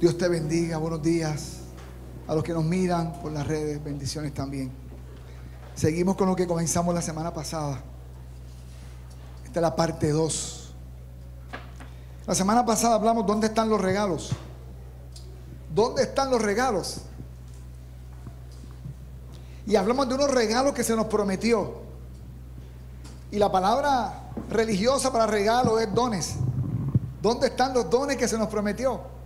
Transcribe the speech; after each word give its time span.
Dios 0.00 0.16
te 0.16 0.28
bendiga, 0.28 0.78
buenos 0.78 1.02
días. 1.02 1.58
A 2.26 2.34
los 2.34 2.42
que 2.42 2.54
nos 2.54 2.64
miran 2.64 3.12
por 3.20 3.32
las 3.32 3.46
redes, 3.46 3.84
bendiciones 3.84 4.32
también. 4.32 4.72
Seguimos 5.74 6.16
con 6.16 6.26
lo 6.26 6.34
que 6.34 6.46
comenzamos 6.46 6.94
la 6.94 7.02
semana 7.02 7.34
pasada. 7.34 7.82
Esta 9.44 9.60
es 9.60 9.62
la 9.62 9.76
parte 9.76 10.08
2. 10.08 10.74
La 12.26 12.34
semana 12.34 12.64
pasada 12.64 12.94
hablamos 12.94 13.26
dónde 13.26 13.48
están 13.48 13.68
los 13.68 13.78
regalos. 13.78 14.30
¿Dónde 15.74 16.04
están 16.04 16.30
los 16.30 16.40
regalos? 16.40 17.02
Y 19.66 19.76
hablamos 19.76 20.08
de 20.08 20.14
unos 20.14 20.30
regalos 20.30 20.72
que 20.72 20.82
se 20.82 20.96
nos 20.96 21.08
prometió. 21.08 21.74
Y 23.30 23.36
la 23.36 23.52
palabra 23.52 24.30
religiosa 24.48 25.12
para 25.12 25.26
regalo 25.26 25.78
es 25.78 25.92
dones. 25.92 26.36
¿Dónde 27.20 27.48
están 27.48 27.74
los 27.74 27.90
dones 27.90 28.16
que 28.16 28.26
se 28.26 28.38
nos 28.38 28.48
prometió? 28.48 29.19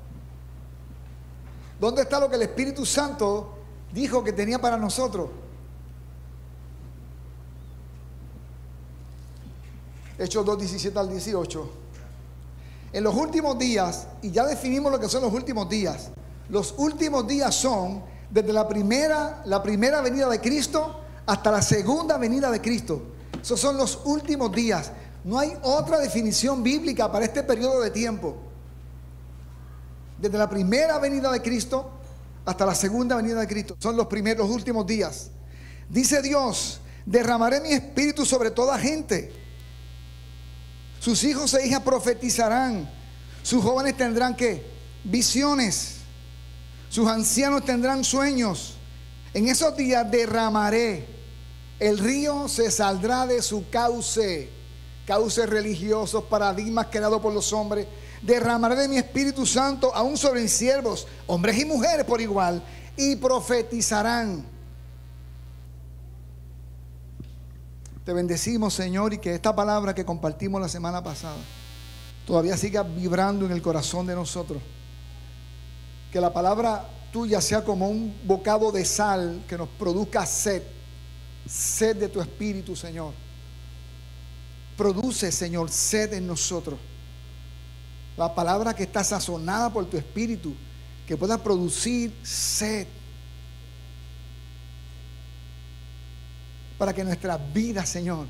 ¿Dónde 1.84 2.00
está 2.00 2.18
lo 2.18 2.30
que 2.30 2.36
el 2.36 2.40
Espíritu 2.40 2.86
Santo 2.86 3.58
dijo 3.92 4.24
que 4.24 4.32
tenía 4.32 4.58
para 4.58 4.78
nosotros? 4.78 5.28
Hechos 10.18 10.46
2, 10.46 10.58
17 10.60 10.98
al 10.98 11.10
18. 11.10 11.70
En 12.90 13.04
los 13.04 13.14
últimos 13.14 13.58
días, 13.58 14.06
y 14.22 14.30
ya 14.30 14.46
definimos 14.46 14.90
lo 14.90 14.98
que 14.98 15.10
son 15.10 15.24
los 15.24 15.32
últimos 15.34 15.68
días, 15.68 16.08
los 16.48 16.74
últimos 16.78 17.26
días 17.26 17.54
son 17.54 18.02
desde 18.30 18.54
la 18.54 18.66
primera, 18.66 19.42
la 19.44 19.62
primera 19.62 20.00
venida 20.00 20.30
de 20.30 20.40
Cristo 20.40 21.00
hasta 21.26 21.50
la 21.50 21.60
segunda 21.60 22.16
venida 22.16 22.50
de 22.50 22.62
Cristo. 22.62 23.02
Esos 23.42 23.60
son 23.60 23.76
los 23.76 24.00
últimos 24.06 24.50
días. 24.52 24.90
No 25.22 25.38
hay 25.38 25.54
otra 25.60 25.98
definición 25.98 26.62
bíblica 26.62 27.12
para 27.12 27.26
este 27.26 27.42
periodo 27.42 27.82
de 27.82 27.90
tiempo. 27.90 28.53
Desde 30.18 30.38
la 30.38 30.48
primera 30.48 30.98
venida 30.98 31.30
de 31.30 31.42
Cristo 31.42 31.90
hasta 32.44 32.66
la 32.66 32.74
segunda 32.74 33.16
venida 33.16 33.40
de 33.40 33.46
Cristo. 33.46 33.76
Son 33.78 33.96
los 33.96 34.06
primeros, 34.06 34.46
los 34.46 34.56
últimos 34.56 34.86
días. 34.86 35.30
Dice 35.88 36.22
Dios, 36.22 36.80
derramaré 37.06 37.60
mi 37.60 37.72
espíritu 37.72 38.24
sobre 38.24 38.50
toda 38.50 38.78
gente. 38.78 39.32
Sus 41.00 41.22
hijos 41.24 41.52
e 41.54 41.66
hijas 41.66 41.82
profetizarán. 41.82 42.90
Sus 43.42 43.62
jóvenes 43.62 43.96
tendrán 43.96 44.34
que 44.34 44.64
visiones. 45.04 45.96
Sus 46.88 47.08
ancianos 47.08 47.64
tendrán 47.64 48.04
sueños. 48.04 48.76
En 49.34 49.48
esos 49.48 49.76
días 49.76 50.10
derramaré. 50.10 51.06
El 51.78 51.98
río 51.98 52.48
se 52.48 52.70
saldrá 52.70 53.26
de 53.26 53.42
su 53.42 53.68
cauce. 53.68 54.50
Cauces 55.06 55.48
religiosos, 55.48 56.24
paradigmas 56.24 56.86
creados 56.90 57.20
por 57.20 57.34
los 57.34 57.52
hombres. 57.52 57.86
Derramaré 58.24 58.76
de 58.76 58.88
mi 58.88 58.96
Espíritu 58.96 59.44
Santo 59.44 59.94
aún 59.94 60.16
sobre 60.16 60.42
mis 60.42 60.52
siervos, 60.52 61.06
hombres 61.26 61.58
y 61.58 61.64
mujeres 61.64 62.04
por 62.04 62.20
igual, 62.20 62.62
y 62.96 63.16
profetizarán. 63.16 64.44
Te 68.04 68.12
bendecimos, 68.12 68.74
Señor, 68.74 69.14
y 69.14 69.18
que 69.18 69.34
esta 69.34 69.54
palabra 69.54 69.94
que 69.94 70.04
compartimos 70.04 70.60
la 70.60 70.68
semana 70.68 71.02
pasada 71.02 71.36
todavía 72.26 72.56
siga 72.56 72.82
vibrando 72.82 73.46
en 73.46 73.52
el 73.52 73.62
corazón 73.62 74.06
de 74.06 74.14
nosotros 74.14 74.62
que 76.14 76.20
la 76.20 76.32
palabra 76.32 76.88
tuya 77.12 77.40
sea 77.40 77.64
como 77.64 77.88
un 77.88 78.20
bocado 78.22 78.70
de 78.70 78.84
sal 78.84 79.42
que 79.48 79.58
nos 79.58 79.68
produzca 79.68 80.24
sed, 80.24 80.62
sed 81.44 81.96
de 81.96 82.08
tu 82.08 82.20
espíritu, 82.20 82.76
Señor. 82.76 83.12
Produce, 84.76 85.32
Señor, 85.32 85.70
sed 85.70 86.12
en 86.12 86.28
nosotros. 86.28 86.78
La 88.16 88.34
palabra 88.34 88.74
que 88.74 88.84
está 88.84 89.02
sazonada 89.02 89.70
por 89.70 89.86
tu 89.86 89.96
espíritu, 89.96 90.54
que 91.06 91.16
pueda 91.16 91.38
producir 91.38 92.14
sed. 92.22 92.86
Para 96.78 96.92
que 96.92 97.04
nuestras 97.04 97.40
vidas, 97.52 97.88
Señor, 97.88 98.26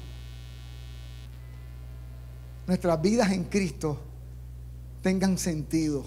nuestras 2.66 3.00
vidas 3.00 3.30
en 3.32 3.44
Cristo 3.44 4.00
tengan 5.02 5.36
sentido 5.38 6.04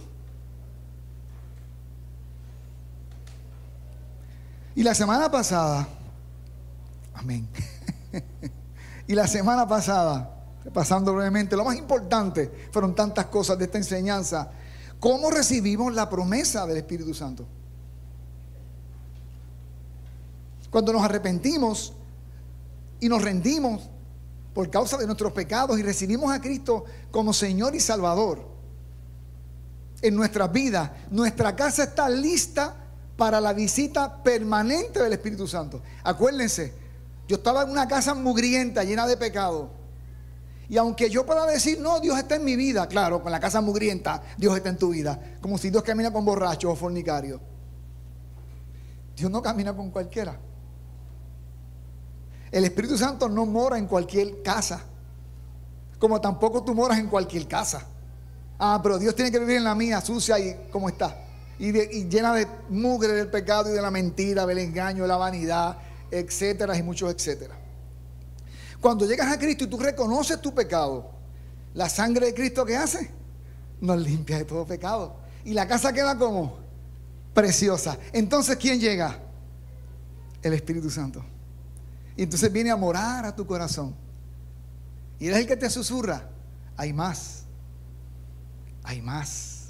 Y 4.78 4.84
la 4.84 4.94
semana 4.94 5.32
pasada, 5.32 5.88
amén. 7.16 7.50
y 9.08 9.16
la 9.16 9.26
semana 9.26 9.68
pasada, 9.68 10.37
pasando 10.74 11.14
brevemente, 11.14 11.56
lo 11.56 11.66
más 11.66 11.78
importante 11.78 12.52
fueron 12.72 12.96
tantas 12.96 13.28
cosas 13.28 13.58
de 13.58 13.66
esta 13.66 13.78
enseñanza. 13.78 14.52
¿Cómo 15.00 15.30
recibimos 15.30 15.94
la 15.94 16.10
promesa 16.10 16.66
del 16.66 16.78
Espíritu 16.78 17.14
Santo? 17.14 17.46
Cuando 20.70 20.94
nos 20.94 21.04
arrepentimos 21.04 21.94
y 23.00 23.08
nos 23.08 23.22
rendimos 23.22 23.90
por 24.54 24.70
causa 24.70 24.98
de 24.98 25.06
nuestros 25.06 25.32
pecados 25.34 25.78
y 25.80 25.84
recibimos 25.84 26.32
a 26.32 26.42
Cristo 26.42 26.86
como 27.12 27.32
Señor 27.32 27.76
y 27.76 27.80
Salvador 27.80 28.48
en 30.02 30.16
nuestras 30.16 30.52
vidas, 30.52 30.92
nuestra 31.10 31.56
casa 31.56 31.84
está 31.84 32.10
lista 32.10 32.76
para 33.16 33.42
la 33.42 33.54
visita 33.54 34.22
permanente 34.22 35.02
del 35.02 35.14
Espíritu 35.14 35.48
Santo. 35.48 35.82
Acuérdense, 36.04 36.74
yo 37.28 37.38
estaba 37.38 37.64
en 37.64 37.70
una 37.70 37.88
casa 37.88 38.14
mugrienta, 38.14 38.84
llena 38.84 39.08
de 39.08 39.18
pecado. 39.18 39.72
Y 40.70 40.78
aunque 40.78 41.10
yo 41.10 41.26
pueda 41.26 41.46
decir, 41.46 41.80
no, 41.80 42.00
Dios 42.00 42.18
está 42.18 42.36
en 42.36 42.44
mi 42.44 42.56
vida, 42.56 42.88
claro, 42.88 43.22
con 43.22 43.32
la 43.32 43.40
casa 43.40 43.62
mugrienta, 43.62 44.22
Dios 44.38 44.56
está 44.56 44.70
en 44.70 44.78
tu 44.78 44.90
vida. 44.90 45.20
Como 45.42 45.58
si 45.58 45.70
Dios 45.70 45.84
camina 45.84 46.12
con 46.12 46.26
borrachos 46.26 46.72
o 46.72 46.76
fornicarios. 46.76 47.40
Dios 49.16 49.32
no 49.32 49.42
camina 49.42 49.76
con 49.76 49.90
cualquiera. 49.90 50.38
El 52.52 52.66
Espíritu 52.66 52.98
Santo 52.98 53.30
no 53.30 53.46
mora 53.46 53.78
en 53.78 53.88
cualquier 53.88 54.42
casa. 54.42 54.84
Como 56.00 56.20
tampoco 56.22 56.64
tú 56.64 56.76
moras 56.76 57.00
en 57.00 57.08
cualquier 57.08 57.48
casa. 57.48 57.86
Ah, 58.60 58.80
pero 58.84 59.00
Dios 59.00 59.16
tiene 59.16 59.32
que 59.32 59.40
vivir 59.40 59.58
en 59.58 59.64
la 59.64 59.76
mía, 59.76 60.02
sucia 60.02 60.38
y 60.38 60.68
como 60.72 60.90
está 60.90 61.28
y, 61.60 62.08
llena 62.08 62.34
de 62.34 62.48
mugre 62.70 63.14
del 63.14 63.30
pecado 63.30 63.70
y 63.70 63.74
de 63.74 63.82
la 63.82 63.92
mentira, 63.92 64.46
del 64.46 64.60
engaño, 64.60 65.04
de 65.04 65.08
la 65.08 65.18
vanidad, 65.18 65.78
etcétera, 66.12 66.78
y 66.78 66.84
muchos 66.84 67.14
etcétera. 67.14 67.56
Cuando 68.88 69.06
llegas 69.06 69.30
a 69.30 69.38
Cristo 69.38 69.66
y 69.66 69.68
tú 69.68 69.78
reconoces 69.78 70.42
tu 70.42 70.56
pecado, 70.56 71.12
la 71.74 71.90
sangre 71.90 72.28
de 72.28 72.34
Cristo 72.34 72.66
que 72.66 72.78
hace 72.78 73.12
nos 73.82 74.00
limpia 74.00 74.38
de 74.38 74.46
todo 74.46 74.66
pecado. 74.66 75.18
Y 75.44 75.54
la 75.54 75.68
casa 75.68 75.92
queda 75.92 76.18
como 76.18 76.58
preciosa. 77.34 77.98
Entonces, 78.14 78.56
¿quién 78.56 78.80
llega? 78.80 79.20
El 80.42 80.54
Espíritu 80.54 80.90
Santo. 80.90 81.22
Y 82.16 82.24
entonces 82.24 82.50
viene 82.50 82.72
a 82.72 82.78
morar 82.78 83.26
a 83.26 83.36
tu 83.36 83.46
corazón. 83.46 83.94
Y 85.20 85.28
es 85.28 85.36
el 85.36 85.46
que 85.46 85.58
te 85.58 85.70
susurra. 85.70 86.30
Hay 86.78 86.94
más. 86.94 87.44
Hay 88.84 89.02
más. 89.02 89.66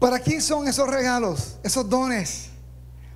¿Para 0.00 0.18
quién 0.18 0.42
son 0.42 0.66
esos 0.66 0.88
regalos, 0.88 1.56
esos 1.62 1.88
dones? 1.88 2.57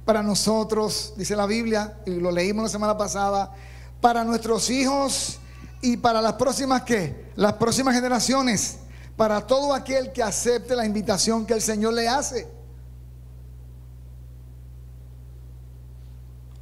Para 0.04 0.22
nosotros, 0.22 1.14
dice 1.16 1.36
la 1.36 1.46
Biblia, 1.46 1.98
y 2.06 2.12
lo 2.16 2.32
leímos 2.32 2.64
la 2.64 2.68
semana 2.68 2.96
pasada, 2.96 3.52
para 4.00 4.24
nuestros 4.24 4.68
hijos 4.70 5.38
y 5.80 5.96
para 5.96 6.20
las 6.20 6.34
próximas 6.34 6.82
qué? 6.82 7.30
Las 7.36 7.54
próximas 7.54 7.94
generaciones, 7.94 8.78
para 9.16 9.46
todo 9.46 9.72
aquel 9.72 10.12
que 10.12 10.22
acepte 10.22 10.74
la 10.74 10.84
invitación 10.84 11.46
que 11.46 11.54
el 11.54 11.62
Señor 11.62 11.94
le 11.94 12.08
hace. 12.08 12.48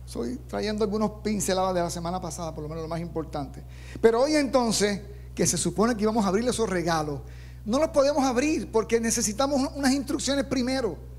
Estoy 0.04 0.36
trayendo 0.48 0.82
algunos 0.84 1.12
pinceladas 1.22 1.72
de 1.72 1.80
la 1.80 1.88
semana 1.88 2.20
pasada, 2.20 2.52
por 2.52 2.62
lo 2.62 2.68
menos 2.68 2.82
lo 2.82 2.88
más 2.88 3.00
importante. 3.00 3.62
Pero 4.00 4.22
hoy 4.22 4.34
entonces, 4.34 5.00
que 5.34 5.46
se 5.46 5.56
supone 5.56 5.96
que 5.96 6.02
íbamos 6.02 6.24
a 6.24 6.28
abrirle 6.28 6.50
esos 6.50 6.68
regalos, 6.68 7.20
no 7.64 7.78
los 7.78 7.90
podemos 7.90 8.25
abrir 8.25 8.70
porque 8.72 9.00
necesitamos 9.00 9.70
unas 9.76 9.93
instrucciones 9.93 10.44
primero. 10.46 11.09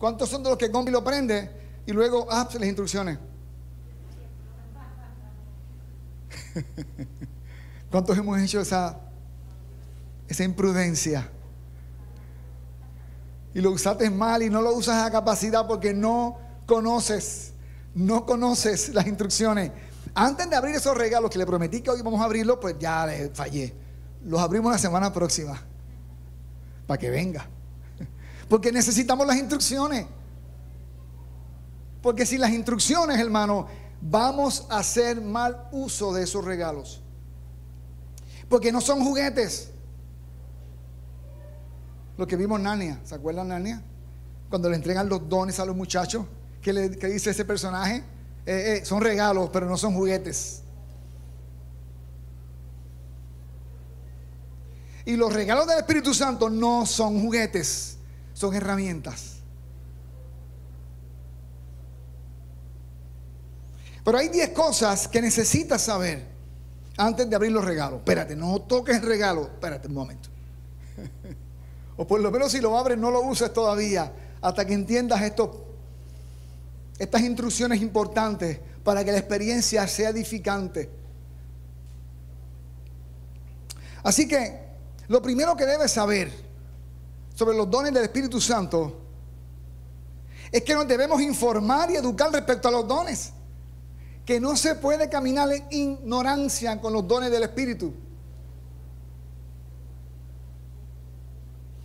¿Cuántos 0.00 0.28
son 0.30 0.42
de 0.42 0.48
los 0.48 0.58
que 0.58 0.68
Gombi 0.68 0.90
lo 0.90 1.04
prende 1.04 1.50
y 1.84 1.92
luego 1.92 2.26
ah, 2.30 2.48
las 2.50 2.66
instrucciones? 2.66 3.18
¿Cuántos 7.90 8.16
hemos 8.16 8.40
hecho 8.40 8.62
esa, 8.62 8.98
esa 10.26 10.42
imprudencia? 10.42 11.30
Y 13.52 13.60
lo 13.60 13.72
usaste 13.72 14.08
mal 14.08 14.42
y 14.42 14.48
no 14.48 14.62
lo 14.62 14.74
usas 14.74 15.06
a 15.06 15.10
capacidad 15.10 15.66
porque 15.66 15.92
no 15.92 16.38
conoces, 16.64 17.52
no 17.94 18.24
conoces 18.24 18.94
las 18.94 19.06
instrucciones. 19.06 19.70
Antes 20.14 20.48
de 20.48 20.56
abrir 20.56 20.76
esos 20.76 20.96
regalos 20.96 21.30
que 21.30 21.36
le 21.38 21.44
prometí 21.44 21.82
que 21.82 21.90
hoy 21.90 22.00
vamos 22.00 22.22
a 22.22 22.24
abrirlos, 22.24 22.56
pues 22.58 22.76
ya 22.78 23.04
le 23.04 23.28
fallé. 23.34 23.74
Los 24.24 24.40
abrimos 24.40 24.72
la 24.72 24.78
semana 24.78 25.12
próxima. 25.12 25.62
Para 26.86 26.96
que 26.96 27.10
venga. 27.10 27.46
Porque 28.50 28.72
necesitamos 28.72 29.24
las 29.28 29.36
instrucciones. 29.36 30.06
Porque 32.02 32.26
sin 32.26 32.40
las 32.40 32.50
instrucciones, 32.50 33.20
hermano, 33.20 33.68
vamos 34.00 34.66
a 34.68 34.78
hacer 34.78 35.20
mal 35.20 35.68
uso 35.70 36.12
de 36.12 36.24
esos 36.24 36.44
regalos. 36.44 37.00
Porque 38.48 38.72
no 38.72 38.80
son 38.80 39.04
juguetes. 39.04 39.70
Lo 42.18 42.26
que 42.26 42.34
vimos 42.34 42.58
en 42.58 42.64
Narnia, 42.64 43.00
¿se 43.04 43.14
acuerdan 43.14 43.46
Narnia? 43.48 43.84
Cuando 44.48 44.68
le 44.68 44.74
entregan 44.74 45.08
los 45.08 45.28
dones 45.28 45.60
a 45.60 45.64
los 45.64 45.76
muchachos, 45.76 46.26
¿qué, 46.60 46.72
le, 46.72 46.88
dice 46.88 47.30
ese 47.30 47.44
personaje? 47.44 47.98
Eh, 48.44 48.80
eh, 48.82 48.84
son 48.84 49.00
regalos, 49.00 49.48
pero 49.52 49.66
no 49.66 49.76
son 49.76 49.94
juguetes. 49.94 50.62
Y 55.04 55.14
los 55.14 55.32
regalos 55.32 55.68
del 55.68 55.78
Espíritu 55.78 56.12
Santo 56.12 56.50
no 56.50 56.84
son 56.84 57.22
juguetes, 57.22 57.99
son 58.40 58.54
herramientas. 58.54 59.34
Pero 64.02 64.16
hay 64.16 64.30
10 64.30 64.48
cosas 64.50 65.06
que 65.06 65.20
necesitas 65.20 65.82
saber 65.82 66.26
antes 66.96 67.28
de 67.28 67.36
abrir 67.36 67.52
los 67.52 67.62
regalos. 67.62 67.98
Espérate, 67.98 68.34
no 68.34 68.58
toques 68.62 68.96
el 68.96 69.02
regalo. 69.02 69.42
Espérate 69.42 69.88
un 69.88 69.94
momento. 69.94 70.30
o 71.98 72.06
por 72.06 72.18
lo 72.18 72.30
menos 72.30 72.52
si 72.52 72.62
lo 72.62 72.78
abres, 72.78 72.96
no 72.96 73.10
lo 73.10 73.20
uses 73.20 73.52
todavía 73.52 74.10
hasta 74.40 74.64
que 74.64 74.72
entiendas 74.72 75.20
esto, 75.20 75.66
estas 76.98 77.20
instrucciones 77.20 77.82
importantes 77.82 78.58
para 78.82 79.04
que 79.04 79.12
la 79.12 79.18
experiencia 79.18 79.86
sea 79.86 80.08
edificante. 80.08 80.88
Así 84.02 84.26
que 84.26 84.60
lo 85.08 85.20
primero 85.20 85.54
que 85.54 85.66
debes 85.66 85.90
saber 85.90 86.49
sobre 87.40 87.56
los 87.56 87.70
dones 87.70 87.94
del 87.94 88.02
Espíritu 88.02 88.38
Santo 88.38 88.98
es 90.52 90.62
que 90.62 90.74
nos 90.74 90.86
debemos 90.86 91.22
informar 91.22 91.90
y 91.90 91.96
educar 91.96 92.30
respecto 92.30 92.68
a 92.68 92.70
los 92.70 92.86
dones 92.86 93.32
que 94.26 94.38
no 94.38 94.54
se 94.56 94.74
puede 94.74 95.08
caminar 95.08 95.50
en 95.50 95.64
ignorancia 95.70 96.78
con 96.78 96.92
los 96.92 97.08
dones 97.08 97.30
del 97.30 97.44
Espíritu. 97.44 97.94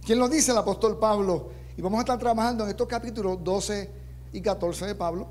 ¿Quién 0.04 0.20
lo 0.20 0.28
dice? 0.28 0.52
El 0.52 0.58
apóstol 0.58 1.00
Pablo. 1.00 1.52
Y 1.78 1.82
vamos 1.82 2.00
a 2.00 2.02
estar 2.02 2.20
trabajando 2.20 2.66
en 2.66 2.72
estos 2.72 2.88
capítulos 2.90 3.42
12 3.42 3.90
y 4.34 4.42
14 4.42 4.88
de 4.88 4.96
Pablo, 4.96 5.30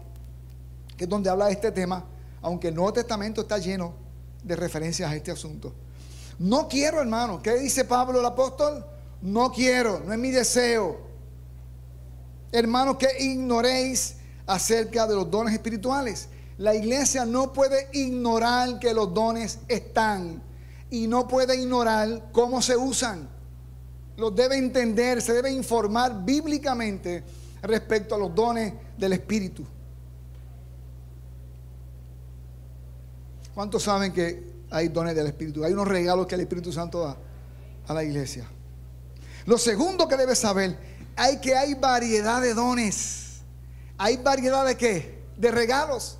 que 0.97 1.05
es 1.05 1.11
donde 1.11 1.29
habla 1.29 1.49
de 1.49 1.53
este 1.53 1.71
tema, 1.71 2.03
aunque 2.41 2.69
el 2.69 2.75
Nuevo 2.75 2.95
Testamento 2.95 3.43
está 3.43 3.59
lleno 3.59 3.93
de 4.43 4.57
referencias 4.57 5.11
a 5.11 5.15
este 5.15 5.33
asunto. 5.33 5.75
No 6.39 6.67
quiero, 6.67 7.03
hermano. 7.03 7.43
¿Qué 7.43 7.57
dice 7.59 7.85
Pablo 7.85 8.21
el 8.21 8.25
apóstol? 8.25 8.87
No 9.25 9.51
quiero, 9.51 10.03
no 10.05 10.13
es 10.13 10.19
mi 10.19 10.31
deseo. 10.31 10.99
Hermanos, 12.53 12.99
que 12.99 13.09
ignoréis 13.21 14.17
acerca 14.47 15.07
de 15.07 15.15
los 15.15 15.31
dones 15.31 15.55
espirituales. 15.55 16.29
La 16.59 16.75
iglesia 16.75 17.25
no 17.25 17.51
puede 17.51 17.89
ignorar 17.95 18.79
que 18.79 18.93
los 18.93 19.15
dones 19.15 19.61
están 19.67 20.43
y 20.91 21.07
no 21.07 21.27
puede 21.27 21.57
ignorar 21.57 22.29
cómo 22.33 22.61
se 22.61 22.77
usan. 22.77 23.27
Los 24.19 24.37
debe 24.37 24.59
entender, 24.59 25.23
se 25.23 25.33
debe 25.33 25.51
informar 25.51 26.23
bíblicamente 26.23 27.25
respecto 27.63 28.17
a 28.17 28.19
los 28.19 28.35
dones 28.35 28.75
del 28.99 29.15
Espíritu. 29.15 29.65
¿Cuántos 33.55 33.85
saben 33.85 34.13
que 34.13 34.53
hay 34.71 34.89
dones 34.89 35.17
del 35.17 35.29
Espíritu? 35.29 35.65
Hay 35.65 35.73
unos 35.73 35.89
regalos 35.89 36.27
que 36.27 36.35
el 36.35 36.43
Espíritu 36.43 36.71
Santo 36.71 37.01
da 37.01 37.17
a 37.87 37.95
la 37.95 38.05
iglesia. 38.05 38.47
Lo 39.47 39.59
segundo 39.59 40.09
que 40.09 40.17
debe 40.17 40.35
saber, 40.35 40.79
hay 41.17 41.41
que 41.41 41.55
hay 41.55 41.75
variedad 41.75 42.41
de 42.41 42.55
dones. 42.55 43.41
¿Hay 43.99 44.17
variedad 44.17 44.67
de 44.67 44.77
qué? 44.77 45.23
De 45.37 45.51
regalos. 45.51 46.19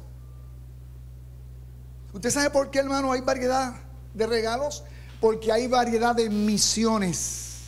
¿Usted 2.13 2.31
sabe 2.31 2.51
por 2.51 2.71
qué, 2.71 2.79
hermano, 2.79 3.13
hay 3.13 3.23
variedad 3.23 3.75
de 4.13 4.27
regalos? 4.27 4.85
Porque 5.21 5.51
hay 5.51 5.67
variedad 5.67 6.15
de 6.15 6.31
misiones. 6.31 7.63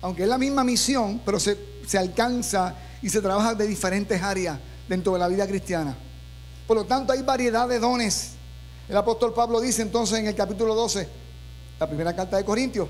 Aunque 0.00 0.22
es 0.22 0.28
la 0.28 0.38
misma 0.38 0.64
misión, 0.64 1.20
pero 1.24 1.38
se, 1.38 1.58
alcanza 1.98 2.74
y 3.02 3.10
se 3.10 3.20
trabaja 3.20 3.54
de 3.54 3.66
diferentes 3.66 4.22
áreas 4.22 4.58
dentro 4.88 5.12
de 5.12 5.18
la 5.18 5.28
vida 5.28 5.46
cristiana. 5.46 5.96
Por 6.66 6.76
lo 6.76 6.84
tanto, 6.84 7.12
hay 7.12 7.22
variedad 7.22 7.68
de 7.68 7.78
dones. 7.78 8.32
El 8.88 8.96
apóstol 8.96 9.34
Pablo 9.34 9.60
dice 9.60 9.82
entonces 9.82 10.18
en 10.18 10.26
el 10.26 10.34
capítulo 10.34 10.74
12, 10.74 11.06
la 11.78 11.86
primera 11.86 12.16
carta 12.16 12.38
de 12.38 12.44
Corintios, 12.44 12.88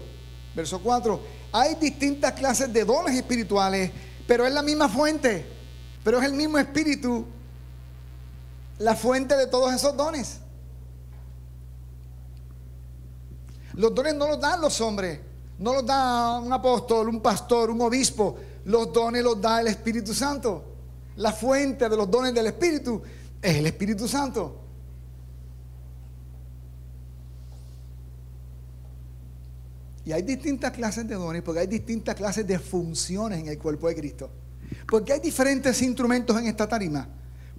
verso 0.54 0.80
4, 0.80 1.20
hay 1.52 1.74
distintas 1.76 2.32
clases 2.32 2.72
de 2.72 2.84
dones 2.84 3.14
espirituales, 3.16 3.90
pero 4.26 4.46
es 4.46 4.52
la 4.52 4.62
misma 4.62 4.88
fuente, 4.88 5.46
pero 6.04 6.18
es 6.18 6.24
el 6.24 6.32
mismo 6.32 6.58
espíritu 6.58 7.26
la 8.78 8.96
fuente 8.96 9.36
de 9.36 9.46
todos 9.46 9.72
esos 9.72 9.96
dones. 9.96 10.38
Los 13.74 13.94
dones 13.94 14.14
no 14.14 14.26
los 14.26 14.40
dan 14.40 14.60
los 14.60 14.80
hombres, 14.80 15.20
no 15.58 15.74
los 15.74 15.86
da 15.86 16.38
un 16.38 16.52
apóstol, 16.52 17.08
un 17.08 17.20
pastor, 17.20 17.70
un 17.70 17.80
obispo. 17.82 18.36
Los 18.64 18.92
dones 18.92 19.22
los 19.22 19.40
da 19.40 19.60
el 19.60 19.68
Espíritu 19.68 20.14
Santo. 20.14 20.64
La 21.16 21.32
fuente 21.32 21.88
de 21.88 21.96
los 21.96 22.10
dones 22.10 22.34
del 22.34 22.46
Espíritu 22.46 23.02
es 23.40 23.56
el 23.56 23.66
Espíritu 23.66 24.08
Santo. 24.08 24.59
Y 30.10 30.12
hay 30.12 30.22
distintas 30.22 30.72
clases 30.72 31.06
de 31.06 31.14
dones 31.14 31.40
porque 31.40 31.60
hay 31.60 31.68
distintas 31.68 32.16
clases 32.16 32.44
de 32.44 32.58
funciones 32.58 33.38
en 33.38 33.46
el 33.46 33.56
cuerpo 33.56 33.86
de 33.86 33.94
Cristo. 33.94 34.28
Porque 34.88 35.12
hay 35.12 35.20
diferentes 35.20 35.80
instrumentos 35.82 36.36
en 36.36 36.48
esta 36.48 36.68
tarima. 36.68 37.06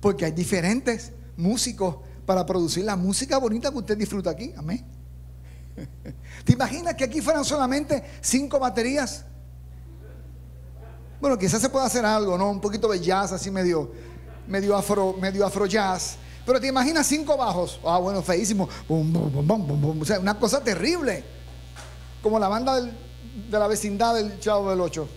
Porque 0.02 0.26
hay 0.26 0.34
diferentes 0.34 1.14
músicos 1.38 2.00
para 2.26 2.46
producir 2.46 2.84
la 2.84 2.98
música 2.98 3.38
bonita 3.38 3.72
que 3.72 3.78
usted 3.78 3.98
disfruta 3.98 4.32
aquí. 4.32 4.52
Amén. 4.58 4.86
¿Te 6.44 6.52
imaginas 6.52 6.96
que 6.96 7.06
aquí 7.06 7.22
fueran 7.22 7.46
solamente 7.46 8.04
cinco 8.20 8.60
baterías? 8.60 9.24
Bueno, 11.22 11.38
quizás 11.38 11.62
se 11.62 11.70
pueda 11.70 11.86
hacer 11.86 12.04
algo, 12.04 12.38
¿no? 12.38 12.52
Un 12.52 12.60
poquito 12.60 12.90
de 12.90 13.00
jazz, 13.00 13.32
así 13.32 13.50
medio, 13.50 13.94
medio 14.46 14.76
afro, 14.76 15.16
medio 15.22 15.46
afro 15.46 15.68
jazz. 15.68 16.18
Pero 16.46 16.60
te 16.60 16.68
imaginas 16.68 17.08
cinco 17.08 17.38
bajos. 17.38 17.80
Ah, 17.86 18.00
bueno, 18.00 18.22
feísimo. 18.22 18.68
o 18.90 20.06
sea, 20.06 20.20
una 20.20 20.38
cosa 20.38 20.62
terrible. 20.62 21.40
Como 22.22 22.40
la 22.40 22.48
banda 22.48 22.82
de 22.82 22.92
la 23.50 23.68
vecindad 23.68 24.16
del 24.16 24.40
Chavo 24.40 24.70
del 24.70 24.82
Ocho. 24.82 25.08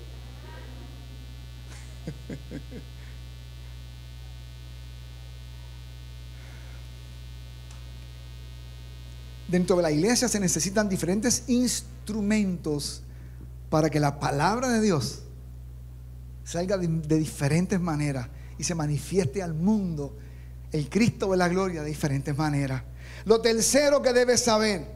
dentro 9.54 9.76
de 9.76 9.82
la 9.82 9.92
iglesia 9.92 10.28
se 10.28 10.40
necesitan 10.40 10.88
diferentes 10.88 11.44
instrumentos 11.48 13.02
para 13.70 13.88
que 13.88 14.00
la 14.00 14.18
palabra 14.18 14.68
de 14.68 14.80
Dios 14.80 15.22
salga 16.42 16.76
de, 16.76 17.18
diferentes 17.18 17.80
maneras 17.80 18.28
y 18.58 18.64
se 18.64 18.74
manifieste 18.74 19.42
al 19.42 19.54
mundo 19.54 20.16
el 20.72 20.88
Cristo 20.88 21.30
de 21.30 21.36
la 21.36 21.48
gloria 21.48 21.82
de 21.82 21.88
diferentes 21.88 22.36
maneras. 22.36 22.82
Lo 23.26 23.40
tercero 23.40 24.02
que 24.02 24.12
debes 24.12 24.42
saber 24.42 24.88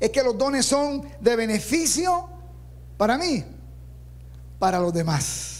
es 0.00 0.10
que 0.10 0.22
los 0.22 0.36
dones 0.36 0.66
son 0.66 1.02
de 1.20 1.36
beneficio 1.36 2.28
para 2.96 3.18
mí, 3.18 3.44
para 4.58 4.78
los 4.80 4.92
demás. 4.92 5.56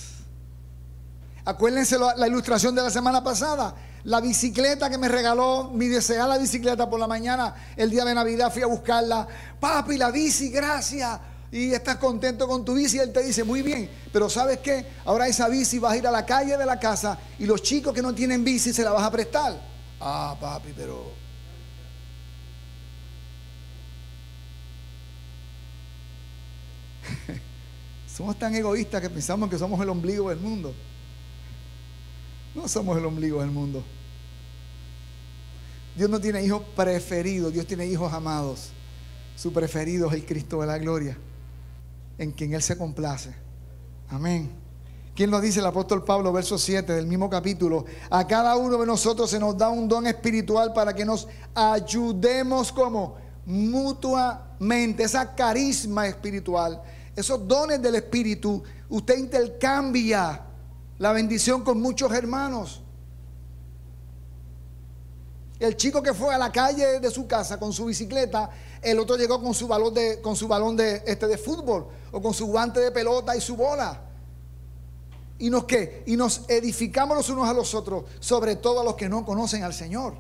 Acuérdense 1.45 1.97
la 1.99 2.27
ilustración 2.27 2.75
de 2.75 2.83
la 2.83 2.91
semana 2.91 3.23
pasada. 3.23 3.75
La 4.05 4.21
bicicleta 4.21 4.89
que 4.89 4.99
me 4.99 5.09
regaló, 5.09 5.71
mi 5.73 5.89
deseada 5.89 6.39
bicicleta 6.39 6.89
por 6.89 6.99
la 7.01 7.09
mañana, 7.09 7.55
el 7.77 7.91
día 7.91 8.05
de 8.05 8.15
Navidad 8.15 8.53
fui 8.53 8.63
a 8.63 8.67
buscarla. 8.67 9.27
Papi, 9.59 9.97
la 9.97 10.11
bici, 10.11 10.51
gracias. 10.51 11.19
Y 11.51 11.73
estás 11.73 11.97
contento 11.97 12.47
con 12.47 12.65
tu 12.65 12.75
bici. 12.75 12.97
Y 12.97 13.01
él 13.01 13.13
te 13.13 13.23
dice, 13.23 13.43
muy 13.45 13.63
bien, 13.63 13.91
pero 14.13 14.31
¿sabes 14.31 14.59
qué? 14.59 14.87
Ahora 15.05 15.27
esa 15.27 15.49
bici 15.49 15.79
vas 15.79 15.93
a 15.93 15.97
ir 15.97 16.07
a 16.07 16.11
la 16.11 16.25
calle 16.25 16.57
de 16.57 16.67
la 16.67 16.79
casa 16.79 17.19
y 17.39 17.47
los 17.47 17.63
chicos 17.63 17.93
que 17.93 18.03
no 18.03 18.15
tienen 18.15 18.45
bici 18.45 18.73
se 18.73 18.83
la 18.83 18.93
vas 18.93 19.05
a 19.05 19.11
prestar. 19.11 19.61
Ah, 20.01 20.37
papi, 20.41 20.73
pero 20.77 21.26
somos 28.17 28.39
tan 28.39 28.55
egoístas 28.55 29.03
que 29.03 29.11
pensamos 29.11 29.51
que 29.51 29.59
somos 29.59 29.79
el 29.79 29.91
ombligo 29.91 30.31
del 30.31 30.39
mundo. 30.39 30.73
No 32.55 32.67
somos 32.67 32.97
el 32.97 33.05
ombligo 33.05 33.43
del 33.43 33.51
mundo. 33.51 33.85
Dios 35.95 36.09
no 36.09 36.19
tiene 36.19 36.43
hijos 36.43 36.63
preferidos, 36.75 37.53
Dios 37.53 37.67
tiene 37.67 37.85
hijos 37.85 38.11
amados. 38.15 38.71
Su 39.37 39.53
preferido 39.53 40.09
es 40.09 40.15
el 40.15 40.25
Cristo 40.25 40.63
de 40.63 40.67
la 40.67 40.79
gloria, 40.79 41.19
en 42.17 42.33
quien 42.33 42.55
Él 42.55 42.63
se 42.63 42.79
complace. 42.79 43.35
Amén. 44.09 44.51
¿Quién 45.15 45.31
nos 45.31 45.43
dice 45.43 45.61
el 45.61 45.67
apóstol 45.67 46.03
Pablo, 46.03 46.33
verso 46.33 46.57
7 46.57 46.95
del 46.95 47.07
mismo 47.07 47.29
capítulo? 47.29 47.85
A 48.09 48.27
cada 48.27 48.57
uno 48.57 48.79
de 48.79 48.87
nosotros 48.87 49.29
se 49.29 49.39
nos 49.39 49.59
da 49.59 49.69
un 49.69 49.89
don 49.89 50.07
espiritual 50.07 50.73
para 50.73 50.95
que 50.95 51.05
nos 51.05 51.29
ayudemos 51.55 52.73
como 52.73 53.17
mutuamente, 53.45 55.03
esa 55.03 55.35
carisma 55.35 56.07
espiritual, 56.07 56.83
esos 57.17 57.49
dones 57.49 57.81
del 57.81 57.95
Espíritu, 57.95 58.63
usted 58.91 59.17
intercambia 59.17 60.45
la 60.99 61.13
bendición 61.13 61.65
con 61.65 61.81
muchos 61.81 62.13
hermanos. 62.13 62.83
El 65.59 65.75
chico 65.77 66.03
que 66.03 66.13
fue 66.13 66.35
a 66.35 66.39
la 66.39 66.53
calle 66.53 67.01
de 67.01 67.11
su 67.11 67.27
casa 67.27 67.59
con 67.59 67.73
su 67.73 67.87
bicicleta, 67.87 68.51
el 68.83 68.99
otro 68.99 69.17
llegó 69.17 69.43
con 69.43 69.55
su 69.55 69.67
balón 69.67 69.95
de, 69.95 70.21
con 70.21 70.37
su 70.37 70.47
balón 70.47 70.77
de, 70.77 71.03
este, 71.07 71.27
de 71.27 71.39
fútbol 71.39 71.89
o 72.13 72.21
con 72.21 72.35
su 72.35 72.47
guante 72.47 72.81
de 72.81 72.91
pelota 72.91 73.35
y 73.35 73.41
su 73.41 73.57
bola. 73.57 74.03
¿Y 75.39 75.49
nos 75.49 75.65
qué? 75.65 76.03
Y 76.07 76.17
nos 76.17 76.43
edificamos 76.49 77.17
los 77.17 77.31
unos 77.31 77.49
a 77.49 77.55
los 77.55 77.75
otros, 77.75 78.05
sobre 78.21 78.57
todo 78.57 78.81
a 78.81 78.85
los 78.85 78.97
que 78.97 79.09
no 79.09 79.25
conocen 79.25 79.63
al 79.65 79.73
Señor. 79.73 80.15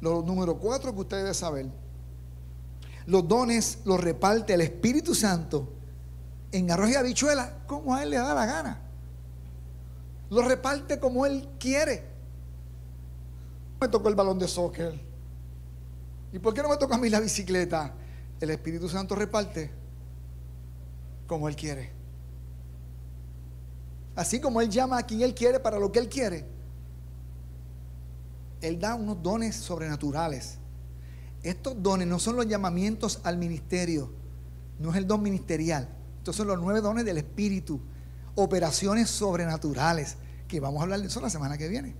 Lo 0.00 0.22
número 0.22 0.56
cuatro 0.56 0.94
que 0.94 1.00
usted 1.00 1.18
debe 1.18 1.34
saber. 1.34 1.66
Los 3.06 3.26
dones 3.26 3.80
los 3.84 4.00
reparte 4.00 4.54
el 4.54 4.62
Espíritu 4.62 5.14
Santo 5.14 5.68
en 6.52 6.70
arroz 6.70 6.90
y 6.90 6.94
habichuela 6.94 7.64
como 7.66 7.94
a 7.94 8.02
él 8.02 8.10
le 8.10 8.16
da 8.16 8.34
la 8.34 8.46
gana. 8.46 8.80
Los 10.30 10.44
reparte 10.44 10.98
como 10.98 11.26
él 11.26 11.48
quiere. 11.58 12.04
Me 13.80 13.88
tocó 13.88 14.08
el 14.08 14.14
balón 14.14 14.38
de 14.38 14.48
soccer. 14.48 14.98
¿Y 16.32 16.38
por 16.38 16.54
qué 16.54 16.62
no 16.62 16.68
me 16.68 16.76
toca 16.76 16.94
a 16.94 16.98
mí 16.98 17.08
la 17.08 17.20
bicicleta? 17.20 17.92
El 18.40 18.50
Espíritu 18.50 18.88
Santo 18.88 19.14
reparte 19.14 19.70
como 21.26 21.48
él 21.48 21.56
quiere. 21.56 21.92
Así 24.14 24.40
como 24.40 24.60
él 24.60 24.70
llama 24.70 24.98
a 24.98 25.02
quien 25.02 25.22
él 25.22 25.34
quiere 25.34 25.60
para 25.60 25.78
lo 25.78 25.90
que 25.90 25.98
él 25.98 26.08
quiere 26.08 26.59
él 28.60 28.78
da 28.78 28.94
unos 28.94 29.22
dones 29.22 29.56
sobrenaturales. 29.56 30.58
Estos 31.42 31.82
dones 31.82 32.06
no 32.06 32.18
son 32.18 32.36
los 32.36 32.46
llamamientos 32.46 33.20
al 33.24 33.38
ministerio, 33.38 34.12
no 34.78 34.90
es 34.90 34.96
el 34.96 35.06
don 35.06 35.22
ministerial. 35.22 35.88
Estos 36.18 36.36
son 36.36 36.48
los 36.48 36.58
nueve 36.60 36.80
dones 36.80 37.04
del 37.04 37.16
Espíritu, 37.18 37.80
operaciones 38.34 39.08
sobrenaturales, 39.08 40.16
que 40.46 40.60
vamos 40.60 40.80
a 40.80 40.82
hablar 40.84 41.00
de 41.00 41.06
eso 41.06 41.20
la 41.20 41.30
semana 41.30 41.56
que 41.56 41.68
viene, 41.68 41.94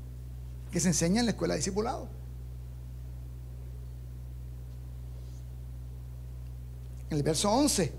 que 0.70 0.80
se 0.80 0.88
enseña 0.88 1.20
en 1.20 1.26
la 1.26 1.32
escuela 1.32 1.54
de 1.54 1.58
discipulado. 1.58 2.08
El 7.08 7.22
verso 7.22 7.50
11, 7.50 7.92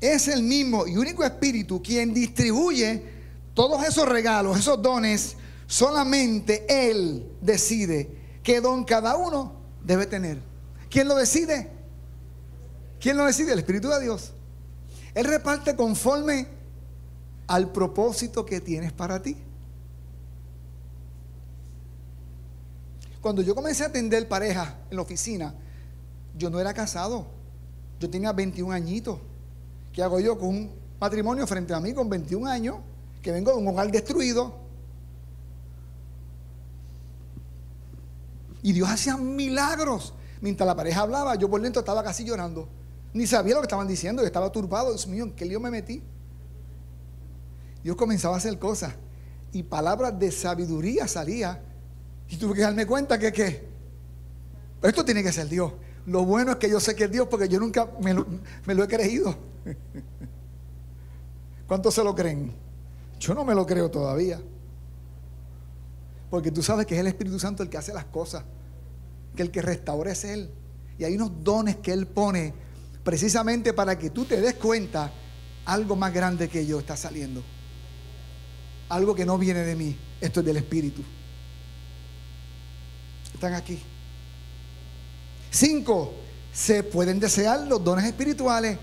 es 0.00 0.28
el 0.28 0.42
mismo 0.42 0.86
y 0.86 0.96
único 0.96 1.24
Espíritu 1.24 1.80
quien 1.80 2.12
distribuye 2.12 3.02
todos 3.54 3.86
esos 3.86 4.08
regalos, 4.08 4.58
esos 4.58 4.82
dones 4.82 5.36
Solamente 5.72 6.66
Él 6.68 7.32
decide 7.40 8.14
qué 8.42 8.60
don 8.60 8.84
cada 8.84 9.16
uno 9.16 9.54
debe 9.82 10.04
tener. 10.04 10.38
¿Quién 10.90 11.08
lo 11.08 11.16
decide? 11.16 11.70
¿Quién 13.00 13.16
lo 13.16 13.24
decide? 13.24 13.54
El 13.54 13.60
Espíritu 13.60 13.88
de 13.88 14.02
Dios. 14.02 14.32
Él 15.14 15.24
reparte 15.24 15.74
conforme 15.74 16.46
al 17.46 17.72
propósito 17.72 18.44
que 18.44 18.60
tienes 18.60 18.92
para 18.92 19.22
ti. 19.22 19.34
Cuando 23.22 23.40
yo 23.40 23.54
comencé 23.54 23.84
a 23.84 23.86
atender 23.86 24.28
parejas 24.28 24.74
en 24.90 24.96
la 24.96 25.02
oficina, 25.02 25.54
yo 26.36 26.50
no 26.50 26.60
era 26.60 26.74
casado. 26.74 27.28
Yo 27.98 28.10
tenía 28.10 28.34
21 28.34 28.72
añitos. 28.72 29.20
¿Qué 29.90 30.02
hago 30.02 30.20
yo 30.20 30.38
con 30.38 30.48
un 30.50 30.70
matrimonio 31.00 31.46
frente 31.46 31.72
a 31.72 31.80
mí 31.80 31.94
con 31.94 32.10
21 32.10 32.46
años? 32.46 32.76
Que 33.22 33.32
vengo 33.32 33.52
de 33.52 33.56
un 33.56 33.68
hogar 33.68 33.90
destruido, 33.90 34.61
Y 38.62 38.72
Dios 38.72 38.88
hacía 38.88 39.16
milagros. 39.16 40.14
Mientras 40.40 40.66
la 40.66 40.74
pareja 40.74 41.02
hablaba, 41.02 41.34
yo 41.34 41.50
por 41.50 41.60
dentro 41.60 41.80
estaba 41.80 42.02
casi 42.02 42.24
llorando. 42.24 42.68
Ni 43.12 43.26
sabía 43.26 43.54
lo 43.54 43.60
que 43.60 43.66
estaban 43.66 43.88
diciendo, 43.88 44.22
yo 44.22 44.26
estaba 44.26 44.50
turbado. 44.50 44.90
Dios 44.90 45.06
mío, 45.06 45.24
¿en 45.24 45.32
qué 45.32 45.44
lío 45.44 45.60
me 45.60 45.70
metí? 45.70 46.02
Dios 47.82 47.96
comenzaba 47.96 48.34
a 48.34 48.38
hacer 48.38 48.58
cosas. 48.58 48.94
Y 49.52 49.64
palabras 49.64 50.18
de 50.18 50.30
sabiduría 50.30 51.06
salía. 51.06 51.60
Y 52.28 52.36
tuve 52.36 52.54
que 52.54 52.62
darme 52.62 52.86
cuenta 52.86 53.18
que, 53.18 53.68
esto 54.82 55.04
tiene 55.04 55.22
que 55.22 55.32
ser 55.32 55.48
Dios. 55.48 55.72
Lo 56.06 56.24
bueno 56.24 56.52
es 56.52 56.56
que 56.56 56.70
yo 56.70 56.80
sé 56.80 56.96
que 56.96 57.04
es 57.04 57.10
Dios 57.10 57.28
porque 57.28 57.48
yo 57.48 57.60
nunca 57.60 57.90
me 58.00 58.14
lo, 58.14 58.26
me 58.66 58.74
lo 58.74 58.84
he 58.84 58.88
creído. 58.88 59.36
¿Cuántos 61.68 61.94
se 61.94 62.02
lo 62.02 62.14
creen? 62.14 62.52
Yo 63.18 63.34
no 63.34 63.44
me 63.44 63.54
lo 63.54 63.66
creo 63.66 63.90
todavía. 63.90 64.40
Porque 66.32 66.50
tú 66.50 66.62
sabes 66.62 66.86
que 66.86 66.94
es 66.94 67.00
el 67.02 67.08
Espíritu 67.08 67.38
Santo 67.38 67.62
el 67.62 67.68
que 67.68 67.76
hace 67.76 67.92
las 67.92 68.06
cosas, 68.06 68.42
que 69.36 69.42
el 69.42 69.50
que 69.50 69.60
restaura 69.60 70.12
es 70.12 70.24
Él. 70.24 70.50
Y 70.98 71.04
hay 71.04 71.14
unos 71.14 71.44
dones 71.44 71.76
que 71.76 71.92
Él 71.92 72.06
pone 72.06 72.54
precisamente 73.04 73.74
para 73.74 73.98
que 73.98 74.08
tú 74.08 74.24
te 74.24 74.40
des 74.40 74.54
cuenta 74.54 75.12
algo 75.66 75.94
más 75.94 76.10
grande 76.14 76.48
que 76.48 76.64
yo 76.64 76.78
está 76.78 76.96
saliendo. 76.96 77.42
Algo 78.88 79.14
que 79.14 79.26
no 79.26 79.36
viene 79.36 79.60
de 79.60 79.76
mí, 79.76 79.94
esto 80.22 80.40
es 80.40 80.46
del 80.46 80.56
Espíritu. 80.56 81.02
Están 83.34 83.52
aquí. 83.52 83.78
Cinco, 85.50 86.14
se 86.50 86.82
pueden 86.82 87.20
desear 87.20 87.66
los 87.66 87.84
dones 87.84 88.06
espirituales. 88.06 88.78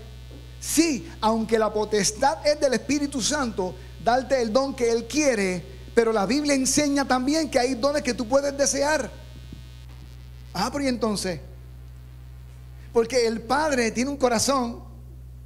Sí, 0.60 1.10
aunque 1.20 1.58
la 1.58 1.72
potestad 1.72 2.46
es 2.46 2.60
del 2.60 2.74
Espíritu 2.74 3.20
Santo, 3.20 3.74
darte 4.04 4.40
el 4.40 4.52
don 4.52 4.72
que 4.72 4.88
Él 4.92 5.08
quiere, 5.08 5.79
pero 5.94 6.12
la 6.12 6.26
Biblia 6.26 6.54
enseña 6.54 7.04
también 7.06 7.50
que 7.50 7.58
hay 7.58 7.74
dones 7.74 8.02
que 8.02 8.14
tú 8.14 8.26
puedes 8.28 8.56
desear. 8.56 9.10
Ah, 10.52 10.70
y 10.80 10.86
entonces, 10.86 11.40
porque 12.92 13.26
el 13.26 13.42
padre 13.42 13.90
tiene 13.90 14.10
un 14.10 14.16
corazón, 14.16 14.82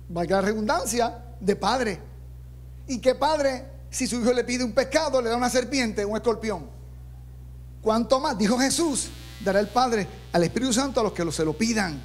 valga 0.08 0.36
la 0.36 0.42
redundancia, 0.42 1.18
de 1.40 1.56
padre. 1.56 2.00
¿Y 2.86 2.98
qué 2.98 3.14
padre, 3.14 3.64
si 3.90 4.06
su 4.06 4.20
hijo 4.20 4.32
le 4.32 4.44
pide 4.44 4.64
un 4.64 4.72
pescado, 4.72 5.20
le 5.20 5.30
da 5.30 5.36
una 5.36 5.50
serpiente, 5.50 6.04
un 6.04 6.16
escorpión? 6.16 6.66
¿Cuánto 7.82 8.18
más? 8.18 8.38
Dijo 8.38 8.58
Jesús, 8.58 9.08
dará 9.44 9.60
el 9.60 9.68
Padre 9.68 10.06
al 10.32 10.42
Espíritu 10.42 10.72
Santo 10.72 11.00
a 11.00 11.02
los 11.02 11.12
que 11.12 11.30
se 11.30 11.44
lo 11.44 11.52
pidan. 11.52 12.02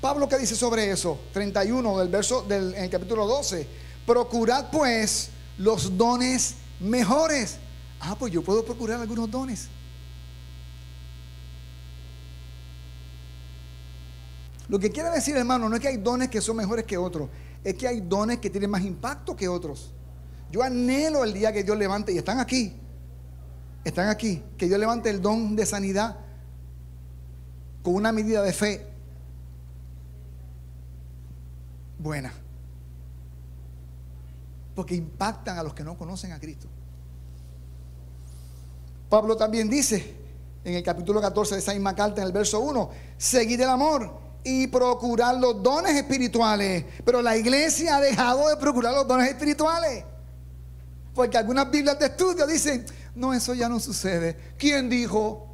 Pablo, 0.00 0.28
¿qué 0.28 0.38
dice 0.38 0.54
sobre 0.54 0.90
eso? 0.90 1.18
31 1.32 1.98
del 1.98 2.08
verso 2.08 2.42
del 2.42 2.74
en 2.74 2.84
el 2.84 2.90
capítulo 2.90 3.26
12. 3.26 3.66
Procurad 4.06 4.70
pues 4.70 5.30
los 5.62 5.96
dones 5.96 6.56
mejores. 6.80 7.58
Ah, 8.00 8.16
pues 8.18 8.32
yo 8.32 8.42
puedo 8.42 8.64
procurar 8.64 9.00
algunos 9.00 9.30
dones. 9.30 9.68
Lo 14.68 14.78
que 14.78 14.90
quiere 14.90 15.10
decir, 15.10 15.36
hermano, 15.36 15.68
no 15.68 15.76
es 15.76 15.82
que 15.82 15.88
hay 15.88 15.98
dones 15.98 16.28
que 16.30 16.40
son 16.40 16.56
mejores 16.56 16.84
que 16.84 16.96
otros, 16.96 17.28
es 17.62 17.74
que 17.74 17.86
hay 17.86 18.00
dones 18.00 18.38
que 18.38 18.50
tienen 18.50 18.70
más 18.70 18.82
impacto 18.82 19.36
que 19.36 19.46
otros. 19.46 19.92
Yo 20.50 20.62
anhelo 20.62 21.22
el 21.22 21.32
día 21.32 21.52
que 21.52 21.62
Dios 21.62 21.78
levante, 21.78 22.12
y 22.12 22.18
están 22.18 22.40
aquí, 22.40 22.74
están 23.84 24.08
aquí, 24.08 24.42
que 24.56 24.66
Dios 24.66 24.80
levante 24.80 25.10
el 25.10 25.22
don 25.22 25.54
de 25.54 25.66
sanidad 25.66 26.16
con 27.82 27.94
una 27.94 28.10
medida 28.10 28.42
de 28.42 28.52
fe 28.52 28.86
buena 31.98 32.32
porque 34.74 34.94
impactan 34.94 35.58
a 35.58 35.62
los 35.62 35.74
que 35.74 35.84
no 35.84 35.96
conocen 35.96 36.32
a 36.32 36.40
Cristo. 36.40 36.68
Pablo 39.08 39.36
también 39.36 39.68
dice 39.68 40.16
en 40.64 40.74
el 40.74 40.82
capítulo 40.82 41.20
14 41.20 41.54
de 41.54 41.60
esa 41.60 41.72
misma 41.72 41.94
carta, 41.94 42.20
en 42.20 42.28
el 42.28 42.32
verso 42.32 42.60
1, 42.60 42.90
seguid 43.18 43.60
el 43.60 43.68
amor 43.68 44.10
y 44.44 44.68
procurar 44.68 45.36
los 45.36 45.62
dones 45.62 45.94
espirituales. 45.94 46.84
Pero 47.04 47.20
la 47.20 47.36
iglesia 47.36 47.96
ha 47.96 48.00
dejado 48.00 48.48
de 48.48 48.56
procurar 48.56 48.94
los 48.94 49.06
dones 49.06 49.28
espirituales. 49.28 50.04
Porque 51.14 51.36
algunas 51.36 51.70
Biblias 51.70 51.98
de 51.98 52.06
estudio 52.06 52.46
dicen, 52.46 52.86
no, 53.14 53.34
eso 53.34 53.54
ya 53.54 53.68
no 53.68 53.80
sucede. 53.80 54.54
¿Quién 54.56 54.88
dijo? 54.88 55.48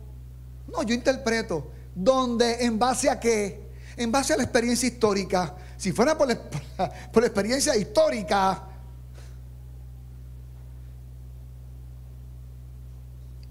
No, 0.68 0.82
yo 0.82 0.94
interpreto. 0.94 1.70
¿Dónde? 1.94 2.64
¿En 2.64 2.78
base 2.78 3.10
a 3.10 3.18
qué? 3.18 3.68
En 3.96 4.12
base 4.12 4.34
a 4.34 4.36
la 4.36 4.44
experiencia 4.44 4.86
histórica. 4.88 5.56
Si 5.76 5.90
fuera 5.92 6.16
por 6.16 6.28
la, 6.28 6.38
por 7.12 7.22
la 7.22 7.26
experiencia 7.26 7.74
histórica, 7.76 8.67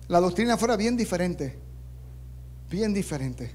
la 0.08 0.20
doctrina 0.20 0.58
fuera 0.58 0.76
bien 0.76 0.96
diferente. 0.96 1.60
Bien 2.70 2.94
diferente. 2.94 3.54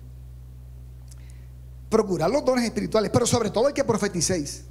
Procurar 1.89 2.31
los 2.31 2.45
dones 2.45 2.65
espirituales, 2.65 3.11
pero 3.11 3.27
sobre 3.27 3.51
todo 3.51 3.69
el 3.69 3.75
que 3.75 3.85
profeticéis. 3.85 4.65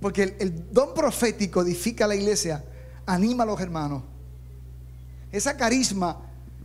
Porque 0.00 0.36
el, 0.38 0.72
don 0.72 0.94
profético 0.94 1.62
edifica 1.62 2.04
a 2.04 2.08
la 2.08 2.14
iglesia, 2.14 2.64
anima 3.06 3.44
a 3.44 3.46
los 3.46 3.60
hermanos. 3.60 4.02
Esa 5.30 5.56
carisma 5.56 6.22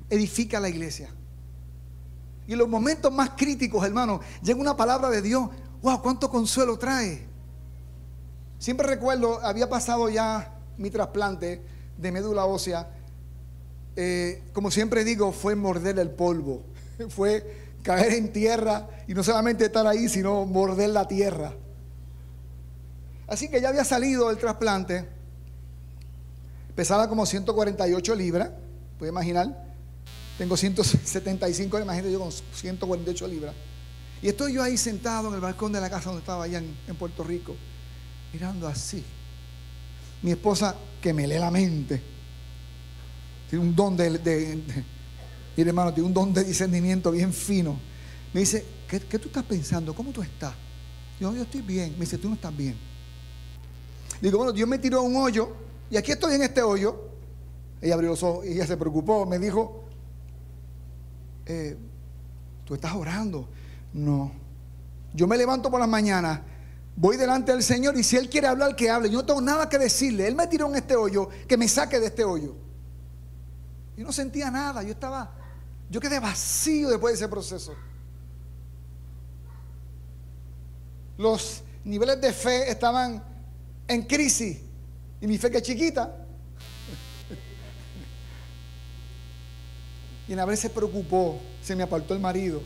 edifica 0.09 0.57
a 0.57 0.61
la 0.61 0.69
iglesia. 0.69 1.09
Y 2.47 2.53
en 2.53 2.59
los 2.59 2.69
momentos 2.69 3.11
más 3.11 3.31
críticos, 3.31 3.83
hermano, 3.85 4.21
llega 4.41 4.59
una 4.59 4.77
palabra 4.77 5.09
de 5.09 5.21
Dios. 5.21 5.49
¡Wow! 5.81 6.01
¿Cuánto 6.01 6.29
consuelo 6.29 6.77
trae? 6.77 7.27
Siempre 8.57 8.87
recuerdo, 8.87 9.43
había 9.43 9.67
pasado 9.67 10.09
ya 10.09 10.54
mi 10.77 10.89
trasplante 10.89 11.61
de 11.97 12.11
médula 12.11 12.45
ósea, 12.45 12.89
eh, 13.95 14.43
como 14.53 14.71
siempre 14.71 15.03
digo, 15.03 15.31
fue 15.31 15.55
morder 15.55 15.99
el 15.99 16.09
polvo. 16.09 16.63
fue 17.09 17.65
caer 17.83 18.13
en 18.13 18.31
tierra 18.31 18.87
y 19.07 19.13
no 19.13 19.23
solamente 19.23 19.65
estar 19.65 19.85
ahí, 19.85 20.09
sino 20.09 20.45
morder 20.45 20.89
la 20.89 21.07
tierra. 21.07 21.53
Así 23.27 23.49
que 23.49 23.61
ya 23.61 23.69
había 23.69 23.83
salido 23.83 24.29
el 24.29 24.37
trasplante, 24.37 25.07
pesaba 26.75 27.09
como 27.09 27.25
148 27.25 28.15
libras, 28.15 28.51
puede 28.99 29.11
imaginar. 29.11 29.65
Tengo 30.37 30.57
175, 30.57 31.79
imagínate 31.79 32.11
yo 32.11 32.19
con 32.19 32.31
148 32.31 33.27
libras. 33.27 33.55
Y 34.21 34.27
estoy 34.27 34.53
yo 34.53 34.63
ahí 34.63 34.77
sentado 34.77 35.29
en 35.29 35.35
el 35.35 35.39
balcón 35.39 35.71
de 35.71 35.79
la 35.79 35.89
casa 35.89 36.05
donde 36.05 36.19
estaba 36.19 36.43
allá 36.43 36.59
en, 36.59 36.95
Puerto 36.97 37.23
Rico, 37.23 37.55
mirando 38.33 38.67
así. 38.67 39.03
Mi 40.25 40.31
esposa, 40.31 40.75
que 40.99 41.13
me 41.13 41.27
lee 41.27 41.37
la 41.37 41.51
mente, 41.51 42.01
tiene 43.47 43.63
un 43.63 43.75
don 43.75 43.95
de, 43.95 44.09
mire 45.55 45.69
hermano, 45.69 45.93
tiene 45.93 46.07
un 46.07 46.15
don 46.15 46.33
de 46.33 46.43
discernimiento 46.43 47.11
bien 47.11 47.31
fino. 47.31 47.79
Me 48.33 48.39
dice, 48.39 48.65
¿qué, 48.87 48.99
tú 49.19 49.27
estás 49.27 49.43
pensando? 49.43 49.93
¿Cómo 49.93 50.11
tú 50.11 50.23
estás? 50.23 50.55
Yo, 51.19 51.31
yo 51.31 51.43
estoy 51.43 51.61
bien. 51.61 51.91
Me 51.91 52.05
dice, 52.05 52.17
tú 52.17 52.27
no 52.27 52.33
estás 52.33 52.57
bien. 52.57 52.75
Digo, 54.19 54.39
bueno, 54.39 54.51
Dios 54.51 54.67
me 54.67 54.79
tiró 54.79 54.97
a 54.97 55.01
un 55.03 55.15
hoyo 55.15 55.55
y 55.91 55.97
aquí 55.97 56.11
estoy 56.11 56.33
en 56.33 56.41
este 56.41 56.63
hoyo. 56.63 57.07
Ella 57.79 57.93
abrió 57.93 58.09
los 58.09 58.23
ojos 58.23 58.47
y 58.47 58.53
ella 58.53 58.65
se 58.65 58.77
preocupó. 58.77 59.27
Me 59.27 59.37
dijo, 59.37 59.83
eh, 61.45 61.77
tú 62.65 62.73
estás 62.73 62.95
orando. 62.95 63.47
No. 63.93 64.31
Yo 65.13 65.27
me 65.27 65.37
levanto 65.37 65.69
por 65.69 65.79
las 65.79 65.87
mañanas, 65.87 66.41
voy 66.95 67.17
delante 67.17 67.51
del 67.51 67.63
Señor 67.63 67.97
y 67.97 68.03
si 68.03 68.15
Él 68.17 68.29
quiere 68.29 68.47
hablar, 68.47 68.75
que 68.75 68.89
hable. 68.89 69.09
Yo 69.09 69.19
no 69.19 69.25
tengo 69.25 69.41
nada 69.41 69.67
que 69.67 69.77
decirle. 69.77 70.27
Él 70.27 70.35
me 70.35 70.47
tiró 70.47 70.67
en 70.67 70.75
este 70.75 70.95
hoyo, 70.95 71.29
que 71.47 71.57
me 71.57 71.67
saque 71.67 71.99
de 71.99 72.07
este 72.07 72.23
hoyo. 72.23 72.55
Yo 73.97 74.03
no 74.03 74.11
sentía 74.11 74.51
nada, 74.51 74.83
yo 74.83 74.91
estaba, 74.91 75.31
yo 75.89 75.99
quedé 76.01 76.19
vacío 76.19 76.89
después 76.89 77.13
de 77.13 77.25
ese 77.25 77.29
proceso. 77.29 77.73
Los 81.17 81.63
niveles 81.85 82.19
de 82.19 82.33
fe 82.33 82.69
estaban 82.69 83.23
en 83.87 84.01
crisis 84.03 84.57
y 85.21 85.27
mi 85.27 85.37
fe 85.37 85.49
que 85.49 85.57
es 85.57 85.63
chiquita. 85.63 86.13
Y 90.27 90.33
Anabel 90.33 90.57
se 90.57 90.71
preocupó, 90.71 91.39
se 91.61 91.75
me 91.75 91.83
apartó 91.83 92.15
el 92.15 92.19
marido. 92.19 92.63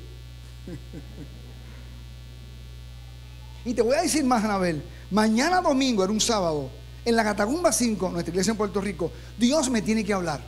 y 3.66 3.74
te 3.74 3.82
voy 3.82 3.96
a 3.96 4.02
decir 4.02 4.24
más, 4.24 4.44
Anabel. 4.44 4.84
Mañana 5.12 5.62
domingo, 5.62 6.04
era 6.04 6.14
un 6.14 6.22
sábado, 6.22 6.70
en 7.06 7.16
la 7.16 7.24
Catagumba 7.24 7.72
5, 7.72 8.10
nuestra 8.10 8.32
iglesia 8.32 8.52
en 8.52 8.58
Puerto 8.58 8.82
Rico, 8.82 9.12
Dios 9.38 9.70
me 9.70 9.82
tiene 9.82 10.04
que 10.04 10.14
hablar. 10.14 10.42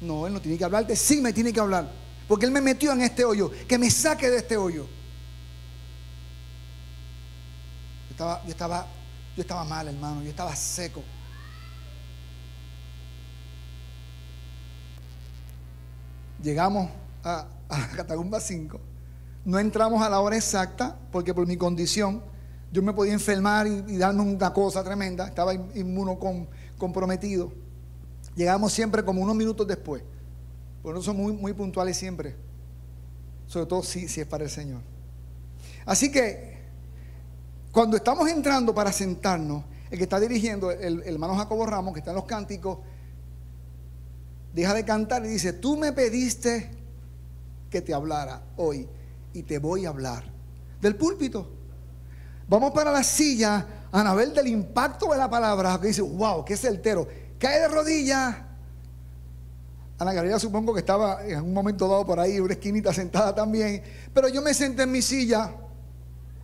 No, 0.00 0.26
Él 0.26 0.32
no 0.32 0.40
tiene 0.40 0.58
que 0.58 0.64
hablarte, 0.64 0.96
sí 0.96 1.20
me 1.20 1.32
tiene 1.32 1.52
que 1.52 1.60
hablar. 1.60 1.90
Porque 2.26 2.46
Él 2.46 2.52
me 2.52 2.60
metió 2.60 2.92
en 2.92 3.02
este 3.02 3.24
hoyo, 3.24 3.50
que 3.68 3.78
me 3.78 3.90
saque 3.90 4.30
de 4.30 4.38
este 4.38 4.56
hoyo. 4.56 4.86
Yo 8.08 8.10
estaba, 8.10 8.42
yo 8.44 8.50
estaba, 8.50 8.86
yo 9.36 9.42
estaba 9.42 9.64
mal, 9.64 9.88
hermano, 9.88 10.22
yo 10.22 10.30
estaba 10.30 10.54
seco. 10.56 11.02
Llegamos 16.42 16.90
a, 17.22 17.46
Catagumba 17.96 18.40
5. 18.40 18.91
No 19.44 19.58
entramos 19.58 20.02
a 20.02 20.08
la 20.08 20.20
hora 20.20 20.36
exacta 20.36 20.96
porque 21.10 21.34
por 21.34 21.46
mi 21.46 21.56
condición 21.56 22.22
yo 22.70 22.82
me 22.82 22.92
podía 22.92 23.12
enfermar 23.12 23.66
y, 23.66 23.96
darme 23.96 24.22
una 24.22 24.52
cosa 24.52 24.82
tremenda. 24.82 25.26
Estaba 25.26 25.52
inmuno 25.54 26.18
comprometido. 26.78 27.52
Llegamos 28.34 28.72
siempre 28.72 29.04
como 29.04 29.20
unos 29.20 29.36
minutos 29.36 29.66
después. 29.66 30.02
Por 30.82 30.94
eso 30.94 31.02
somos 31.02 31.34
muy, 31.34 31.52
puntuales 31.52 31.96
siempre. 31.96 32.34
Sobre 33.46 33.66
todo 33.66 33.82
si, 33.82 34.08
si 34.08 34.20
es 34.20 34.26
para 34.26 34.44
el 34.44 34.50
Señor. 34.50 34.80
Así 35.84 36.10
que 36.10 36.62
cuando 37.72 37.96
estamos 37.96 38.28
entrando 38.30 38.74
para 38.74 38.92
sentarnos, 38.92 39.64
el 39.90 39.98
que 39.98 40.04
está 40.04 40.18
dirigiendo, 40.18 40.70
el, 40.70 41.02
el 41.02 41.14
hermano 41.14 41.34
Jacobo 41.36 41.66
Ramos, 41.66 41.92
que 41.92 41.98
está 41.98 42.12
en 42.12 42.16
los 42.16 42.24
cánticos, 42.24 42.78
deja 44.54 44.72
de 44.72 44.84
cantar 44.84 45.26
y 45.26 45.28
dice, 45.28 45.52
tú 45.52 45.76
me 45.76 45.92
pediste 45.92 46.70
que 47.68 47.82
te 47.82 47.92
hablara 47.92 48.42
hoy 48.56 48.88
y 49.34 49.42
te 49.42 49.58
voy 49.58 49.86
a 49.86 49.90
hablar. 49.90 50.24
Del 50.80 50.96
púlpito. 50.96 51.50
Vamos 52.48 52.72
para 52.72 52.90
la 52.90 53.02
silla, 53.02 53.66
Anabel, 53.92 54.34
del 54.34 54.48
impacto 54.48 55.10
de 55.12 55.18
la 55.18 55.30
palabra, 55.30 55.78
que 55.80 55.88
dice, 55.88 56.02
wow, 56.02 56.44
qué 56.44 56.56
certero. 56.56 57.06
Cae 57.38 57.60
de 57.60 57.68
rodillas. 57.68 58.36
Ana 59.98 60.12
Gabriela 60.12 60.38
supongo 60.38 60.74
que 60.74 60.80
estaba 60.80 61.24
en 61.24 61.42
un 61.42 61.54
momento 61.54 61.86
dado 61.86 62.04
por 62.04 62.18
ahí, 62.18 62.40
una 62.40 62.54
esquinita 62.54 62.92
sentada 62.92 63.34
también. 63.34 63.82
Pero 64.12 64.28
yo 64.28 64.42
me 64.42 64.52
senté 64.52 64.82
en 64.82 64.90
mi 64.90 65.00
silla 65.00 65.54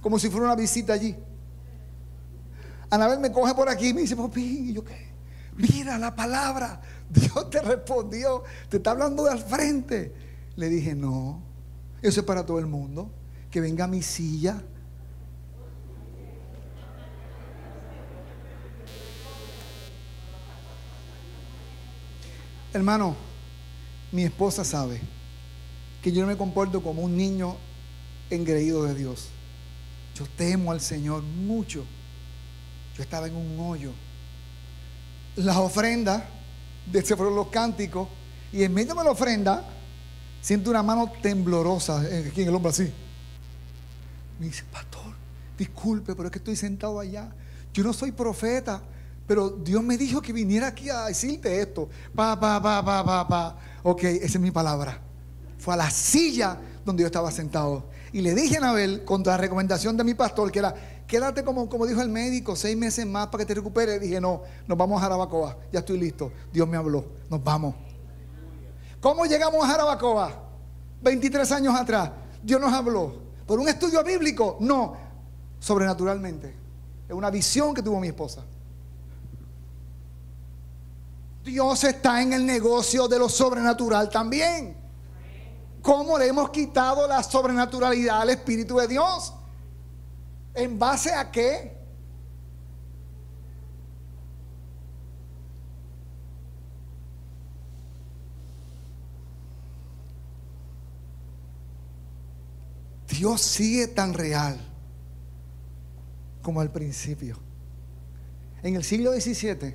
como 0.01 0.18
si 0.18 0.31
fuera 0.31 0.46
una 0.46 0.57
visita 0.57 0.92
allí. 0.92 1.16
Anabel 2.90 3.18
me 3.18 3.33
coge 3.33 3.55
por 3.55 3.68
aquí 3.68 3.88
y 3.88 3.94
me 3.94 4.03
dice, 4.03 4.16
papi, 4.16 4.70
¿y 4.70 4.72
yo 4.72 4.85
qué? 4.85 5.09
Mira 5.57 5.98
la 5.98 6.14
palabra. 6.14 6.81
Dios 7.11 7.51
te 7.51 7.61
respondió. 7.61 8.44
Te 8.68 8.79
está 8.79 8.92
hablando 8.92 9.24
de 9.24 9.33
al 9.33 9.40
frente. 9.40 10.14
Le 10.57 10.68
dije, 10.68 10.94
no. 10.94 11.42
Eso 12.03 12.21
es 12.21 12.27
para 12.27 12.45
todo 12.45 12.59
el 12.59 12.67
mundo. 12.67 13.11
Que 13.51 13.61
venga 13.61 13.87
mi 13.87 14.03
silla. 14.03 14.63
Hermano, 22.73 23.17
mi 24.13 24.25
esposa 24.25 24.65
sabe 24.65 25.01
que 26.03 26.13
yo 26.13 26.21
no 26.21 26.29
me 26.29 26.37
comporto 26.37 26.83
como 26.83 27.03
un 27.03 27.17
niño 27.17 27.57
engreído 28.31 28.85
de 28.85 28.95
Dios. 28.95 29.29
Yo 30.15 30.27
temo 30.37 30.73
al 30.73 30.81
Señor 30.81 31.23
mucho. 31.23 31.85
Yo 32.97 33.03
estaba 33.03 33.27
en 33.27 33.37
un 33.37 33.59
hoyo 33.59 33.93
las 35.45 35.57
ofrendas, 35.57 36.25
de 36.87 36.99
ese 36.99 37.17
fueron 37.17 37.37
los 37.37 37.49
cánticos, 37.49 38.09
y 38.53 38.63
en 38.63 38.75
medio 38.75 38.95
de 38.95 39.05
la 39.05 39.11
ofrenda, 39.11 39.65
siento 40.40 40.70
una 40.70 40.83
mano 40.83 41.11
temblorosa 41.22 42.01
aquí 42.01 42.42
en 42.42 42.48
el 42.48 42.55
hombro 42.55 42.70
así. 42.70 42.92
Me 44.38 44.46
dice, 44.46 44.64
pastor, 44.70 45.14
disculpe, 45.57 46.14
pero 46.14 46.29
es 46.29 46.33
que 46.33 46.38
estoy 46.38 46.57
sentado 46.57 47.01
allá. 47.01 47.31
Yo 47.72 47.83
no 47.83 47.92
soy 47.92 48.12
profeta, 48.12 48.83
pero 49.27 49.51
Dios 49.51 49.83
me 49.83 49.98
dijo 49.98 50.22
que 50.22 50.33
viniera 50.33 50.68
aquí 50.68 50.88
a 50.88 51.07
decirte 51.07 51.61
esto. 51.61 51.88
Pa, 52.14 52.38
pa, 52.38 52.62
pa, 52.62 52.85
pa, 52.85 53.05
pa, 53.05 53.29
pa. 53.29 53.59
Ok, 53.83 54.05
esa 54.05 54.38
es 54.38 54.40
mi 54.40 54.51
palabra. 54.51 55.01
Fue 55.59 55.74
a 55.74 55.77
la 55.77 55.90
silla 55.90 56.59
donde 56.85 57.03
yo 57.03 57.07
estaba 57.07 57.31
sentado. 57.31 57.90
Y 58.12 58.22
le 58.22 58.35
dije 58.35 58.57
a 58.57 58.59
Anabel, 58.59 59.05
contra 59.05 59.35
la 59.35 59.37
recomendación 59.37 59.96
de 59.96 60.05
mi 60.05 60.14
pastor, 60.14 60.51
que 60.51 60.61
era, 60.61 60.74
quédate 61.07 61.44
como, 61.44 61.68
como 61.68 61.87
dijo 61.87 62.01
el 62.01 62.09
médico, 62.09 62.57
seis 62.57 62.77
meses 62.77 63.05
más 63.05 63.27
para 63.27 63.42
que 63.42 63.46
te 63.46 63.55
recuperes. 63.55 64.01
Dije, 64.01 64.20
no, 64.20 64.42
nos 64.66 64.79
vamos 64.79 64.98
a 64.98 65.03
Jarabacoa, 65.03 65.59
ya 65.72 65.81
estoy 65.81 65.98
listo. 65.98 66.33
Dios 66.53 66.66
me 66.66 66.77
habló, 66.77 67.05
nos 67.29 67.42
vamos. 67.42 67.74
¿Cómo 69.01 69.25
llegamos 69.27 69.65
a 69.65 69.69
Jarabacoa? 69.69 70.33
23 71.01 71.53
años 71.53 71.75
atrás, 71.75 72.11
Dios 72.43 72.61
nos 72.61 72.73
habló. 72.73 73.15
¿Por 73.47 73.61
un 73.61 73.69
estudio 73.69 74.03
bíblico? 74.03 74.57
No, 74.61 74.97
sobrenaturalmente. 75.61 76.55
Es 77.09 77.15
una 77.15 77.31
visión 77.31 77.73
que 77.75 77.83
tuvo 77.83 78.01
mi 78.01 78.09
esposa. 78.09 78.43
Dios 81.45 81.85
está 81.85 82.21
en 82.21 82.35
el 82.35 82.45
negocio 82.45 83.09
de 83.09 83.19
lo 83.19 83.29
sobrenatural 83.29 84.11
también. 84.11 84.77
¿Cómo 85.81 86.19
le 86.19 86.27
hemos 86.27 86.51
quitado 86.51 87.07
la 87.07 87.23
sobrenaturalidad 87.23 88.21
al 88.21 88.31
Espíritu 88.31 88.77
de 88.77 88.89
Dios? 88.89 89.33
¿En 90.55 90.79
base 90.79 91.15
a 91.15 91.31
qué? 91.31 91.78
Dios 103.09 103.40
sigue 103.40 103.88
tan 103.88 104.14
real 104.14 104.61
como 106.42 106.61
al 106.61 106.71
principio. 106.71 107.38
En 108.62 108.77
el 108.77 108.85
siglo 108.85 109.12
XVII, 109.12 109.75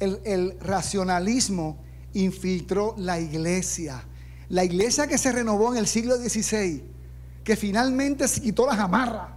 el, 0.00 0.20
el, 0.24 0.58
racionalismo 0.60 1.78
infiltró 2.14 2.94
la 2.98 3.18
iglesia. 3.18 4.04
La 4.48 4.64
iglesia 4.64 5.06
que 5.06 5.18
se 5.18 5.32
renovó 5.32 5.72
en 5.72 5.78
el 5.78 5.86
siglo 5.86 6.16
XVI, 6.16 6.82
que 7.44 7.56
finalmente 7.56 8.28
se 8.28 8.40
quitó 8.40 8.66
las 8.66 8.78
amarras 8.78 9.28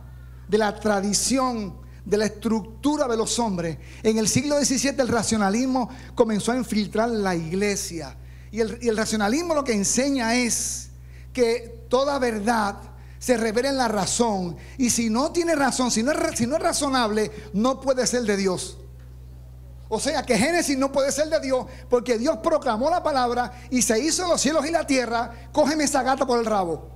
de 0.48 0.58
la 0.58 0.80
tradición, 0.80 1.82
de 2.06 2.18
la 2.18 2.26
estructura 2.26 3.08
de 3.08 3.18
los 3.18 3.38
hombres. 3.40 3.78
En 4.04 4.18
el 4.18 4.28
siglo 4.28 4.64
XVII 4.64 4.96
el 4.98 5.08
racionalismo 5.08 5.90
comenzó 6.16 6.52
a 6.52 6.58
infiltrar 6.58 7.10
la 7.10 7.36
iglesia. 7.36 8.18
Y 8.52 8.60
el, 8.60 8.98
racionalismo 8.98 9.56
lo 9.56 9.64
que 9.64 9.74
enseña 9.74 10.36
es 10.36 10.90
que 11.32 11.86
toda 11.90 12.20
verdad 12.20 12.76
se 13.22 13.38
revela 13.38 13.70
en 13.70 13.78
la 13.78 13.88
razón. 13.88 14.58
Y 14.80 14.90
si 14.90 15.12
no 15.12 15.32
tiene 15.32 15.56
razón, 15.56 15.92
si 15.92 16.02
no, 16.02 16.12
es, 16.12 16.38
si 16.38 16.48
no 16.48 16.56
es 16.56 16.62
razonable, 16.64 17.32
no 17.54 17.80
puede 17.80 18.08
ser 18.08 18.24
de 18.24 18.36
Dios. 18.36 18.78
O 19.90 20.00
sea 20.00 20.26
que 20.26 20.38
Génesis 20.38 20.76
no 20.76 20.92
puede 20.92 21.12
ser 21.12 21.30
de 21.30 21.40
Dios 21.40 21.68
porque 21.88 22.18
Dios 22.18 22.38
proclamó 22.38 22.90
la 22.90 23.04
palabra 23.04 23.52
y 23.70 23.84
se 23.84 24.00
hizo 24.00 24.28
los 24.28 24.42
cielos 24.42 24.66
y 24.66 24.72
la 24.72 24.88
tierra. 24.88 25.32
Cógeme 25.52 25.84
esa 25.84 26.02
gata 26.02 26.26
por 26.26 26.40
el 26.40 26.46
rabo. 26.46 26.90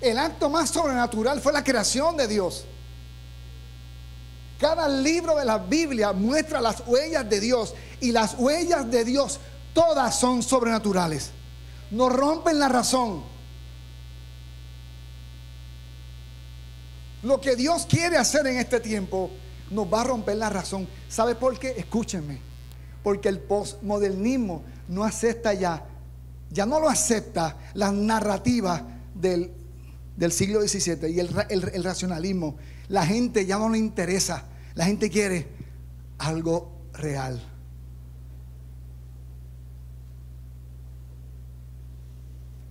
El 0.00 0.18
acto 0.18 0.50
más 0.50 0.70
sobrenatural 0.70 1.40
fue 1.40 1.52
la 1.52 1.62
creación 1.62 2.16
de 2.16 2.26
Dios. 2.26 2.64
Cada 4.58 4.88
libro 4.88 5.36
de 5.36 5.44
la 5.44 5.58
Biblia 5.58 6.12
muestra 6.12 6.60
las 6.60 6.82
huellas 6.86 7.28
de 7.30 7.38
Dios 7.38 7.72
y 8.00 8.10
las 8.10 8.34
huellas 8.36 8.90
de 8.90 9.04
Dios 9.04 9.38
todas 9.72 10.18
son 10.18 10.42
sobrenaturales. 10.42 11.30
No 11.94 12.08
rompen 12.08 12.58
la 12.58 12.68
razón. 12.68 13.22
Lo 17.22 17.40
que 17.40 17.54
Dios 17.54 17.86
quiere 17.88 18.16
hacer 18.16 18.44
en 18.48 18.58
este 18.58 18.80
tiempo 18.80 19.30
nos 19.70 19.86
va 19.86 20.00
a 20.00 20.04
romper 20.04 20.36
la 20.36 20.50
razón. 20.50 20.88
¿Sabe 21.08 21.36
por 21.36 21.56
qué? 21.56 21.74
Escúchenme. 21.76 22.40
Porque 23.04 23.28
el 23.28 23.38
postmodernismo 23.38 24.64
no 24.88 25.04
acepta 25.04 25.54
ya, 25.54 25.86
ya 26.50 26.66
no 26.66 26.80
lo 26.80 26.88
acepta 26.88 27.56
las 27.74 27.92
narrativas 27.92 28.82
del, 29.14 29.52
siglo 30.32 30.66
XVII 30.66 31.08
y 31.08 31.20
el 31.20 31.84
racionalismo. 31.84 32.56
La 32.88 33.06
gente 33.06 33.46
ya 33.46 33.56
no 33.56 33.68
le 33.68 33.78
interesa. 33.78 34.46
La 34.74 34.84
gente 34.84 35.10
quiere 35.10 35.46
algo 36.18 36.72
real. 36.92 37.53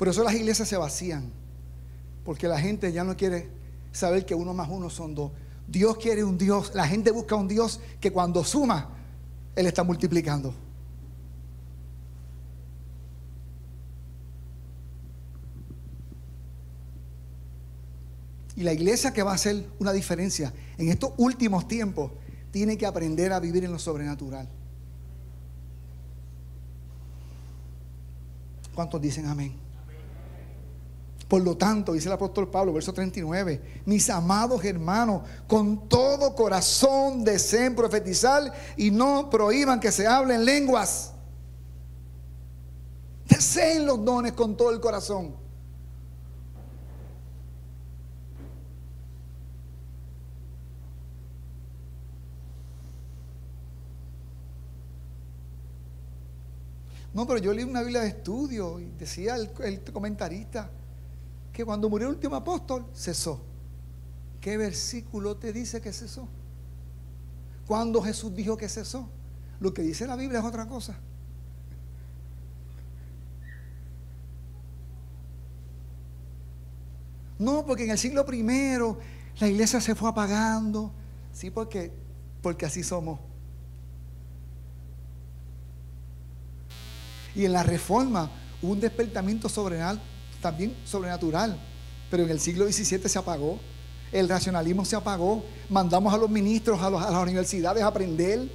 Por 0.03 0.09
eso 0.09 0.21
las 0.21 0.33
iglesias 0.33 0.67
se 0.67 0.75
vacían. 0.75 1.31
Porque 2.25 2.49
la 2.49 2.59
gente 2.59 2.91
ya 2.91 3.05
no 3.05 3.15
quiere 3.15 3.47
saber 3.93 4.25
que 4.25 4.35
uno 4.35 4.53
más 4.53 4.67
uno 4.69 4.89
son 4.89 5.15
dos. 5.15 5.31
Dios 5.65 5.95
quiere 5.95 6.25
un 6.25 6.37
Dios. 6.37 6.73
La 6.75 6.85
gente 6.85 7.09
busca 7.09 7.37
un 7.37 7.47
Dios 7.47 7.79
que 8.01 8.11
cuando 8.11 8.43
suma, 8.43 8.89
Él 9.55 9.65
está 9.65 9.81
multiplicando. 9.85 10.53
Y 18.57 18.63
la 18.63 18.73
iglesia 18.73 19.13
que 19.13 19.23
va 19.23 19.31
a 19.31 19.35
hacer 19.35 19.69
una 19.79 19.93
diferencia 19.93 20.53
en 20.77 20.89
estos 20.89 21.13
últimos 21.15 21.65
tiempos 21.65 22.11
tiene 22.51 22.77
que 22.77 22.85
aprender 22.85 23.31
a 23.31 23.39
vivir 23.39 23.63
en 23.63 23.71
lo 23.71 23.79
sobrenatural. 23.79 24.49
¿Cuántos 28.75 28.99
dicen 28.99 29.27
amén? 29.27 29.62
Por 31.33 31.41
lo 31.41 31.57
tanto, 31.57 31.93
dice 31.93 32.09
el 32.09 32.13
apóstol 32.13 32.47
Pablo, 32.47 32.73
verso 32.73 32.93
39, 32.93 33.81
mis 33.85 34.07
amados 34.11 34.63
hermanos, 34.63 35.23
con 35.47 35.89
todo 35.89 36.35
corazón 36.35 37.23
deseen 37.23 37.75
profetizar 37.75 38.53
y 38.77 38.91
no 38.91 39.31
prohíban 39.31 39.79
que 39.79 39.91
se 39.91 40.05
hablen 40.05 40.45
lenguas. 40.45 41.11
Deseen 43.27 43.87
los 43.87 44.05
dones 44.05 44.33
con 44.33 44.55
todo 44.55 44.69
el 44.69 44.79
corazón. 44.79 45.35
No, 57.11 57.25
pero 57.25 57.39
yo 57.39 57.53
leí 57.53 57.63
una 57.63 57.81
Biblia 57.81 58.01
de 58.01 58.09
estudio 58.09 58.79
y 58.79 58.85
decía 58.99 59.35
el, 59.35 59.81
comentarista 59.91 60.69
que 61.53 61.63
cuando 61.63 61.87
murió 61.87 62.07
el 62.09 62.15
último 62.15 62.35
apóstol 62.35 62.85
cesó. 62.93 63.39
¿Qué 64.41 64.57
versículo 64.57 65.37
te 65.37 65.53
dice 65.53 65.79
que 65.79 65.93
cesó? 65.93 66.27
Cuando 67.67 68.01
Jesús 68.01 68.35
dijo 68.35 68.57
que 68.57 68.67
cesó? 68.67 69.07
Lo 69.59 69.73
que 69.73 69.83
dice 69.83 70.07
la 70.07 70.15
Biblia 70.15 70.39
es 70.39 70.45
otra 70.45 70.67
cosa. 70.67 70.97
No, 77.39 77.65
porque 77.65 77.85
en 77.85 77.91
el 77.91 77.97
siglo 77.97 78.25
primero 78.25 78.97
la 79.39 79.47
iglesia 79.47 79.79
se 79.79 79.95
fue 79.95 80.09
apagando. 80.09 80.91
Sí, 81.31 81.51
porque, 81.51 81.91
porque 82.41 82.65
así 82.65 82.83
somos. 82.83 83.19
Y 87.35 87.45
en 87.45 87.53
la 87.53 87.63
reforma 87.63 88.29
hubo 88.61 88.71
un 88.71 88.79
despertamiento 88.79 89.49
sobrenatural, 89.49 90.12
también 90.43 90.75
sobrenatural. 90.85 91.57
Pero 92.11 92.23
en 92.23 92.29
el 92.29 92.39
siglo 92.39 92.71
XVII 92.71 93.09
se 93.09 93.17
apagó. 93.17 93.59
El 94.11 94.29
racionalismo 94.29 94.85
se 94.85 94.95
apagó. 94.95 95.43
Mandamos 95.69 96.13
a 96.13 96.17
los 96.17 96.29
ministros, 96.29 96.79
a, 96.79 96.91
las 96.91 97.23
universidades 97.23 97.81
a 97.81 97.87
aprender, 97.87 98.47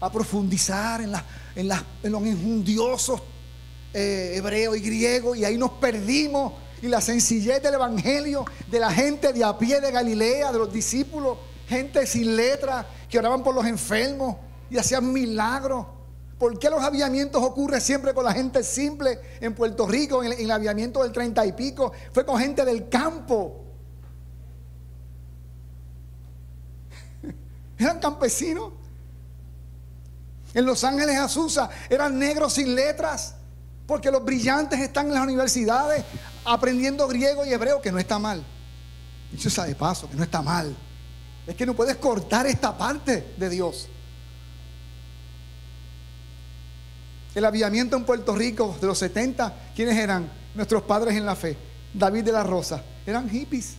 a 0.00 0.10
profundizar 0.10 1.00
en, 1.00 1.12
los 1.12 2.22
enjundiosos 2.24 3.22
eh, 3.94 4.32
hebreos 4.34 4.76
y 4.76 4.80
griegos. 4.80 5.38
Y 5.38 5.44
ahí 5.44 5.56
nos 5.56 5.70
perdimos. 5.72 6.54
Y 6.82 6.88
la 6.88 7.00
sencillez 7.00 7.62
del 7.62 7.74
evangelio, 7.74 8.44
de 8.68 8.80
la 8.80 8.90
gente 8.90 9.32
de 9.32 9.44
a 9.44 9.56
pie 9.56 9.80
de 9.80 9.90
Galilea, 9.90 10.52
de 10.52 10.58
los 10.58 10.72
discípulos, 10.72 11.38
gente 11.68 12.06
sin 12.06 12.34
letra, 12.36 12.86
que 13.08 13.18
oraban 13.18 13.42
por 13.42 13.54
los 13.54 13.66
enfermos 13.66 14.36
y 14.70 14.76
hacían 14.76 15.12
milagros. 15.12 15.86
¿Por 16.38 16.58
qué 16.58 16.70
los 16.70 16.82
aviamientos 16.82 17.42
ocurren 17.42 17.80
siempre 17.80 18.14
con 18.14 18.24
la 18.24 18.32
gente 18.32 18.62
simple 18.62 19.18
en 19.40 19.54
Puerto 19.54 19.86
Rico? 19.88 20.22
En 20.22 20.32
el, 20.32 20.50
aviamiento 20.50 21.02
del 21.02 21.10
treinta 21.10 21.44
y 21.44 21.52
pico 21.52 21.92
fue 22.12 22.24
con 22.24 22.38
gente 22.38 22.64
del 22.64 22.88
campo. 22.88 23.64
Eran 27.78 27.98
campesinos. 27.98 28.72
En 30.54 30.64
Los 30.64 30.82
Ángeles 30.82 31.18
Azusa 31.18 31.68
eran 31.90 32.18
negros 32.18 32.54
sin 32.54 32.74
letras. 32.74 33.34
Porque 33.86 34.10
los 34.10 34.24
brillantes 34.24 34.80
están 34.80 35.08
en 35.08 35.14
las 35.14 35.22
universidades 35.22 36.04
aprendiendo 36.44 37.06
griego 37.08 37.44
y 37.44 37.52
hebreo, 37.52 37.80
que 37.80 37.92
no 37.92 37.98
está 37.98 38.18
mal. 38.18 38.44
Eso 39.34 39.48
está 39.48 39.64
de 39.64 39.74
paso, 39.74 40.08
que 40.08 40.16
no 40.16 40.22
está 40.22 40.42
mal. 40.42 40.76
Es 41.46 41.54
que 41.54 41.64
no 41.64 41.74
puedes 41.74 41.96
cortar 41.96 42.46
esta 42.46 42.76
parte 42.76 43.34
de 43.36 43.48
Dios. 43.48 43.88
El 47.38 47.44
aviamiento 47.44 47.96
en 47.96 48.04
Puerto 48.04 48.34
Rico 48.34 48.76
de 48.80 48.88
los 48.88 48.98
70, 48.98 49.70
¿quiénes 49.76 49.96
eran? 49.96 50.28
Nuestros 50.56 50.82
padres 50.82 51.14
en 51.14 51.24
la 51.24 51.36
fe. 51.36 51.56
David 51.94 52.24
de 52.24 52.32
la 52.32 52.42
Rosa. 52.42 52.82
Eran 53.06 53.30
hippies. 53.30 53.76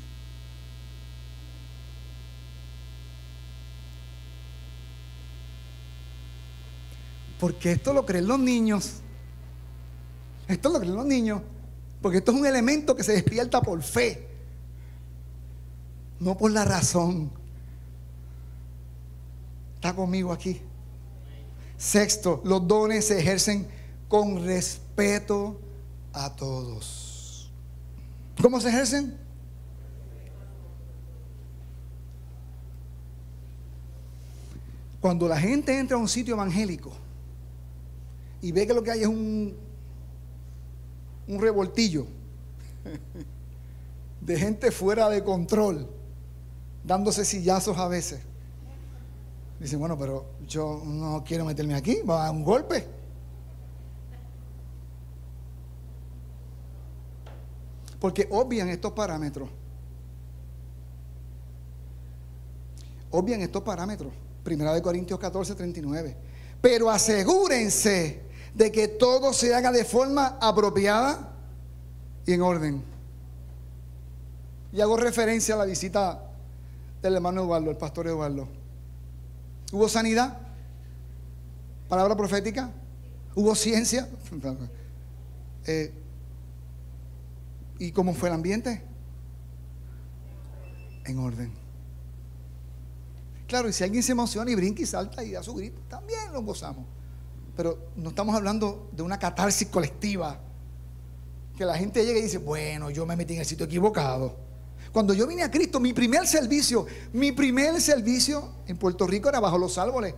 Porque 7.37 7.73
esto 7.73 7.91
lo 7.91 8.05
creen 8.05 8.29
los 8.29 8.39
niños. 8.39 9.01
Esto 10.47 10.69
lo 10.69 10.79
creen 10.79 10.95
los 10.95 11.05
niños. 11.05 11.41
Porque 12.01 12.19
esto 12.19 12.31
es 12.31 12.37
un 12.37 12.45
elemento 12.45 12.95
que 12.95 13.03
se 13.03 13.11
despierta 13.11 13.61
por 13.61 13.83
fe. 13.83 14.25
No 16.21 16.37
por 16.37 16.51
la 16.51 16.63
razón. 16.63 17.29
Está 19.75 19.93
conmigo 19.93 20.31
aquí. 20.31 20.61
Sexto, 21.79 22.41
los 22.43 22.67
dones 22.67 23.07
se 23.07 23.17
ejercen 23.17 23.65
con 24.09 24.43
respeto 24.43 25.57
a 26.11 26.35
todos. 26.35 27.49
¿Cómo 28.41 28.59
se 28.59 28.67
ejercen? 28.67 29.17
Cuando 34.99 35.29
la 35.29 35.39
gente 35.39 35.79
entra 35.79 35.95
a 35.95 36.01
un 36.01 36.09
sitio 36.09 36.33
evangélico 36.33 36.91
y 38.41 38.51
ve 38.51 38.67
que 38.67 38.73
lo 38.73 38.83
que 38.83 38.91
hay 38.91 39.01
es 39.03 39.07
un, 39.07 39.55
un 41.29 41.41
revoltillo 41.41 42.05
de 44.19 44.37
gente 44.37 44.69
fuera 44.71 45.07
de 45.07 45.23
control, 45.23 45.89
dándose 46.83 47.23
sillazos 47.23 47.77
a 47.77 47.87
veces, 47.87 48.19
Dice, 49.59 49.75
bueno, 49.75 49.97
pero 49.97 50.25
yo 50.47 50.81
no 50.85 51.23
quiero 51.25 51.43
meterme 51.43 51.75
aquí, 51.75 52.01
va 52.01 52.27
a 52.27 52.31
un 52.31 52.43
golpe. 52.43 52.87
Porque 57.99 58.27
obvian 58.31 58.69
estos 58.69 58.93
parámetros. 58.93 59.49
Obvian 63.11 63.41
estos 63.41 63.61
parámetros. 63.61 64.13
Primera 64.43 64.73
de 64.73 64.81
Corintios 64.81 65.19
14, 65.19 65.55
39. 65.55 66.15
Pero 66.61 66.89
asegúrense 66.89 68.21
de 68.53 68.71
que 68.71 68.87
todo 68.87 69.33
se 69.33 69.53
haga 69.53 69.71
de 69.71 69.83
forma 69.83 70.37
apropiada 70.39 71.33
y 72.25 72.33
en 72.33 72.41
orden. 72.41 72.83
Y 74.71 74.79
hago 74.79 74.95
referencia 74.95 75.55
a 75.55 75.57
la 75.57 75.65
visita 75.65 76.23
del 77.01 77.15
hermano 77.15 77.41
Eduardo, 77.41 77.71
el 77.71 77.77
pastor 77.77 78.07
Eduardo. 78.07 78.58
¿Hubo 79.71 79.87
sanidad? 79.87 80.37
¿Palabra 81.87 82.15
profética? 82.15 82.71
¿Hubo 83.35 83.55
ciencia? 83.55 84.07
Eh, 85.65 85.93
¿Y 87.77 87.91
cómo 87.91 88.13
fue 88.13 88.29
el 88.29 88.35
ambiente? 88.35 88.81
En 91.05 91.19
orden. 91.19 91.51
Claro, 93.45 93.69
y 93.69 93.73
si 93.73 93.83
alguien 93.83 94.01
se 94.01 94.13
emociona 94.13 94.49
y 94.49 94.55
brinca 94.55 94.81
y 94.81 94.85
salta 94.85 95.23
y 95.23 95.31
da 95.31 95.43
su 95.43 95.53
grito, 95.53 95.81
también 95.87 96.31
lo 96.33 96.41
gozamos. 96.41 96.85
Pero 97.55 97.91
no 97.97 98.09
estamos 98.09 98.35
hablando 98.35 98.89
de 98.93 99.03
una 99.03 99.19
catarsis 99.19 99.67
colectiva 99.67 100.39
que 101.57 101.65
la 101.65 101.77
gente 101.77 102.03
llega 102.05 102.19
y 102.19 102.23
dice, 102.23 102.37
bueno, 102.37 102.89
yo 102.89 103.05
me 103.05 103.15
metí 103.15 103.33
en 103.33 103.41
el 103.41 103.45
sitio 103.45 103.65
equivocado. 103.65 104.37
Cuando 104.91 105.13
yo 105.13 105.27
vine 105.27 105.43
a 105.43 105.51
Cristo, 105.51 105.79
mi 105.79 105.93
primer 105.93 106.25
servicio, 106.25 106.85
mi 107.13 107.31
primer 107.31 107.79
servicio 107.79 108.49
en 108.65 108.77
Puerto 108.77 109.05
Rico 109.05 109.29
era 109.29 109.39
bajo 109.39 109.57
los 109.57 109.77
árboles. 109.77 110.15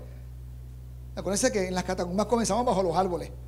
Acuérdense 1.15 1.51
que 1.51 1.67
en 1.67 1.75
las 1.75 1.83
catacumbas 1.83 2.25
comenzamos 2.27 2.65
bajo 2.65 2.81
los 2.83 2.95
árboles. 2.95 3.31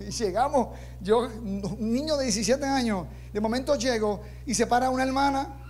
Y 0.00 0.10
llegamos, 0.12 0.68
yo, 1.02 1.28
un 1.42 1.92
niño 1.92 2.16
de 2.16 2.24
17 2.24 2.64
años, 2.64 3.06
de 3.34 3.40
momento 3.40 3.74
llego 3.76 4.22
y 4.46 4.54
se 4.54 4.66
para 4.66 4.88
una 4.88 5.02
hermana 5.02 5.60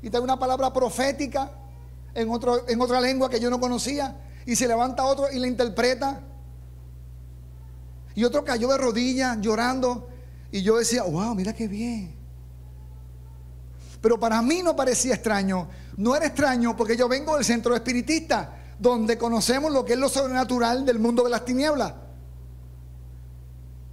y 0.00 0.08
da 0.08 0.18
una 0.20 0.38
palabra 0.38 0.72
profética 0.72 1.52
en, 2.14 2.30
otro, 2.30 2.66
en 2.66 2.80
otra 2.80 3.02
lengua 3.02 3.28
que 3.28 3.38
yo 3.38 3.50
no 3.50 3.60
conocía 3.60 4.16
y 4.46 4.56
se 4.56 4.66
levanta 4.66 5.04
otro 5.04 5.30
y 5.30 5.38
la 5.38 5.46
interpreta. 5.46 6.22
Y 8.14 8.24
otro 8.24 8.44
cayó 8.44 8.68
de 8.68 8.78
rodillas 8.78 9.38
llorando 9.42 10.08
y 10.50 10.62
yo 10.62 10.78
decía, 10.78 11.02
wow, 11.02 11.34
mira 11.34 11.52
qué 11.52 11.68
bien. 11.68 12.17
Pero 14.00 14.18
para 14.18 14.40
mí 14.42 14.62
no 14.62 14.76
parecía 14.76 15.14
extraño. 15.14 15.68
No 15.96 16.14
era 16.14 16.26
extraño 16.26 16.76
porque 16.76 16.96
yo 16.96 17.08
vengo 17.08 17.34
del 17.34 17.44
centro 17.44 17.74
espiritista, 17.74 18.74
donde 18.78 19.18
conocemos 19.18 19.72
lo 19.72 19.84
que 19.84 19.94
es 19.94 19.98
lo 19.98 20.08
sobrenatural 20.08 20.84
del 20.84 20.98
mundo 20.98 21.24
de 21.24 21.30
las 21.30 21.44
tinieblas. 21.44 21.92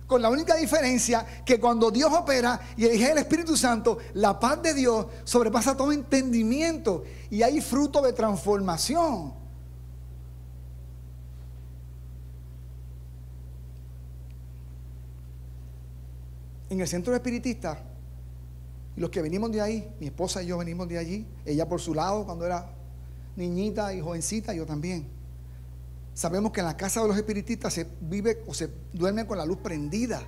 Con 0.05 0.21
la 0.21 0.29
única 0.29 0.55
diferencia 0.55 1.25
que 1.43 1.59
cuando 1.59 1.89
Dios 1.89 2.13
opera 2.13 2.59
y 2.77 2.85
elige 2.85 3.11
el 3.11 3.17
Espíritu 3.17 3.57
Santo, 3.57 3.97
la 4.13 4.39
paz 4.39 4.61
de 4.61 4.75
Dios 4.75 5.07
sobrepasa 5.23 5.75
todo 5.75 5.91
entendimiento 5.91 7.03
y 7.31 7.41
hay 7.41 7.59
fruto 7.59 8.03
de 8.03 8.13
transformación. 8.13 9.33
En 16.69 16.81
el 16.81 16.87
centro 16.87 17.15
espiritista, 17.15 17.81
y 18.95 19.01
los 19.01 19.09
que 19.09 19.21
venimos 19.21 19.51
de 19.51 19.61
ahí, 19.61 19.93
mi 19.99 20.07
esposa 20.07 20.41
y 20.41 20.47
yo 20.47 20.57
venimos 20.57 20.87
de 20.87 20.97
allí, 20.97 21.27
ella 21.45 21.67
por 21.67 21.81
su 21.81 21.93
lado 21.93 22.25
cuando 22.25 22.45
era 22.45 22.71
niñita 23.35 23.93
y 23.93 23.99
jovencita, 23.99 24.53
yo 24.53 24.65
también. 24.65 25.07
Sabemos 26.13 26.53
que 26.53 26.61
en 26.61 26.67
la 26.67 26.77
casa 26.77 27.01
de 27.01 27.09
los 27.09 27.17
espiritistas 27.17 27.73
se 27.73 27.87
vive 27.99 28.41
o 28.47 28.53
se 28.53 28.69
duerme 28.93 29.27
con 29.27 29.37
la 29.37 29.45
luz 29.45 29.57
prendida. 29.57 30.21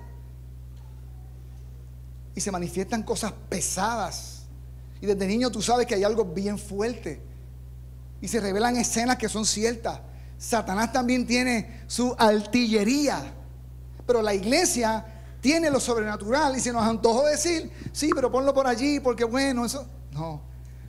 Y 2.34 2.40
se 2.42 2.52
manifiestan 2.52 3.02
cosas 3.02 3.32
pesadas. 3.48 4.42
Y 5.00 5.06
desde 5.06 5.26
niño 5.26 5.50
tú 5.50 5.62
sabes 5.62 5.86
que 5.86 5.94
hay 5.94 6.04
algo 6.04 6.26
bien 6.26 6.58
fuerte. 6.58 7.22
Y 8.20 8.28
se 8.28 8.38
revelan 8.38 8.76
escenas 8.76 9.16
que 9.16 9.30
son 9.30 9.46
ciertas. 9.46 10.00
Satanás 10.36 10.92
también 10.92 11.26
tiene 11.26 11.84
su 11.86 12.14
artillería. 12.18 13.32
Pero 14.06 14.20
la 14.20 14.34
iglesia 14.34 15.17
tiene 15.40 15.70
lo 15.70 15.80
sobrenatural. 15.80 16.56
Y 16.56 16.60
se 16.60 16.72
nos 16.72 16.82
antojó 16.82 17.26
decir, 17.26 17.70
sí, 17.92 18.10
pero 18.14 18.30
ponlo 18.30 18.54
por 18.54 18.66
allí 18.66 19.00
porque 19.00 19.24
bueno, 19.24 19.64
eso. 19.64 19.86
No. 20.12 20.42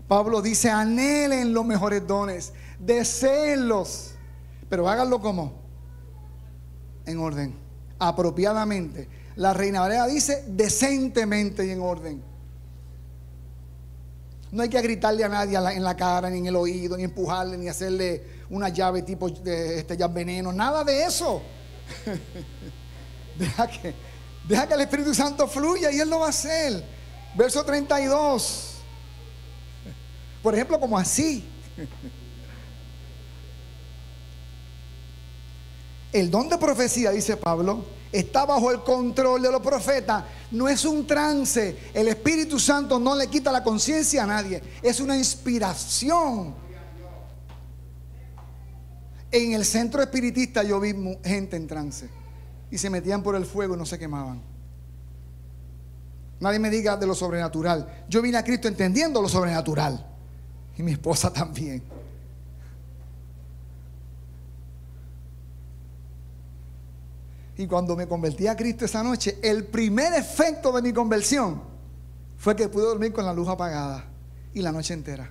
Pablo 0.08 0.42
dice, 0.42 0.70
anhelen 0.70 1.54
los 1.54 1.66
mejores 1.66 2.06
dones, 2.08 2.54
deseenlos 2.80 4.16
pero 4.70 4.88
háganlo 4.88 5.20
como 5.20 5.54
en 7.06 7.18
orden, 7.18 7.56
apropiadamente. 7.98 9.10
La 9.36 9.54
Reina 9.54 9.82
Valera 9.82 10.06
dice 10.06 10.44
decentemente 10.48 11.66
y 11.66 11.72
en 11.72 11.82
orden. 11.82 12.24
No 14.52 14.64
hay 14.64 14.70
que 14.70 14.82
gritarle 14.82 15.24
a 15.24 15.30
nadie 15.30 15.58
en 15.58 15.84
la 15.84 15.96
cara, 15.96 16.30
ni 16.30 16.40
en 16.40 16.48
el 16.48 16.56
oído, 16.56 16.98
ni 16.98 17.04
empujarle, 17.04 17.58
ni 17.58 17.68
hacerle 17.68 18.24
una 18.50 18.70
llave 18.70 19.04
tipo 19.04 19.30
de 19.30 19.80
este 19.80 19.98
llave 19.98 20.14
veneno, 20.14 20.52
nada 20.52 20.84
de 20.84 21.04
eso. 21.04 21.42
deja, 23.40 23.68
que, 23.68 23.94
deja 24.50 24.68
que 24.68 24.74
el 24.74 24.82
Espíritu 24.82 25.14
Santo 25.14 25.48
fluya 25.48 25.92
y 25.92 26.00
Él 26.00 26.10
lo 26.10 26.20
va 26.20 26.26
a 26.26 26.30
hacer. 26.30 26.84
Verso 27.36 27.64
32. 27.64 28.74
Por 30.42 30.56
ejemplo, 30.56 30.80
como 30.80 30.98
así. 30.98 31.48
El 36.12 36.32
don 36.32 36.50
de 36.50 36.58
profecía, 36.58 37.12
dice 37.12 37.38
Pablo, 37.38 37.86
está 38.12 38.44
bajo 38.44 38.72
el 38.72 38.82
control 38.82 39.44
de 39.44 39.52
los 39.52 39.62
profetas. 39.62 40.24
No 40.50 40.68
es 40.68 40.84
un 40.84 41.06
trance. 41.06 41.78
El 41.94 42.08
Espíritu 42.08 42.60
Santo 42.60 43.00
no 43.00 43.16
le 43.16 43.28
quita 43.28 43.52
la 43.52 43.64
conciencia 43.64 44.24
a 44.24 44.28
nadie. 44.28 44.64
Es 44.82 45.00
una 45.00 45.16
inspiración. 45.16 46.56
En 49.32 49.54
el 49.54 49.64
centro 49.64 50.02
espiritista 50.02 50.64
yo 50.64 50.80
vi 50.80 50.96
gente 51.24 51.56
en 51.56 51.68
trance. 51.68 52.19
Y 52.72 52.78
se 52.78 52.90
metían 52.90 53.24
por 53.24 53.36
el 53.36 53.46
fuego 53.46 53.76
y 53.76 53.78
no 53.78 53.86
se 53.86 53.98
quemaban. 53.98 54.42
Nadie 56.40 56.60
me 56.60 56.70
diga 56.70 56.96
de 56.96 57.06
lo 57.06 57.16
sobrenatural. 57.16 58.06
Yo 58.08 58.22
vine 58.22 58.38
a 58.38 58.44
Cristo 58.44 58.68
entendiendo 58.68 59.22
lo 59.22 59.28
sobrenatural. 59.28 60.06
Y 60.78 60.84
mi 60.84 60.94
esposa 60.94 61.32
también. 61.34 61.84
Y 67.58 67.68
cuando 67.68 67.98
me 67.98 68.08
convertí 68.08 68.48
a 68.48 68.56
Cristo 68.56 68.86
esa 68.86 69.04
noche, 69.04 69.38
el 69.44 69.66
primer 69.66 70.14
efecto 70.14 70.72
de 70.72 70.82
mi 70.82 70.94
conversión 70.94 71.62
fue 72.38 72.56
que 72.56 72.70
pude 72.70 72.86
dormir 72.86 73.12
con 73.12 73.26
la 73.26 73.34
luz 73.34 73.50
apagada 73.50 74.06
y 74.54 74.62
la 74.62 74.72
noche 74.72 74.94
entera. 74.94 75.30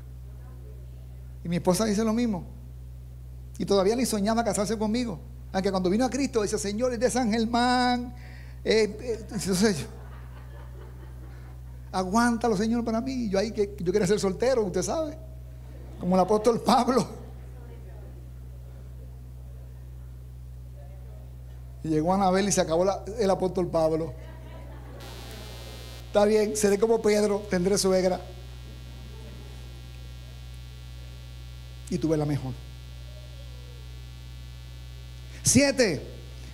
Y 1.42 1.48
mi 1.48 1.56
esposa 1.56 1.86
dice 1.86 2.04
lo 2.04 2.12
mismo. 2.12 2.44
Y 3.56 3.64
todavía 3.64 3.96
ni 3.96 4.04
soñaba 4.04 4.44
casarse 4.44 4.76
conmigo. 4.76 5.18
Aunque 5.52 5.70
cuando 5.70 5.88
vino 5.88 6.04
a 6.04 6.10
Cristo 6.10 6.42
dice, 6.42 6.58
señores 6.58 7.00
de 7.00 7.10
San 7.10 7.30
Germán, 7.32 8.14
eh, 8.64 9.26
eh, 9.30 9.86
aguántalo, 11.92 12.56
Señor, 12.56 12.84
para 12.84 13.00
mí. 13.00 13.28
Yo 13.28 13.38
ahí 13.38 13.52
que 13.52 13.74
yo 13.78 13.92
quería 13.92 14.06
ser 14.06 14.20
soltero, 14.20 14.62
usted 14.64 14.82
sabe. 14.82 15.16
Como 15.98 16.14
el 16.14 16.20
apóstol 16.20 16.60
Pablo. 16.66 17.06
Y 21.82 21.88
llegó 21.88 22.12
Anabel 22.12 22.48
y 22.48 22.52
se 22.52 22.60
acabó 22.60 22.84
el 23.18 23.30
apóstol 23.30 23.68
Pablo. 23.68 24.12
Está 26.08 26.24
bien, 26.24 26.56
seré 26.56 26.78
como 26.78 27.00
Pedro, 27.00 27.42
tendré 27.48 27.78
suegra. 27.78 28.20
Y 31.90 31.98
tuve 31.98 32.16
la 32.16 32.26
mejor. 32.26 32.52
Siete, 35.48 36.06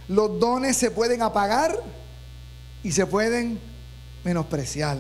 los 0.07 0.38
dones 0.38 0.76
se 0.76 0.92
pueden 0.92 1.20
apagar 1.20 1.76
y 2.85 2.92
se 2.92 3.04
pueden 3.07 3.61
menospreciar. 4.22 4.98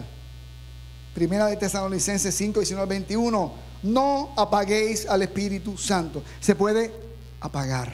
Primera 1.14 1.46
de 1.46 1.56
Tesalonicenses 1.56 2.34
5, 2.34 2.58
19, 2.58 2.88
21. 2.88 3.52
No 3.84 4.32
apaguéis 4.36 5.06
al 5.06 5.22
Espíritu 5.22 5.78
Santo. 5.78 6.24
Se 6.40 6.56
puede 6.56 6.92
apagar. 7.40 7.92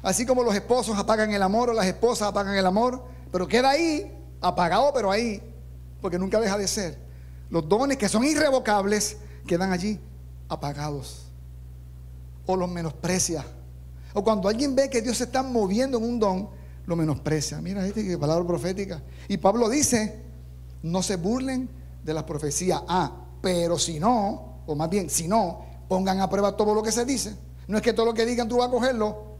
Así 0.00 0.24
como 0.24 0.44
los 0.44 0.54
esposos 0.54 0.96
apagan 0.96 1.32
el 1.32 1.42
amor 1.42 1.70
o 1.70 1.72
las 1.72 1.86
esposas 1.86 2.28
apagan 2.28 2.54
el 2.54 2.64
amor, 2.64 3.02
pero 3.32 3.48
queda 3.48 3.70
ahí, 3.70 4.16
apagado, 4.40 4.92
pero 4.94 5.10
ahí, 5.10 5.42
porque 6.00 6.20
nunca 6.20 6.38
deja 6.38 6.56
de 6.56 6.68
ser. 6.68 6.98
Los 7.50 7.68
dones 7.68 7.96
que 7.96 8.08
son 8.08 8.22
irrevocables 8.24 9.16
quedan 9.44 9.72
allí 9.72 9.98
apagados. 10.48 11.24
O 12.46 12.54
los 12.54 12.70
menosprecia. 12.70 13.44
O 14.18 14.24
cuando 14.24 14.48
alguien 14.48 14.74
ve 14.74 14.90
que 14.90 15.00
Dios 15.00 15.18
se 15.18 15.24
está 15.24 15.44
moviendo 15.44 15.98
en 15.98 16.02
un 16.02 16.18
don, 16.18 16.48
lo 16.86 16.96
menosprecia. 16.96 17.60
Mira, 17.60 17.86
este 17.86 18.04
que 18.04 18.18
palabra 18.18 18.44
profética. 18.44 19.00
Y 19.28 19.36
Pablo 19.36 19.68
dice, 19.68 20.20
no 20.82 21.04
se 21.04 21.14
burlen 21.14 21.70
de 22.02 22.14
las 22.14 22.24
profecías. 22.24 22.82
Ah, 22.88 23.12
pero 23.40 23.78
si 23.78 24.00
no, 24.00 24.62
o 24.66 24.74
más 24.74 24.90
bien, 24.90 25.08
si 25.08 25.28
no, 25.28 25.64
pongan 25.86 26.20
a 26.20 26.28
prueba 26.28 26.56
todo 26.56 26.74
lo 26.74 26.82
que 26.82 26.90
se 26.90 27.04
dice. 27.04 27.36
No 27.68 27.76
es 27.76 27.82
que 27.84 27.92
todo 27.92 28.06
lo 28.06 28.14
que 28.14 28.26
digan 28.26 28.48
tú 28.48 28.56
vas 28.56 28.66
a 28.66 28.70
cogerlo, 28.72 29.36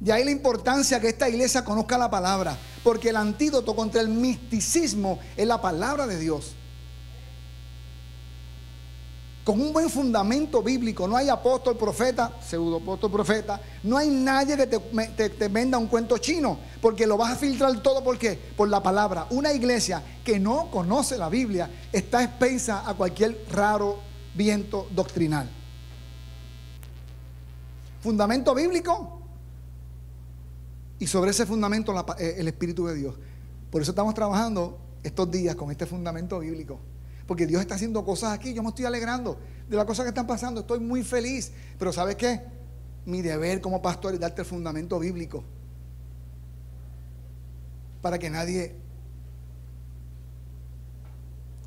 de 0.00 0.10
ahí 0.10 0.24
la 0.24 0.30
importancia 0.30 0.98
que 1.00 1.08
esta 1.08 1.28
iglesia 1.28 1.62
conozca 1.62 1.98
la 1.98 2.10
palabra, 2.10 2.56
porque 2.82 3.10
el 3.10 3.16
antídoto 3.16 3.76
contra 3.76 4.00
el 4.00 4.08
misticismo 4.08 5.18
es 5.36 5.46
la 5.46 5.60
palabra 5.60 6.06
de 6.06 6.18
Dios. 6.18 6.54
Con 9.44 9.60
un 9.60 9.74
buen 9.74 9.90
fundamento 9.90 10.62
bíblico, 10.62 11.06
no 11.06 11.16
hay 11.16 11.28
apóstol, 11.28 11.76
profeta, 11.76 12.38
pseudo 12.40 12.78
apóstol, 12.78 13.12
profeta, 13.12 13.60
no 13.82 13.98
hay 13.98 14.08
nadie 14.08 14.56
que 14.56 14.66
te, 14.66 15.48
venda 15.48 15.76
un 15.76 15.86
cuento 15.86 16.16
chino, 16.16 16.58
porque 16.80 17.06
lo 17.06 17.18
vas 17.18 17.32
a 17.32 17.36
filtrar 17.36 17.82
todo, 17.82 18.02
¿por 18.02 18.16
qué? 18.16 18.38
Por 18.56 18.70
la 18.70 18.82
palabra. 18.82 19.26
Una 19.28 19.52
iglesia 19.52 20.02
que 20.24 20.40
no 20.40 20.70
conoce 20.70 21.18
la 21.18 21.28
Biblia 21.28 21.70
está 21.92 22.24
expensa 22.24 22.88
a 22.88 22.94
cualquier 22.94 23.44
raro 23.50 23.98
viento 24.34 24.88
doctrinal. 24.94 25.46
Fundamento 28.00 28.54
bíblico, 28.54 29.20
y 30.98 31.06
sobre 31.06 31.32
ese 31.32 31.44
fundamento 31.44 31.94
eh, 32.18 32.36
el 32.38 32.48
Espíritu 32.48 32.86
de 32.86 32.94
Dios. 32.94 33.14
Por 33.70 33.82
eso 33.82 33.90
estamos 33.90 34.14
trabajando 34.14 34.78
estos 35.02 35.30
días 35.30 35.54
con 35.54 35.70
este 35.70 35.84
fundamento 35.84 36.38
bíblico. 36.38 36.80
Porque 37.26 37.46
Dios 37.46 37.60
está 37.60 37.74
haciendo 37.74 38.04
cosas 38.04 38.32
aquí. 38.32 38.52
Yo 38.52 38.62
me 38.62 38.68
estoy 38.68 38.84
alegrando 38.84 39.38
de 39.68 39.76
las 39.76 39.86
cosas 39.86 40.04
que 40.04 40.10
están 40.10 40.26
pasando. 40.26 40.60
Estoy 40.60 40.80
muy 40.80 41.02
feliz. 41.02 41.52
Pero 41.78 41.92
¿sabes 41.92 42.16
qué? 42.16 42.42
Mi 43.06 43.22
deber 43.22 43.60
como 43.60 43.80
pastor 43.80 44.14
es 44.14 44.20
darte 44.20 44.42
el 44.42 44.46
fundamento 44.46 44.98
bíblico. 44.98 45.44
Para 48.02 48.18
que 48.18 48.28
nadie 48.28 48.76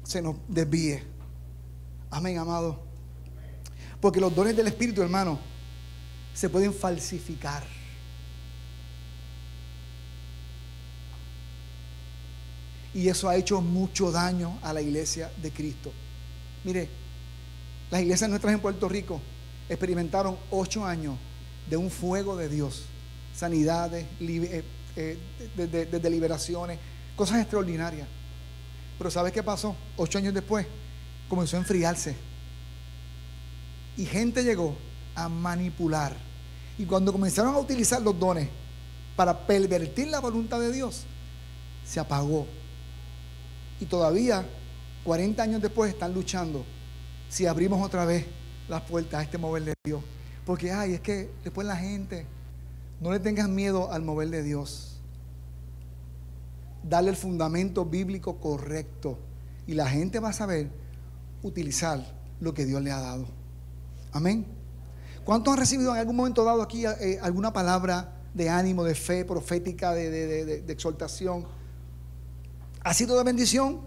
se 0.04 0.22
nos 0.22 0.36
desvíe. 0.48 1.04
Amén, 2.10 2.38
amado. 2.38 2.80
Porque 4.00 4.22
los 4.22 4.34
dones 4.34 4.56
del 4.56 4.68
Espíritu, 4.68 5.02
hermano, 5.02 5.40
se 6.34 6.50
pueden 6.50 6.74
falsificar. 6.74 7.77
Y 12.98 13.10
eso 13.10 13.30
ha 13.30 13.36
hecho 13.36 13.62
mucho 13.62 14.12
daño 14.12 14.58
a 14.64 14.74
la 14.74 14.82
iglesia 14.82 15.32
de 15.40 15.52
Cristo. 15.52 15.94
Mire, 16.64 16.90
las 17.92 18.02
iglesias 18.02 18.28
nuestras 18.28 18.56
en 18.56 18.60
Puerto 18.60 18.90
Rico 18.90 19.22
experimentaron 19.70 20.36
ocho 20.50 20.84
años 20.84 21.16
de 21.70 21.78
un 21.78 21.92
fuego 21.92 22.36
de 22.36 22.50
Dios, 22.50 22.86
sanidades, 23.36 24.08
eh, 24.20 24.64
eh, 24.96 25.18
de, 25.56 26.10
liberaciones, 26.10 26.80
cosas 27.16 27.40
extraordinarias. 27.40 28.08
Pero 28.98 29.12
¿sabes 29.12 29.32
qué 29.32 29.44
pasó? 29.44 29.76
Ocho 29.96 30.18
años 30.18 30.34
después 30.34 30.66
comenzó 31.30 31.58
a 31.58 31.60
enfriarse. 31.60 32.16
Y 33.96 34.08
gente 34.08 34.44
llegó 34.44 34.76
a 35.14 35.30
manipular. 35.30 36.18
Y 36.80 36.86
cuando 36.86 37.12
comenzaron 37.14 37.54
a 37.54 37.60
utilizar 37.60 38.02
los 38.02 38.20
dones 38.20 38.50
para 39.16 39.46
pervertir 39.46 40.08
la 40.08 40.20
voluntad 40.20 40.60
de 40.60 40.72
Dios, 40.72 41.04
se 41.86 42.00
apagó. 42.00 42.57
Y 43.80 43.86
todavía, 43.86 44.46
40 45.04 45.42
años 45.44 45.62
después, 45.62 45.94
están 45.94 46.14
luchando 46.14 46.66
si 47.30 47.46
abrimos 47.46 47.86
otra 47.86 48.06
vez 48.06 48.26
las 48.68 48.82
puertas 48.82 49.20
a 49.20 49.24
este 49.24 49.38
mover 49.38 49.64
de 49.64 49.74
Dios. 49.84 50.02
Porque, 50.46 50.72
ay, 50.72 50.94
es 50.94 51.02
que 51.02 51.30
después 51.44 51.68
la 51.68 51.76
gente, 51.76 52.26
no 53.00 53.12
le 53.12 53.20
tengas 53.20 53.48
miedo 53.50 53.92
al 53.92 54.02
mover 54.02 54.30
de 54.30 54.44
Dios. 54.44 55.00
Dale 56.84 57.10
el 57.10 57.16
fundamento 57.16 57.86
bíblico 57.86 58.38
correcto. 58.38 59.20
Y 59.68 59.74
la 59.74 59.88
gente 59.88 60.20
va 60.20 60.30
a 60.30 60.34
saber 60.34 60.70
utilizar 61.44 62.04
lo 62.40 62.54
que 62.54 62.66
Dios 62.66 62.82
le 62.82 62.92
ha 62.92 63.00
dado. 63.00 63.26
Amén. 64.14 64.46
¿Cuántos 65.26 65.54
han 65.54 65.60
recibido 65.60 65.92
en 65.94 66.00
algún 66.00 66.16
momento 66.16 66.44
dado 66.46 66.62
aquí 66.62 66.86
eh, 66.86 67.20
alguna 67.22 67.52
palabra 67.52 68.14
de 68.34 68.50
ánimo, 68.50 68.86
de 68.86 68.96
fe 68.96 69.26
profética, 69.26 69.94
de 69.94 70.64
exhortación? 70.70 71.46
¿Ha 72.88 72.94
sido 72.94 73.18
de 73.18 73.24
bendición? 73.26 73.82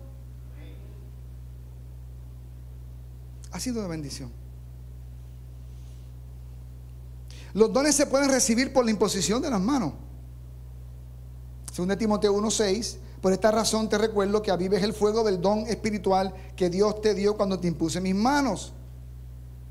Ha 3.51 3.59
sido 3.59 3.81
de 3.81 3.89
bendición. 3.89 4.31
Los 7.55 7.73
dones 7.73 7.95
se 7.97 8.05
pueden 8.05 8.31
recibir 8.31 8.75
por 8.75 8.85
la 8.85 8.91
imposición 8.91 9.41
de 9.41 9.49
las 9.49 9.61
manos. 9.61 9.95
Según 11.73 11.97
Timoteo 11.97 12.35
1:6, 12.35 12.99
por 13.23 13.33
esta 13.33 13.51
razón 13.51 13.89
te 13.89 13.97
recuerdo 13.97 14.43
que 14.43 14.51
avives 14.51 14.83
el 14.83 14.93
fuego 14.93 15.25
del 15.25 15.41
don 15.41 15.61
espiritual 15.61 16.35
que 16.55 16.69
Dios 16.69 17.01
te 17.01 17.15
dio 17.15 17.39
cuando 17.39 17.59
te 17.59 17.69
impuse 17.69 18.03
mis 18.03 18.15
manos. 18.15 18.75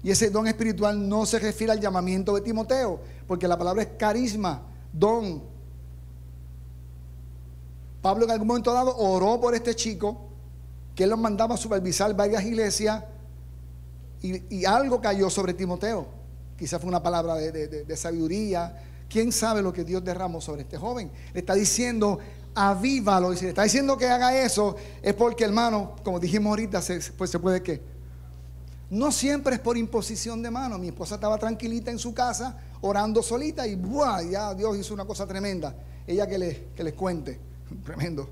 Y 0.02 0.10
ese 0.10 0.32
don 0.32 0.48
espiritual 0.48 1.08
no 1.08 1.28
se 1.28 1.38
refiere 1.38 1.74
al 1.74 1.80
llamamiento 1.80 2.34
de 2.34 2.42
Timoteo, 2.42 3.00
porque 3.28 3.48
la 3.48 3.60
palabra 3.60 3.84
es 3.84 3.89
carisma, 3.96 4.63
don. 4.92 5.59
Pablo 8.01 8.25
en 8.25 8.31
algún 8.31 8.47
momento 8.47 8.73
dado 8.73 8.95
oró 8.97 9.39
por 9.39 9.55
este 9.55 9.75
chico, 9.75 10.29
que 10.95 11.03
él 11.03 11.09
lo 11.09 11.17
mandaba 11.17 11.55
a 11.55 11.57
supervisar 11.57 12.13
varias 12.15 12.43
iglesias, 12.43 13.03
y, 14.21 14.65
algo 14.65 14.99
cayó 14.99 15.29
sobre 15.29 15.53
Timoteo. 15.53 16.05
Quizás 16.57 16.81
fue 16.81 16.89
una 16.89 17.01
palabra 17.01 17.35
de, 17.35 17.97
sabiduría. 17.97 18.83
¿Quién 19.07 19.31
sabe 19.31 19.62
lo 19.62 19.71
que 19.71 19.85
Dios 19.85 20.03
derramó 20.03 20.41
sobre 20.41 20.63
este 20.63 20.77
joven? 20.77 21.09
Le 21.33 21.39
está 21.39 21.53
diciendo, 21.55 22.19
avívalo. 22.53 23.31
Y 23.31 23.38
si 23.38 23.43
le 23.43 23.49
está 23.49 23.63
diciendo 23.63 23.97
que 23.97 24.07
haga 24.07 24.38
eso, 24.38 24.75
es 25.01 25.13
porque, 25.13 25.45
hermano, 25.45 25.95
como 26.03 26.19
dijimos 26.19 26.49
ahorita, 26.49 26.81
se, 26.81 26.99
pues 27.17 27.29
se 27.29 27.39
puede 27.39 27.63
que. 27.63 27.81
No 28.89 29.12
siempre 29.12 29.55
es 29.55 29.62
por 29.62 29.77
imposición 29.77 30.41
de 30.41 30.51
mano. 30.51 30.77
Mi 30.77 30.88
esposa 30.88 31.15
estaba 31.15 31.38
tranquilita 31.38 31.91
en 31.91 31.99
su 31.99 32.13
casa, 32.13 32.57
orando 32.81 33.23
solita, 33.23 33.65
y 33.65 33.75
¡buah! 33.75 34.23
ya 34.23 34.53
Dios 34.53 34.77
hizo 34.77 34.93
una 34.93 35.05
cosa 35.05 35.25
tremenda. 35.25 35.75
Ella 36.05 36.27
que, 36.27 36.38
le, 36.38 36.67
que 36.75 36.83
les 36.83 36.93
cuente. 36.93 37.48
Tremendo. 37.86 38.29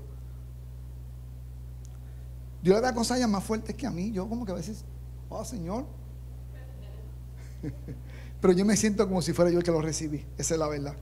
Dios 2.62 2.76
le 2.76 2.82
da 2.82 2.94
cosas 2.94 3.26
más 3.28 3.44
fuertes 3.44 3.74
que 3.74 3.86
a 3.86 3.90
mí. 3.90 4.10
Yo 4.12 4.28
como 4.28 4.44
que 4.44 4.52
a 4.52 4.56
veces 4.56 4.84
oh 5.28 5.44
Señor. 5.44 5.84
Pero 8.40 8.52
yo 8.52 8.64
me 8.64 8.76
siento 8.76 9.06
como 9.08 9.20
si 9.20 9.32
fuera 9.32 9.50
yo 9.50 9.58
el 9.58 9.64
que 9.64 9.70
lo 9.70 9.80
recibí. 9.80 10.24
Esa 10.36 10.54
es 10.54 10.60
la 10.60 10.68
verdad. 10.68 10.94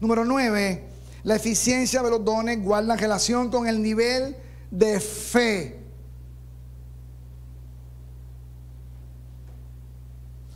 Número 0.00 0.24
nueve, 0.24 0.84
la 1.22 1.36
eficiencia 1.36 2.02
de 2.02 2.10
los 2.10 2.24
dones 2.24 2.62
guarda 2.62 2.96
relación 2.96 3.50
con 3.50 3.66
el 3.66 3.82
nivel 3.82 4.36
de 4.70 5.00
fe. 5.00 5.80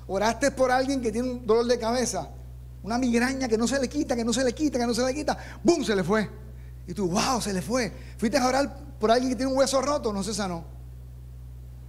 Oraste 0.06 0.50
por 0.50 0.70
alguien 0.70 1.00
que 1.00 1.12
tiene 1.12 1.30
un 1.30 1.46
dolor 1.46 1.66
de 1.66 1.78
cabeza, 1.78 2.28
una 2.82 2.98
migraña 2.98 3.48
que 3.48 3.58
no 3.58 3.68
se 3.68 3.78
le 3.78 3.88
quita, 3.88 4.16
que 4.16 4.24
no 4.24 4.32
se 4.32 4.44
le 4.44 4.54
quita, 4.54 4.78
que 4.78 4.86
no 4.86 4.94
se 4.94 5.04
le 5.04 5.14
quita, 5.14 5.36
¡boom! 5.62 5.84
Se 5.84 5.94
le 5.94 6.02
fue. 6.04 6.28
Y 6.86 6.94
tú, 6.94 7.08
wow, 7.08 7.40
se 7.40 7.52
le 7.52 7.62
fue. 7.62 7.92
Fuiste 8.16 8.38
a 8.38 8.46
orar 8.46 8.76
por 8.98 9.10
alguien 9.10 9.30
que 9.30 9.36
tiene 9.36 9.52
un 9.52 9.58
hueso 9.58 9.80
roto, 9.80 10.12
no 10.12 10.22
se 10.22 10.34
sanó. 10.34 10.64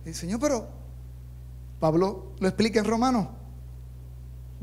El 0.06 0.16
Señor, 0.16 0.40
pero 0.40 0.68
Pablo 1.80 2.34
lo 2.40 2.48
explica 2.48 2.80
en 2.80 2.86
Romanos 2.86 3.28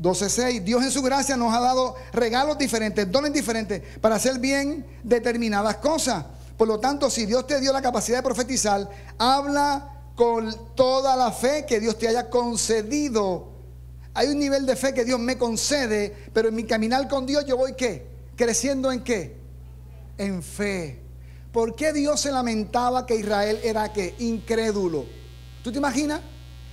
12:6. 0.01 0.63
Dios 0.63 0.83
en 0.83 0.91
su 0.91 1.01
gracia 1.01 1.35
nos 1.35 1.53
ha 1.53 1.59
dado 1.59 1.95
regalos 2.13 2.57
diferentes, 2.57 3.11
dones 3.11 3.33
diferentes 3.33 3.81
para 3.99 4.15
hacer 4.15 4.39
bien 4.39 4.85
determinadas 5.03 5.77
cosas. 5.77 6.25
Por 6.57 6.67
lo 6.67 6.79
tanto, 6.79 7.09
si 7.09 7.25
Dios 7.25 7.47
te 7.47 7.59
dio 7.59 7.71
la 7.71 7.81
capacidad 7.81 8.17
de 8.17 8.23
profetizar, 8.23 8.89
habla 9.17 9.95
con 10.15 10.75
toda 10.75 11.15
la 11.15 11.31
fe 11.31 11.65
que 11.65 11.79
Dios 11.79 11.97
te 11.97 12.07
haya 12.07 12.29
concedido. 12.29 13.48
Hay 14.19 14.27
un 14.27 14.37
nivel 14.37 14.65
de 14.65 14.75
fe 14.75 14.93
que 14.93 15.05
Dios 15.05 15.17
me 15.17 15.37
concede, 15.37 16.13
pero 16.33 16.49
en 16.49 16.55
mi 16.55 16.65
caminar 16.65 17.07
con 17.07 17.25
Dios 17.25 17.45
yo 17.45 17.55
voy 17.55 17.71
qué? 17.77 18.05
Creciendo 18.35 18.91
en 18.91 19.01
qué? 19.01 19.37
En 20.17 20.43
fe. 20.43 20.99
¿Por 21.53 21.73
qué 21.73 21.93
Dios 21.93 22.19
se 22.19 22.29
lamentaba 22.29 23.05
que 23.05 23.15
Israel 23.15 23.61
era 23.63 23.93
qué? 23.93 24.15
Incrédulo. 24.19 25.05
¿Tú 25.63 25.71
te 25.71 25.77
imaginas 25.77 26.19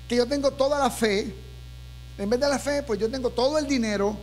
que 0.09 0.17
yo 0.17 0.27
tengo 0.27 0.51
toda 0.55 0.77
la 0.81 0.91
fe? 0.91 1.33
En 2.19 2.29
vez 2.29 2.41
de 2.41 2.49
la 2.49 2.59
fe, 2.59 2.83
pues 2.83 2.99
yo 2.99 3.09
tengo 3.09 3.31
todo 3.31 3.59
el 3.59 3.69
dinero 3.69 4.17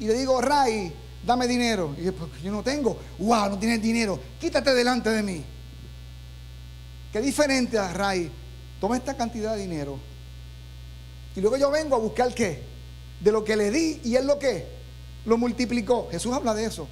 y 0.00 0.08
le 0.08 0.14
digo, 0.14 0.40
Ray, 0.40 0.92
dame 1.24 1.46
dinero. 1.46 1.94
Y 1.96 2.06
yo, 2.06 2.12
pues 2.12 2.42
yo 2.42 2.50
no 2.50 2.64
tengo. 2.64 2.98
Wow, 3.20 3.50
no 3.50 3.58
tienes 3.60 3.80
dinero. 3.80 4.18
Quítate 4.40 4.74
delante 4.74 5.10
de 5.10 5.22
mí. 5.22 5.44
Qué 7.12 7.20
diferente 7.20 7.78
a 7.78 7.92
Ray. 7.92 8.32
Toma 8.80 8.96
esta 8.96 9.16
cantidad 9.16 9.54
de 9.54 9.62
dinero. 9.62 10.00
Y 11.38 11.40
luego 11.40 11.56
yo 11.56 11.70
vengo 11.70 11.94
a 11.94 12.00
buscar 12.00 12.34
qué? 12.34 12.64
De 13.20 13.30
lo 13.30 13.44
que 13.44 13.54
le 13.54 13.70
di 13.70 14.00
y 14.02 14.16
él 14.16 14.26
lo 14.26 14.40
que 14.40 14.66
lo 15.24 15.38
multiplicó. 15.38 16.08
Jesús 16.10 16.34
habla 16.34 16.52
de 16.52 16.64
eso. 16.64 16.88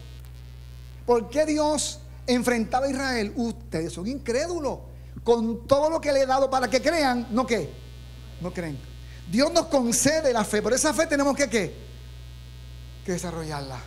¿Por 1.04 1.28
qué 1.30 1.44
Dios 1.44 1.98
enfrentaba 2.28 2.86
a 2.86 2.90
Israel? 2.90 3.32
Ustedes 3.34 3.92
son 3.92 4.06
incrédulos 4.06 4.78
con 5.24 5.66
todo 5.66 5.90
lo 5.90 6.00
que 6.00 6.12
le 6.12 6.20
he 6.20 6.26
dado 6.26 6.48
para 6.48 6.70
que 6.70 6.80
crean, 6.80 7.26
¿no 7.32 7.44
qué? 7.44 7.68
No 8.40 8.52
creen. 8.52 8.78
Dios 9.28 9.52
nos 9.52 9.66
concede 9.66 10.32
la 10.32 10.44
fe, 10.44 10.62
pero 10.62 10.76
esa 10.76 10.94
fe 10.94 11.08
tenemos 11.08 11.36
que 11.36 11.50
¿qué? 11.50 11.74
Que 13.04 13.12
desarrollarla. 13.12 13.80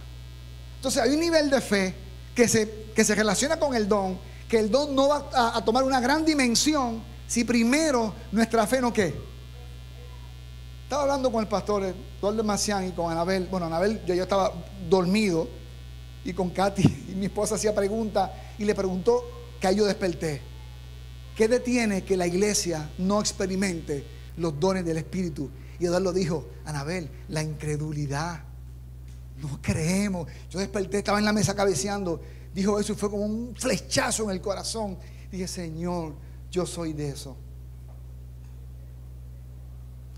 Entonces 0.76 1.02
hay 1.02 1.12
un 1.12 1.22
nivel 1.22 1.50
de 1.50 1.62
fe 1.62 1.96
que 2.36 2.50
se, 2.50 2.88
que 2.94 3.06
se 3.06 3.16
relaciona 3.16 3.58
con 3.58 3.76
el 3.76 3.88
don, 3.88 4.20
que 4.50 4.60
el 4.60 4.70
don 4.70 4.94
no 4.94 5.08
va 5.08 5.30
a, 5.56 5.64
tomar 5.64 5.86
una 5.86 6.02
gran 6.02 6.26
dimensión 6.26 7.02
si 7.28 7.46
primero 7.46 8.14
nuestra 8.34 8.68
fe 8.68 8.82
no 8.82 8.92
qué. 8.92 9.30
Estaba 10.90 11.04
hablando 11.04 11.32
con 11.32 11.44
el 11.44 11.48
pastor 11.48 11.94
Eduardo 12.18 12.44
Macián 12.44 12.88
y 12.88 12.92
con 12.94 13.12
Anabel. 13.12 13.48
Bueno, 13.52 13.68
Anabel, 13.68 14.04
yo, 14.08 14.16
yo 14.16 14.24
estaba 14.24 14.52
dormido 14.90 15.48
y 16.26 16.34
con 16.34 16.50
Katy 16.50 16.82
y 17.12 17.14
mi 17.14 17.28
esposa 17.28 17.54
hacía 17.54 17.76
preguntas 17.76 18.32
y 18.58 18.66
le 18.66 18.74
preguntó 18.74 19.24
que 19.62 19.76
yo 19.76 19.86
desperté. 19.86 20.42
¿Qué 21.36 21.48
detiene 21.48 22.04
que 22.04 22.18
la 22.18 22.26
iglesia 22.26 22.90
no 22.98 23.20
experimente 23.20 24.04
los 24.38 24.60
dones 24.60 24.84
del 24.84 24.98
Espíritu? 24.98 25.52
Y 25.80 25.86
lo 25.86 26.12
dijo, 26.12 26.48
Anabel, 26.66 27.08
la 27.28 27.44
incredulidad. 27.44 28.46
No 29.38 29.60
creemos. 29.62 30.28
Yo 30.50 30.58
desperté, 30.58 30.98
estaba 30.98 31.20
en 31.20 31.26
la 31.26 31.34
mesa 31.34 31.54
cabeceando. 31.54 32.20
Dijo 32.52 32.80
eso 32.80 32.94
y 32.94 32.96
fue 32.96 33.12
como 33.12 33.26
un 33.26 33.54
flechazo 33.56 34.24
en 34.24 34.32
el 34.32 34.42
corazón. 34.42 34.98
Dije, 35.32 35.48
Señor, 35.48 36.16
yo 36.50 36.66
soy 36.66 36.94
de 36.94 37.10
eso. 37.10 37.38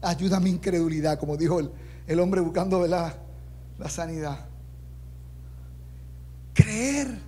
Ayuda 0.02 0.38
a 0.38 0.40
mi 0.40 0.50
incredulidad, 0.50 1.20
como 1.20 1.38
dijo 1.38 1.60
el, 2.08 2.20
hombre 2.20 2.42
buscando 2.42 2.86
la 2.88 3.16
sanidad. 3.88 4.46
Creer. 6.54 7.20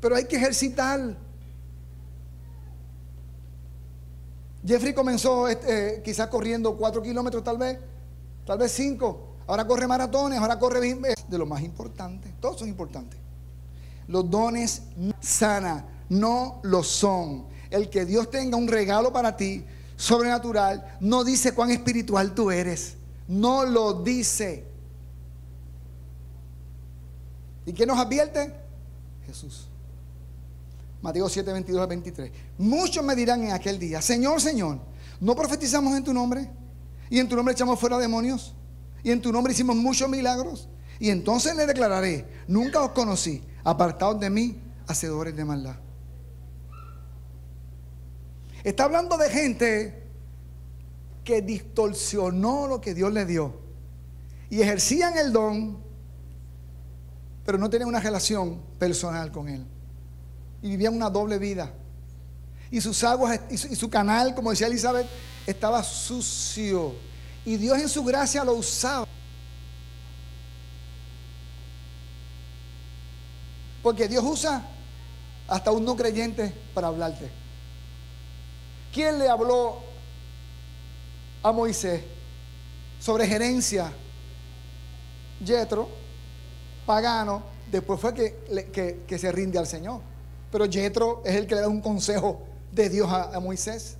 Pero 0.00 0.16
hay 0.16 0.24
que 0.24 0.36
ejercitar. 0.36 1.16
Jeffrey 4.66 4.92
comenzó 4.92 5.48
este, 5.48 6.02
quizás 6.04 6.28
corriendo 6.28 6.76
cuatro 6.76 7.02
kilómetros 7.02 7.42
tal 7.42 7.58
vez, 7.58 7.78
tal 8.44 8.58
vez 8.58 8.72
cinco. 8.72 9.28
Ahora 9.46 9.66
corre 9.66 9.86
maratones, 9.86 10.38
ahora 10.38 10.58
corre 10.58 10.80
de 10.80 11.38
lo 11.38 11.46
más 11.46 11.62
importante. 11.62 12.32
Todos 12.40 12.60
son 12.60 12.68
importantes. 12.68 13.18
Los 14.06 14.30
dones 14.30 14.82
sana, 15.20 15.84
no 16.08 16.60
lo 16.62 16.82
son. 16.82 17.46
El 17.70 17.88
que 17.88 18.04
Dios 18.04 18.30
tenga 18.30 18.56
un 18.56 18.68
regalo 18.68 19.12
para 19.12 19.36
ti 19.36 19.64
sobrenatural 20.00 20.96
no 21.00 21.24
dice 21.24 21.52
cuán 21.52 21.70
espiritual 21.70 22.34
tú 22.34 22.50
eres. 22.50 22.96
No 23.28 23.66
lo 23.66 24.02
dice. 24.02 24.64
¿Y 27.66 27.72
qué 27.74 27.84
nos 27.84 27.98
advierte? 27.98 28.52
Jesús. 29.26 29.68
Mateo 31.02 31.28
7, 31.28 31.52
22 31.52 31.82
al 31.82 31.88
23. 31.88 32.32
Muchos 32.58 33.04
me 33.04 33.14
dirán 33.14 33.44
en 33.44 33.52
aquel 33.52 33.78
día, 33.78 34.00
Señor, 34.00 34.40
Señor, 34.40 34.80
¿no 35.20 35.36
profetizamos 35.36 35.94
en 35.96 36.02
tu 36.02 36.14
nombre? 36.14 36.50
Y 37.10 37.18
en 37.18 37.28
tu 37.28 37.36
nombre 37.36 37.52
echamos 37.52 37.78
fuera 37.78 37.98
demonios. 37.98 38.54
Y 39.02 39.10
en 39.10 39.20
tu 39.20 39.30
nombre 39.30 39.52
hicimos 39.52 39.76
muchos 39.76 40.08
milagros. 40.08 40.68
Y 40.98 41.10
entonces 41.10 41.54
le 41.56 41.66
declararé, 41.66 42.26
nunca 42.48 42.82
os 42.82 42.92
conocí, 42.92 43.42
apartados 43.64 44.18
de 44.18 44.30
mí, 44.30 44.60
hacedores 44.86 45.36
de 45.36 45.44
maldad. 45.44 45.76
Está 48.64 48.84
hablando 48.84 49.16
de 49.16 49.30
gente 49.30 50.02
que 51.24 51.42
distorsionó 51.42 52.66
lo 52.66 52.80
que 52.80 52.94
Dios 52.94 53.12
le 53.12 53.24
dio. 53.24 53.54
Y 54.50 54.60
ejercían 54.60 55.16
el 55.16 55.32
don, 55.32 55.78
pero 57.44 57.56
no 57.56 57.70
tenían 57.70 57.88
una 57.88 58.00
relación 58.00 58.60
personal 58.78 59.30
con 59.30 59.48
Él. 59.48 59.64
Y 60.62 60.70
vivían 60.70 60.94
una 60.94 61.08
doble 61.08 61.38
vida. 61.38 61.72
Y 62.70 62.80
sus 62.80 63.02
aguas 63.02 63.40
y 63.50 63.56
su, 63.56 63.88
canal, 63.88 64.34
como 64.34 64.50
decía 64.50 64.66
Elizabeth, 64.66 65.06
estaba 65.46 65.82
sucio. 65.82 66.94
Y 67.44 67.56
Dios 67.56 67.78
en 67.78 67.88
su 67.88 68.04
gracia 68.04 68.44
lo 68.44 68.54
usaba. 68.54 69.06
Porque 73.82 74.06
Dios 74.06 74.22
usa 74.24 74.62
hasta 75.48 75.72
un 75.72 75.84
no 75.84 75.96
creyente 75.96 76.52
para 76.74 76.88
hablarte. 76.88 77.39
¿Quién 78.92 79.18
le 79.18 79.28
habló 79.28 79.78
a 81.42 81.52
Moisés 81.52 82.02
sobre 82.98 83.26
gerencia? 83.26 83.92
Yetro, 85.44 85.88
pagano, 86.84 87.42
después 87.70 88.00
fue 88.00 88.12
que, 88.14 89.04
que, 89.06 89.18
se 89.18 89.32
rinde 89.32 89.58
al 89.58 89.66
Señor. 89.66 90.00
Pero 90.50 90.66
Yetro 90.66 91.22
es 91.24 91.36
el 91.36 91.46
que 91.46 91.54
le 91.54 91.60
da 91.60 91.68
un 91.68 91.80
consejo 91.80 92.42
de 92.72 92.88
Dios 92.88 93.10
a, 93.10 93.34
a 93.36 93.40
Moisés. 93.40 93.96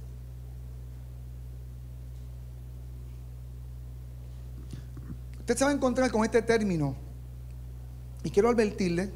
Usted 5.38 5.56
se 5.56 5.64
va 5.64 5.70
a 5.70 5.74
encontrar 5.74 6.10
con 6.10 6.24
este 6.24 6.42
término 6.42 6.94
y 8.22 8.30
quiero 8.30 8.50
advertirle 8.50 9.10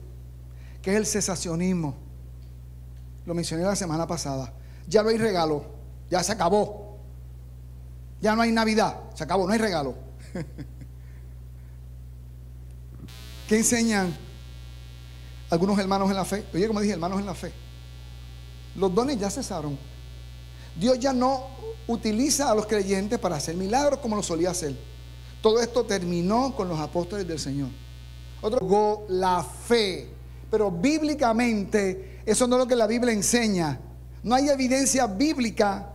que 0.82 0.92
es 0.92 0.96
el 0.96 1.06
cesacionismo. 1.06 1.94
Lo 3.26 3.34
mencioné 3.34 3.64
la 3.64 3.76
semana 3.76 4.06
pasada. 4.06 4.52
Ya 4.88 5.02
no 5.02 5.08
hay 5.08 5.18
regalo, 5.18 5.64
ya 6.10 6.22
se 6.22 6.32
acabó. 6.32 6.98
Ya 8.20 8.34
no 8.34 8.42
hay 8.42 8.52
Navidad, 8.52 8.96
se 9.14 9.24
acabó, 9.24 9.46
no 9.46 9.52
hay 9.52 9.58
regalo. 9.58 9.94
¿Qué 13.48 13.56
enseñan 13.56 14.16
algunos 15.50 15.78
hermanos 15.78 16.10
en 16.10 16.16
la 16.16 16.24
fe? 16.24 16.44
Oye, 16.54 16.66
como 16.66 16.80
dije, 16.80 16.94
hermanos 16.94 17.20
en 17.20 17.26
la 17.26 17.34
fe. 17.34 17.52
Los 18.76 18.94
dones 18.94 19.18
ya 19.18 19.30
cesaron. 19.30 19.78
Dios 20.76 20.98
ya 20.98 21.12
no 21.12 21.48
utiliza 21.86 22.50
a 22.50 22.54
los 22.54 22.66
creyentes 22.66 23.18
para 23.18 23.36
hacer 23.36 23.54
milagros 23.56 23.98
como 24.00 24.16
lo 24.16 24.22
solía 24.22 24.50
hacer. 24.50 24.74
Todo 25.42 25.60
esto 25.60 25.84
terminó 25.84 26.54
con 26.56 26.68
los 26.68 26.80
apóstoles 26.80 27.28
del 27.28 27.38
Señor. 27.38 27.68
Otro, 28.40 29.04
la 29.08 29.44
fe 29.44 30.14
pero 30.54 30.70
bíblicamente 30.70 32.20
eso 32.24 32.46
no 32.46 32.54
es 32.54 32.60
lo 32.60 32.68
que 32.68 32.76
la 32.76 32.86
Biblia 32.86 33.12
enseña. 33.12 33.76
No 34.24 34.34
hay 34.34 34.48
evidencia 34.48 35.06
bíblica 35.06 35.90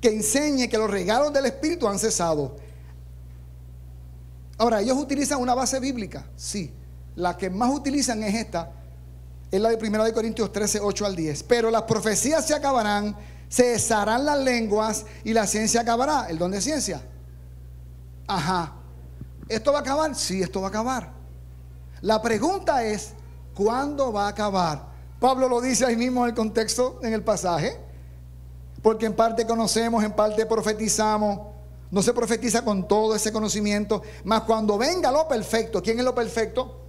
que 0.00 0.14
enseñe 0.14 0.68
que 0.68 0.78
los 0.78 0.88
regalos 0.88 1.32
del 1.32 1.46
Espíritu 1.46 1.88
han 1.88 1.98
cesado. 1.98 2.56
Ahora, 4.58 4.80
ellos 4.80 4.96
utilizan 4.96 5.40
una 5.40 5.54
base 5.54 5.80
bíblica, 5.80 6.24
sí. 6.36 6.72
La 7.16 7.36
que 7.36 7.50
más 7.50 7.70
utilizan 7.70 8.22
es 8.22 8.34
esta, 8.34 8.70
es 9.50 9.60
la 9.60 9.70
de 9.70 9.88
1 9.88 10.12
Corintios 10.12 10.52
13, 10.52 10.80
8 10.80 11.06
al 11.06 11.16
10. 11.16 11.42
Pero 11.42 11.70
las 11.70 11.82
profecías 11.82 12.46
se 12.46 12.54
acabarán, 12.54 13.16
cesarán 13.50 14.24
las 14.24 14.38
lenguas 14.38 15.04
y 15.24 15.32
la 15.32 15.48
ciencia 15.48 15.80
acabará. 15.80 16.26
¿El 16.28 16.38
don 16.38 16.52
de 16.52 16.60
ciencia? 16.60 17.02
Ajá. 18.28 18.74
¿Esto 19.48 19.72
va 19.72 19.78
a 19.78 19.80
acabar? 19.80 20.14
Sí, 20.14 20.42
esto 20.42 20.60
va 20.60 20.68
a 20.68 20.70
acabar. 20.70 21.10
La 22.02 22.20
pregunta 22.22 22.84
es, 22.84 23.14
¿Cuándo 23.56 24.12
va 24.12 24.26
a 24.26 24.28
acabar? 24.28 24.84
Pablo 25.18 25.48
lo 25.48 25.60
dice 25.60 25.86
ahí 25.86 25.96
mismo 25.96 26.24
en 26.24 26.30
el 26.30 26.34
contexto, 26.34 27.00
en 27.02 27.12
el 27.12 27.22
pasaje. 27.22 27.78
Porque 28.82 29.06
en 29.06 29.14
parte 29.14 29.46
conocemos, 29.46 30.04
en 30.04 30.12
parte 30.12 30.46
profetizamos. 30.46 31.40
No 31.90 32.02
se 32.02 32.12
profetiza 32.12 32.62
con 32.64 32.86
todo 32.86 33.14
ese 33.14 33.32
conocimiento. 33.32 34.02
Mas 34.24 34.42
cuando 34.42 34.76
venga 34.76 35.10
lo 35.10 35.26
perfecto, 35.26 35.82
¿quién 35.82 35.98
es 35.98 36.04
lo 36.04 36.14
perfecto? 36.14 36.82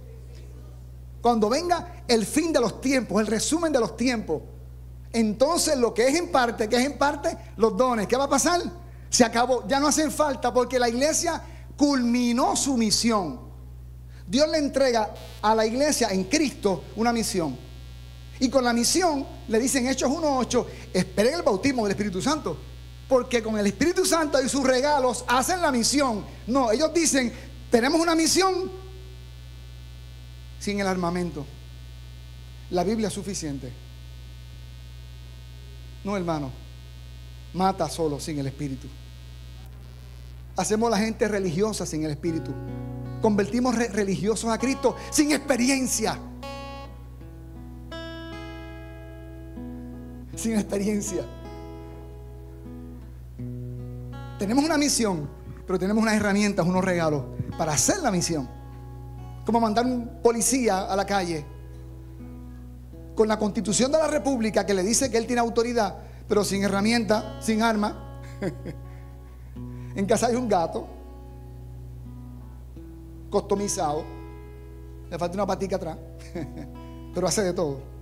Cuando 1.20 1.48
venga 1.48 2.02
el 2.06 2.26
fin 2.26 2.52
de 2.52 2.60
los 2.60 2.80
tiempos, 2.80 3.20
el 3.20 3.26
resumen 3.26 3.72
de 3.72 3.80
los 3.80 3.96
tiempos. 3.96 4.42
Entonces 5.12 5.76
lo 5.76 5.94
que 5.94 6.06
es 6.08 6.14
en 6.14 6.30
parte, 6.30 6.68
que 6.68 6.76
es 6.76 6.84
en 6.84 6.98
parte 6.98 7.36
los 7.56 7.76
dones, 7.76 8.06
¿qué 8.06 8.16
va 8.16 8.24
a 8.24 8.28
pasar? 8.28 8.60
Se 9.08 9.24
acabó, 9.24 9.66
ya 9.66 9.80
no 9.80 9.88
hacen 9.88 10.12
falta 10.12 10.52
porque 10.52 10.78
la 10.78 10.88
iglesia 10.88 11.42
culminó 11.76 12.54
su 12.54 12.76
misión. 12.76 13.40
Dios 14.26 14.46
le 14.48 14.58
entrega 14.58 15.14
a 15.40 15.54
la 15.54 15.64
iglesia 15.64 16.08
en 16.10 16.24
Cristo 16.24 16.84
una 16.96 17.12
misión. 17.12 17.67
Y 18.40 18.48
con 18.48 18.64
la 18.64 18.72
misión 18.72 19.26
le 19.48 19.58
dicen 19.58 19.88
Hechos 19.88 20.10
1.8, 20.10 20.66
esperen 20.92 21.34
el 21.34 21.42
bautismo 21.42 21.82
del 21.84 21.92
Espíritu 21.92 22.22
Santo. 22.22 22.56
Porque 23.08 23.42
con 23.42 23.58
el 23.58 23.66
Espíritu 23.66 24.04
Santo 24.04 24.40
y 24.42 24.48
sus 24.48 24.64
regalos 24.64 25.24
hacen 25.26 25.62
la 25.62 25.72
misión. 25.72 26.24
No, 26.46 26.70
ellos 26.70 26.92
dicen, 26.92 27.32
tenemos 27.70 28.00
una 28.00 28.14
misión 28.14 28.70
sin 30.58 30.80
el 30.80 30.86
armamento. 30.86 31.46
La 32.70 32.84
Biblia 32.84 33.08
es 33.08 33.14
suficiente. 33.14 33.72
No, 36.04 36.16
hermano. 36.16 36.52
Mata 37.54 37.88
solo 37.88 38.20
sin 38.20 38.38
el 38.38 38.46
Espíritu. 38.46 38.86
Hacemos 40.56 40.90
la 40.90 40.98
gente 40.98 41.26
religiosa 41.28 41.86
sin 41.86 42.04
el 42.04 42.10
Espíritu. 42.10 42.52
Convertimos 43.22 43.74
religiosos 43.74 44.50
a 44.50 44.58
Cristo 44.58 44.96
sin 45.10 45.32
experiencia. 45.32 46.18
Sin 50.38 50.54
experiencia. 50.54 51.24
Tenemos 54.38 54.64
una 54.64 54.78
misión, 54.78 55.28
pero 55.66 55.80
tenemos 55.80 56.00
unas 56.00 56.14
herramientas, 56.14 56.64
unos 56.64 56.84
regalos 56.84 57.24
para 57.58 57.72
hacer 57.72 57.98
la 57.98 58.12
misión. 58.12 58.48
Como 59.44 59.58
mandar 59.58 59.84
un 59.84 60.20
policía 60.22 60.82
a 60.82 60.94
la 60.94 61.04
calle 61.04 61.44
con 63.16 63.26
la 63.26 63.36
constitución 63.36 63.90
de 63.90 63.98
la 63.98 64.06
república 64.06 64.64
que 64.64 64.74
le 64.74 64.84
dice 64.84 65.10
que 65.10 65.18
él 65.18 65.26
tiene 65.26 65.40
autoridad, 65.40 65.96
pero 66.28 66.44
sin 66.44 66.62
herramienta, 66.62 67.42
sin 67.42 67.60
arma. 67.60 68.20
en 69.96 70.06
casa 70.06 70.28
hay 70.28 70.36
un 70.36 70.48
gato 70.48 70.86
customizado. 73.28 74.04
Le 75.10 75.18
falta 75.18 75.34
una 75.34 75.46
patica 75.46 75.74
atrás, 75.74 75.98
pero 77.12 77.26
hace 77.26 77.42
de 77.42 77.52
todo. 77.52 77.97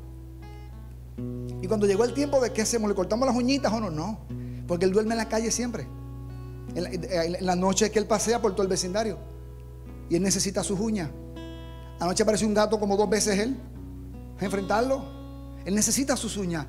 Y 1.63 1.67
cuando 1.67 1.87
llegó 1.87 2.05
el 2.05 2.15
tiempo 2.15 2.41
de 2.41 2.53
qué 2.53 2.63
hacemos, 2.63 2.89
¿le 2.89 2.95
cortamos 2.95 3.27
las 3.27 3.37
uñitas 3.37 3.73
o 3.73 3.81
no? 3.81 3.91
No, 3.91 4.19
porque 4.67 4.85
él 4.85 4.93
duerme 4.93 5.13
en 5.13 5.19
la 5.19 5.29
calle 5.29 5.51
siempre. 5.51 5.87
En 6.75 7.47
la, 7.47 7.57
noche 7.57 7.91
que 7.91 7.99
él 7.99 8.07
pasea 8.07 8.41
por 8.43 8.53
todo 8.53 8.63
el 8.63 8.69
vecindario. 8.69 9.19
Y 10.11 10.17
él 10.17 10.23
necesita 10.23 10.63
sus 10.63 10.79
uñas. 10.79 11.11
Anoche 11.99 12.23
apareció 12.23 12.47
un 12.47 12.55
gato 12.55 12.79
como 12.79 12.97
dos 12.97 13.09
veces 13.09 13.39
él. 13.39 13.57
A 14.39 14.45
enfrentarlo. 14.45 15.05
Él 15.65 15.75
necesita 15.75 16.17
sus 16.17 16.37
uñas. 16.37 16.67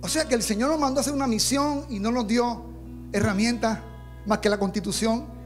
O 0.00 0.08
sea 0.08 0.26
que 0.26 0.34
el 0.34 0.42
Señor 0.42 0.70
nos 0.70 0.78
mandó 0.78 1.00
a 1.00 1.02
hacer 1.02 1.12
una 1.12 1.26
misión 1.26 1.84
y 1.88 1.98
no 1.98 2.12
nos 2.12 2.26
dio 2.28 2.64
herramientas 3.12 3.80
más 4.26 4.38
que 4.38 4.48
la 4.48 4.58
constitución 4.58 5.38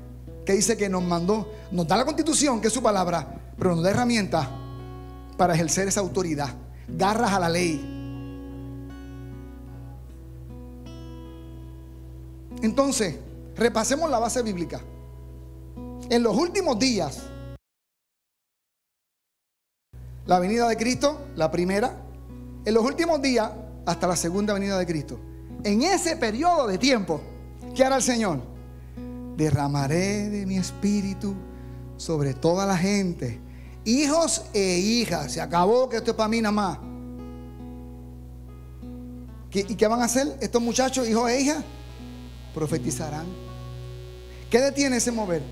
que 0.45 0.53
dice 0.55 0.77
que 0.77 0.89
nos 0.89 1.03
mandó, 1.03 1.51
nos 1.71 1.87
da 1.87 1.97
la 1.97 2.05
constitución, 2.05 2.61
que 2.61 2.67
es 2.67 2.73
su 2.73 2.83
palabra, 2.83 3.53
pero 3.57 3.75
nos 3.75 3.85
da 3.85 3.91
herramientas 3.91 4.49
para 5.37 5.55
ejercer 5.55 5.89
esa 5.89 6.01
autoridad, 6.01 6.51
garras 6.89 7.33
a 7.33 7.41
la 7.41 7.49
ley. 7.49 7.92
Entonces, 12.63 13.19
repasemos 13.57 14.09
la 14.11 14.19
base 14.19 14.43
bíblica. 14.43 14.81
En 16.09 16.23
los 16.23 16.37
últimos 16.37 16.79
días, 16.79 17.23
la 20.27 20.39
venida 20.39 20.69
de 20.69 20.77
Cristo, 20.77 21.21
la 21.37 21.51
primera, 21.51 21.97
en 22.65 22.75
los 22.75 22.85
últimos 22.85 23.21
días 23.21 23.51
hasta 23.85 24.07
la 24.07 24.17
segunda 24.17 24.55
venida 24.55 24.79
de 24.79 24.87
Cristo. 24.87 25.19
En 25.65 25.83
ese 25.83 26.17
periodo 26.17 26.67
de 26.67 26.79
tiempo, 26.79 27.21
¿qué 27.75 27.85
hará 27.85 27.97
el 27.97 28.03
Señor? 28.03 28.53
derramaré 29.37 30.29
de 30.29 30.47
mi 30.47 30.59
espíritu 30.59 31.35
sobre 31.97 32.35
toda 32.35 32.67
la 32.67 32.77
gente, 32.77 33.41
hijos 33.85 34.45
e 34.53 34.79
hijas. 34.79 35.33
Se 35.33 35.41
acabó 35.41 35.89
que 35.89 35.97
esto 35.97 36.13
es 36.13 36.17
para 36.17 36.29
mí 36.29 36.41
nada 36.41 36.53
más. 36.53 36.79
¿Y 39.53 39.75
qué 39.75 39.87
van 39.87 40.01
a 40.01 40.05
hacer 40.05 40.39
estos 40.41 40.63
muchachos, 40.63 41.09
hijos 41.09 41.31
e 41.31 41.41
hijas? 41.41 41.65
Profetizarán. 42.55 43.27
¿Qué 44.51 44.61
detiene 44.61 44.97
ese 44.97 45.11
mover? 45.11 45.43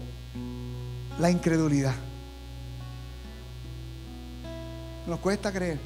La 1.18 1.30
incredulidad. 1.30 1.94
Nos 5.06 5.18
cuesta 5.20 5.50
creer. 5.50 5.78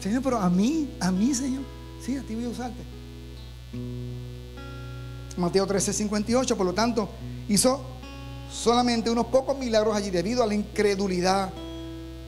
Señor, 0.00 0.22
pero 0.22 0.38
a 0.38 0.50
mí, 0.50 0.96
a 1.00 1.10
mí, 1.10 1.34
Señor. 1.34 1.62
Sí, 2.00 2.16
a 2.16 2.22
ti 2.22 2.34
voy 2.34 2.44
a 2.44 2.48
usarte. 2.48 2.82
Mateo 5.36 5.66
13, 5.66 5.92
58, 5.92 6.56
por 6.56 6.66
lo 6.66 6.72
tanto, 6.72 7.08
hizo 7.48 7.84
solamente 8.50 9.10
unos 9.10 9.26
pocos 9.26 9.56
milagros 9.58 9.96
allí 9.96 10.10
debido 10.10 10.42
a 10.42 10.46
la 10.46 10.54
incredulidad 10.54 11.50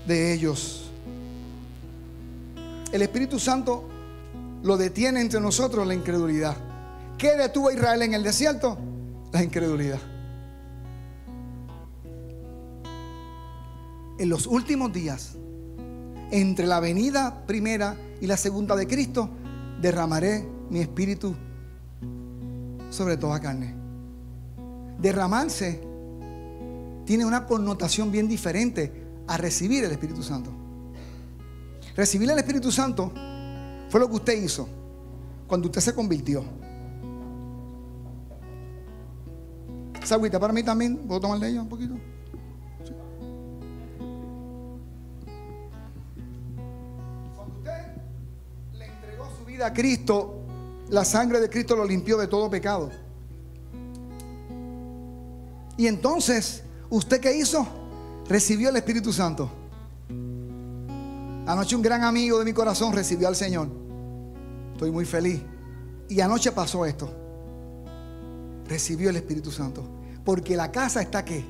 de 0.06 0.32
ellos. 0.32 0.90
El 2.92 3.02
Espíritu 3.02 3.38
Santo 3.38 3.88
lo 4.62 4.76
detiene 4.76 5.20
entre 5.20 5.40
nosotros 5.40 5.86
la 5.86 5.94
incredulidad. 5.94 6.56
¿Qué 7.18 7.36
detuvo 7.36 7.68
a 7.68 7.72
Israel 7.72 8.02
en 8.02 8.14
el 8.14 8.22
desierto? 8.22 8.78
La 9.32 9.42
incredulidad. 9.42 9.98
En 14.18 14.28
los 14.28 14.46
últimos 14.46 14.92
días, 14.92 15.36
entre 16.30 16.66
la 16.66 16.78
venida 16.78 17.44
primera 17.44 17.96
y 18.20 18.26
la 18.28 18.36
segunda 18.36 18.76
de 18.76 18.86
Cristo, 18.86 19.28
derramaré 19.80 20.46
mi 20.70 20.78
espíritu 20.78 21.34
sobre 22.90 23.16
toda 23.16 23.40
carne. 23.40 23.74
Derramarse 25.00 25.80
tiene 27.04 27.24
una 27.24 27.46
connotación 27.46 28.12
bien 28.12 28.28
diferente 28.28 29.06
a 29.26 29.36
recibir 29.36 29.84
el 29.84 29.90
Espíritu 29.90 30.22
Santo. 30.22 30.50
Recibir 31.96 32.30
el 32.30 32.38
Espíritu 32.38 32.70
Santo 32.70 33.12
fue 33.88 33.98
lo 33.98 34.08
que 34.08 34.14
usted 34.14 34.42
hizo 34.42 34.68
cuando 35.48 35.66
usted 35.66 35.80
se 35.80 35.94
convirtió. 35.94 36.57
Esa 40.08 40.14
agüita 40.14 40.40
para 40.40 40.54
mí 40.54 40.62
también. 40.62 40.96
¿Puedo 41.06 41.20
tomar 41.20 41.38
de 41.38 41.50
ella 41.50 41.60
un 41.60 41.68
poquito? 41.68 41.92
Cuando 47.36 47.54
usted 47.58 47.72
le 48.72 48.86
entregó 48.86 49.28
su 49.38 49.44
vida 49.44 49.66
a 49.66 49.72
Cristo, 49.74 50.46
la 50.88 51.04
sangre 51.04 51.40
de 51.40 51.50
Cristo 51.50 51.76
lo 51.76 51.84
limpió 51.84 52.16
de 52.16 52.26
todo 52.26 52.48
pecado. 52.48 52.88
Y 55.76 55.86
entonces, 55.86 56.62
¿usted 56.88 57.20
qué 57.20 57.36
hizo? 57.36 57.68
Recibió 58.30 58.70
el 58.70 58.76
Espíritu 58.76 59.12
Santo. 59.12 59.50
Anoche 61.46 61.76
un 61.76 61.82
gran 61.82 62.02
amigo 62.02 62.38
de 62.38 62.46
mi 62.46 62.54
corazón 62.54 62.94
recibió 62.94 63.28
al 63.28 63.36
Señor. 63.36 63.68
Estoy 64.72 64.90
muy 64.90 65.04
feliz. 65.04 65.42
Y 66.08 66.22
anoche 66.22 66.50
pasó 66.50 66.86
esto. 66.86 67.14
Recibió 68.66 69.10
el 69.10 69.16
Espíritu 69.16 69.50
Santo. 69.50 69.97
Porque 70.28 70.58
la 70.58 70.70
casa 70.70 71.00
está 71.00 71.24
qué? 71.24 71.42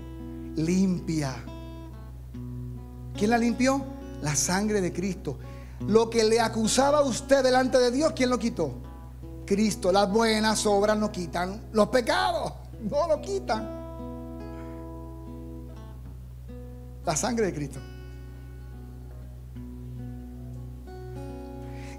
Limpia. 0.55 1.35
¿Quién 3.13 3.31
la 3.31 3.37
limpió? 3.37 3.85
La 4.23 4.37
sangre 4.37 4.81
de 4.81 4.93
Cristo. 4.93 5.37
Lo 5.89 6.09
que 6.09 6.23
le 6.23 6.39
acusaba 6.39 6.99
a 6.99 7.03
usted 7.03 7.43
delante 7.43 7.77
de 7.79 7.91
Dios, 7.91 8.13
¿quién 8.15 8.31
lo 8.31 8.39
quitó? 8.39 8.75
Cristo. 9.45 9.91
Las 9.91 10.09
buenas 10.09 10.65
obras 10.65 10.97
no 10.97 11.11
quitan 11.11 11.61
los 11.73 11.89
pecados. 11.89 12.53
No 12.89 13.09
lo 13.09 13.21
quitan. 13.21 13.69
La 17.05 17.17
sangre 17.17 17.47
de 17.47 17.55
Cristo. 17.55 17.81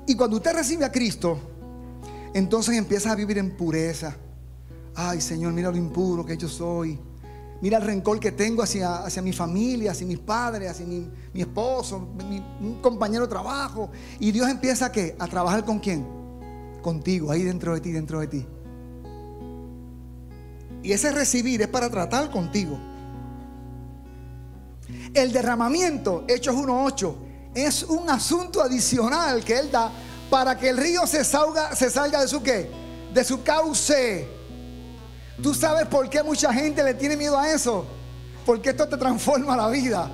Y 0.07 0.15
cuando 0.15 0.37
usted 0.37 0.53
recibe 0.53 0.85
a 0.85 0.91
Cristo, 0.93 1.39
entonces 2.33 2.77
empieza 2.77 3.11
a 3.11 3.15
vivir 3.15 3.37
en 3.37 3.57
pureza. 3.57 4.15
Ay, 5.01 5.21
Señor, 5.21 5.53
mira 5.53 5.71
lo 5.71 5.77
impuro 5.77 6.25
que 6.25 6.35
yo 6.35 6.49
soy. 6.49 6.99
Mira 7.61 7.77
el 7.77 7.85
rencor 7.85 8.19
que 8.19 8.33
tengo 8.33 8.61
hacia, 8.61 8.97
hacia 8.97 9.21
mi 9.21 9.31
familia, 9.31 9.91
hacia 9.91 10.05
mis 10.05 10.19
padres, 10.19 10.71
hacia 10.71 10.85
mi, 10.85 11.09
esposo, 11.35 12.09
mi, 12.27 12.43
un 12.59 12.81
compañero 12.81 13.23
de 13.23 13.29
trabajo. 13.29 13.89
Y 14.19 14.33
Dios 14.33 14.49
empieza 14.49 14.87
a 14.87 14.91
qué? 14.91 15.15
A 15.17 15.27
trabajar 15.27 15.63
con 15.63 15.79
quién? 15.79 16.05
Contigo, 16.81 17.31
ahí 17.31 17.43
dentro 17.43 17.73
de 17.73 17.79
ti, 17.79 17.93
dentro 17.93 18.19
de 18.19 18.27
ti. 18.27 18.45
Y 20.83 20.91
ese 20.91 21.13
recibir 21.13 21.61
es 21.61 21.69
para 21.69 21.89
tratar 21.89 22.29
contigo. 22.29 22.77
El 25.13 25.31
derramamiento, 25.31 26.25
Hechos 26.27 26.55
1.8 26.57 27.15
es 27.55 27.83
un 27.83 28.09
asunto 28.09 28.61
adicional 28.61 29.45
que 29.45 29.59
Él 29.59 29.71
da 29.71 29.93
para 30.29 30.57
que 30.57 30.67
el 30.67 30.75
río 30.75 31.07
se 31.07 31.23
salga, 31.23 31.73
se 31.73 31.89
salga 31.89 32.19
de 32.19 32.27
su 32.27 32.43
qué? 32.43 32.69
De 33.13 33.23
su 33.23 33.43
cauce. 33.43 34.38
¿Tú 35.41 35.53
sabes 35.53 35.87
por 35.87 36.09
qué 36.09 36.21
mucha 36.21 36.53
gente 36.53 36.83
le 36.83 36.93
tiene 36.93 37.15
miedo 37.15 37.37
a 37.37 37.51
eso? 37.51 37.85
Porque 38.45 38.71
esto 38.71 38.87
te 38.87 38.97
transforma 38.97 39.55
la 39.55 39.69
vida. 39.69 40.11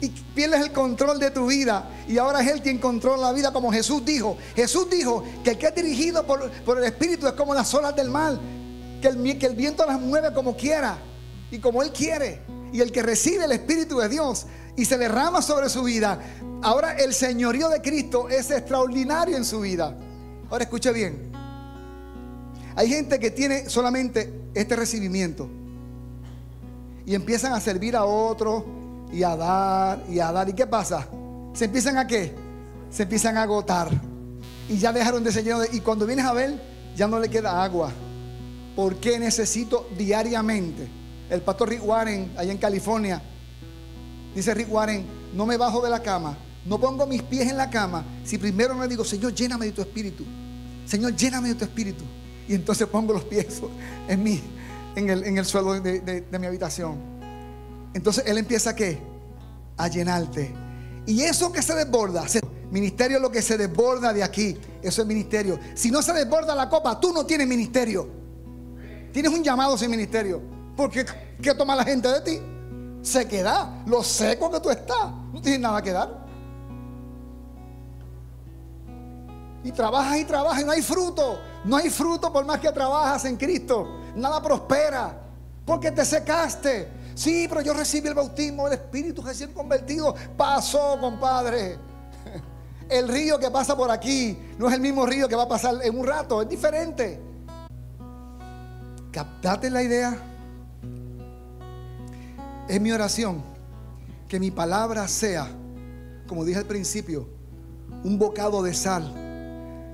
Y 0.00 0.08
pierdes 0.08 0.60
el 0.60 0.72
control 0.72 1.18
de 1.18 1.30
tu 1.30 1.46
vida. 1.46 1.88
Y 2.06 2.18
ahora 2.18 2.40
es 2.40 2.50
Él 2.52 2.62
quien 2.62 2.78
controla 2.78 3.28
la 3.28 3.32
vida, 3.32 3.52
como 3.52 3.70
Jesús 3.72 4.04
dijo. 4.04 4.38
Jesús 4.54 4.88
dijo 4.88 5.24
que 5.44 5.50
el 5.50 5.58
que 5.58 5.66
es 5.66 5.74
dirigido 5.74 6.24
por, 6.24 6.78
el 6.78 6.84
Espíritu 6.84 7.26
es 7.26 7.34
como 7.34 7.52
las 7.52 7.72
olas 7.74 7.94
del 7.94 8.08
mar. 8.10 8.38
Que 9.02 9.08
el, 9.08 9.38
que 9.38 9.46
el 9.46 9.54
viento 9.54 9.84
las 9.86 10.00
mueve 10.00 10.32
como 10.32 10.56
quiera 10.56 10.98
y 11.50 11.58
como 11.58 11.82
Él 11.82 11.92
quiere. 11.92 12.42
Y 12.72 12.80
el 12.80 12.92
que 12.92 13.02
recibe 13.02 13.44
el 13.44 13.52
Espíritu 13.52 13.98
de 13.98 14.08
Dios 14.08 14.46
y 14.76 14.84
se 14.84 14.96
derrama 14.96 15.42
sobre 15.42 15.68
su 15.68 15.82
vida. 15.82 16.18
Ahora 16.62 16.92
el 16.92 17.12
señorío 17.12 17.68
de 17.68 17.82
Cristo 17.82 18.28
es 18.28 18.50
extraordinario 18.50 19.36
en 19.36 19.44
su 19.44 19.60
vida. 19.60 19.96
Ahora 20.50 20.64
escuche 20.64 20.92
bien. 20.92 21.27
Hay 22.78 22.88
gente 22.88 23.18
que 23.18 23.32
tiene 23.32 23.68
solamente 23.68 24.32
este 24.54 24.76
recibimiento 24.76 25.50
y 27.04 27.12
empiezan 27.16 27.52
a 27.52 27.60
servir 27.60 27.96
a 27.96 28.04
otros 28.04 28.62
y 29.12 29.24
a 29.24 29.34
dar 29.34 30.04
y 30.08 30.20
a 30.20 30.30
dar. 30.30 30.48
¿Y 30.48 30.52
qué 30.52 30.64
pasa? 30.64 31.08
¿Se 31.54 31.64
empiezan 31.64 31.98
a 31.98 32.06
qué? 32.06 32.36
Se 32.88 33.02
empiezan 33.02 33.36
a 33.36 33.42
agotar. 33.42 33.90
Y 34.68 34.78
ya 34.78 34.92
dejaron 34.92 35.24
de 35.24 35.32
ser 35.32 35.42
de... 35.42 35.68
Y 35.72 35.80
cuando 35.80 36.06
vienes 36.06 36.24
a 36.24 36.32
ver, 36.32 36.62
ya 36.94 37.08
no 37.08 37.18
le 37.18 37.28
queda 37.28 37.64
agua. 37.64 37.90
¿Por 38.76 38.94
qué 38.98 39.18
necesito 39.18 39.88
diariamente? 39.98 40.88
El 41.30 41.42
pastor 41.42 41.70
Rick 41.70 41.84
Warren, 41.84 42.30
allá 42.36 42.52
en 42.52 42.58
California, 42.58 43.20
Dice 44.36 44.54
Rick 44.54 44.72
Warren, 44.72 45.04
no 45.34 45.46
me 45.46 45.56
bajo 45.56 45.82
de 45.82 45.90
la 45.90 46.00
cama, 46.00 46.38
no 46.64 46.78
pongo 46.78 47.08
mis 47.08 47.22
pies 47.22 47.50
en 47.50 47.56
la 47.56 47.70
cama 47.70 48.04
si 48.22 48.38
primero 48.38 48.72
no 48.76 48.82
le 48.82 48.88
digo, 48.88 49.04
Señor, 49.04 49.34
lléname 49.34 49.66
de 49.66 49.72
tu 49.72 49.80
espíritu. 49.80 50.24
Señor, 50.86 51.16
lléname 51.16 51.48
de 51.48 51.54
tu 51.56 51.64
espíritu. 51.64 52.04
Y 52.48 52.54
entonces 52.54 52.86
pongo 52.88 53.12
los 53.12 53.24
pies 53.24 53.60
en, 54.08 54.22
mí, 54.22 54.42
en, 54.96 55.38
el, 55.38 55.44
suelo 55.44 55.80
de, 55.80 56.24
mi 56.38 56.46
habitación. 56.46 56.96
Entonces 57.94 58.24
Él 58.26 58.38
empieza 58.38 58.70
a 58.70 58.74
qué? 58.74 58.98
A 59.76 59.88
llenarte. 59.88 60.54
Y 61.06 61.22
eso 61.22 61.52
que 61.52 61.62
se 61.62 61.74
desborda, 61.74 62.24
ministerio 62.70 63.18
es 63.18 63.22
lo 63.22 63.30
que 63.30 63.42
se 63.42 63.56
desborda 63.56 64.12
de 64.12 64.22
aquí. 64.22 64.56
Eso 64.82 65.02
es 65.02 65.08
ministerio. 65.08 65.58
Si 65.74 65.90
no 65.90 66.02
se 66.02 66.12
desborda 66.12 66.54
la 66.54 66.68
copa, 66.68 66.98
tú 67.00 67.12
no 67.12 67.24
tienes 67.24 67.46
ministerio. 67.46 68.08
Tienes 69.12 69.32
un 69.32 69.42
llamado 69.42 69.78
sin 69.78 69.90
ministerio. 69.90 70.40
Porque 70.76 71.04
¿qué 71.40 71.54
toma 71.54 71.74
la 71.74 71.84
gente 71.84 72.08
de 72.08 72.20
ti? 72.20 72.40
sequedad, 73.02 73.86
lo 73.86 74.02
seco 74.02 74.50
que 74.50 74.60
tú 74.60 74.70
estás. 74.70 75.12
No 75.32 75.40
tienes 75.40 75.60
nada 75.60 75.82
que 75.82 75.92
dar. 75.92 76.26
Y 79.64 79.72
trabajas 79.72 80.18
y 80.18 80.24
trabajas 80.24 80.62
y 80.62 80.64
no 80.64 80.72
hay 80.72 80.82
fruto. 80.82 81.40
No 81.64 81.76
hay 81.76 81.90
fruto 81.90 82.32
por 82.32 82.44
más 82.44 82.60
que 82.60 82.70
trabajas 82.70 83.24
en 83.24 83.36
Cristo. 83.36 84.00
Nada 84.14 84.40
prospera. 84.42 85.20
Porque 85.64 85.90
te 85.90 86.04
secaste. 86.04 86.88
Sí, 87.14 87.46
pero 87.48 87.60
yo 87.60 87.74
recibí 87.74 88.08
el 88.08 88.14
bautismo 88.14 88.64
del 88.64 88.74
Espíritu 88.74 89.22
recién 89.22 89.52
convertido. 89.52 90.14
Pasó, 90.36 90.96
compadre. 91.00 91.76
El 92.88 93.08
río 93.08 93.38
que 93.38 93.50
pasa 93.50 93.76
por 93.76 93.90
aquí 93.90 94.38
no 94.56 94.66
es 94.68 94.74
el 94.74 94.80
mismo 94.80 95.04
río 95.04 95.28
que 95.28 95.36
va 95.36 95.42
a 95.42 95.48
pasar 95.48 95.74
en 95.82 95.98
un 95.98 96.06
rato. 96.06 96.40
Es 96.40 96.48
diferente. 96.48 97.20
Captate 99.12 99.68
la 99.68 99.82
idea. 99.82 100.16
Es 102.66 102.80
mi 102.80 102.90
oración 102.90 103.42
que 104.26 104.40
mi 104.40 104.50
palabra 104.50 105.06
sea, 105.06 105.48
como 106.26 106.46
dije 106.46 106.60
al 106.60 106.66
principio, 106.66 107.28
un 108.04 108.18
bocado 108.18 108.62
de 108.62 108.72
sal. 108.72 109.27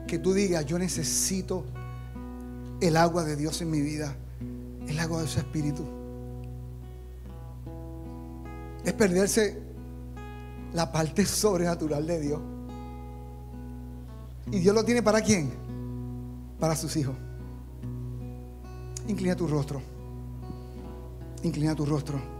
Que 0.07 0.19
tú 0.19 0.33
digas, 0.33 0.67
yo 0.67 0.79
necesito 0.79 1.65
el 2.81 2.97
agua 2.97 3.25
de 3.25 3.37
Dios 3.37 3.61
en 3.63 3.71
mi 3.71 3.81
vida, 3.81 4.17
el 4.87 4.99
agua 4.99 5.23
de 5.23 5.29
su 5.29 5.39
espíritu. 5.39 5.85
Es 8.85 8.93
perderse 8.93 9.63
la 10.73 10.91
parte 10.93 11.25
sobrenatural 11.27 12.07
de 12.07 12.21
Dios. 12.21 12.41
¿Y 14.51 14.59
Dios 14.59 14.75
lo 14.75 14.85
tiene 14.85 15.03
para 15.03 15.23
quién? 15.23 15.53
Para 16.61 16.77
sus 16.77 16.97
hijos. 16.97 17.17
Inclina 19.09 19.35
tu 19.35 19.47
rostro. 19.47 19.81
Inclina 21.43 21.75
tu 21.75 21.85
rostro. 21.85 22.34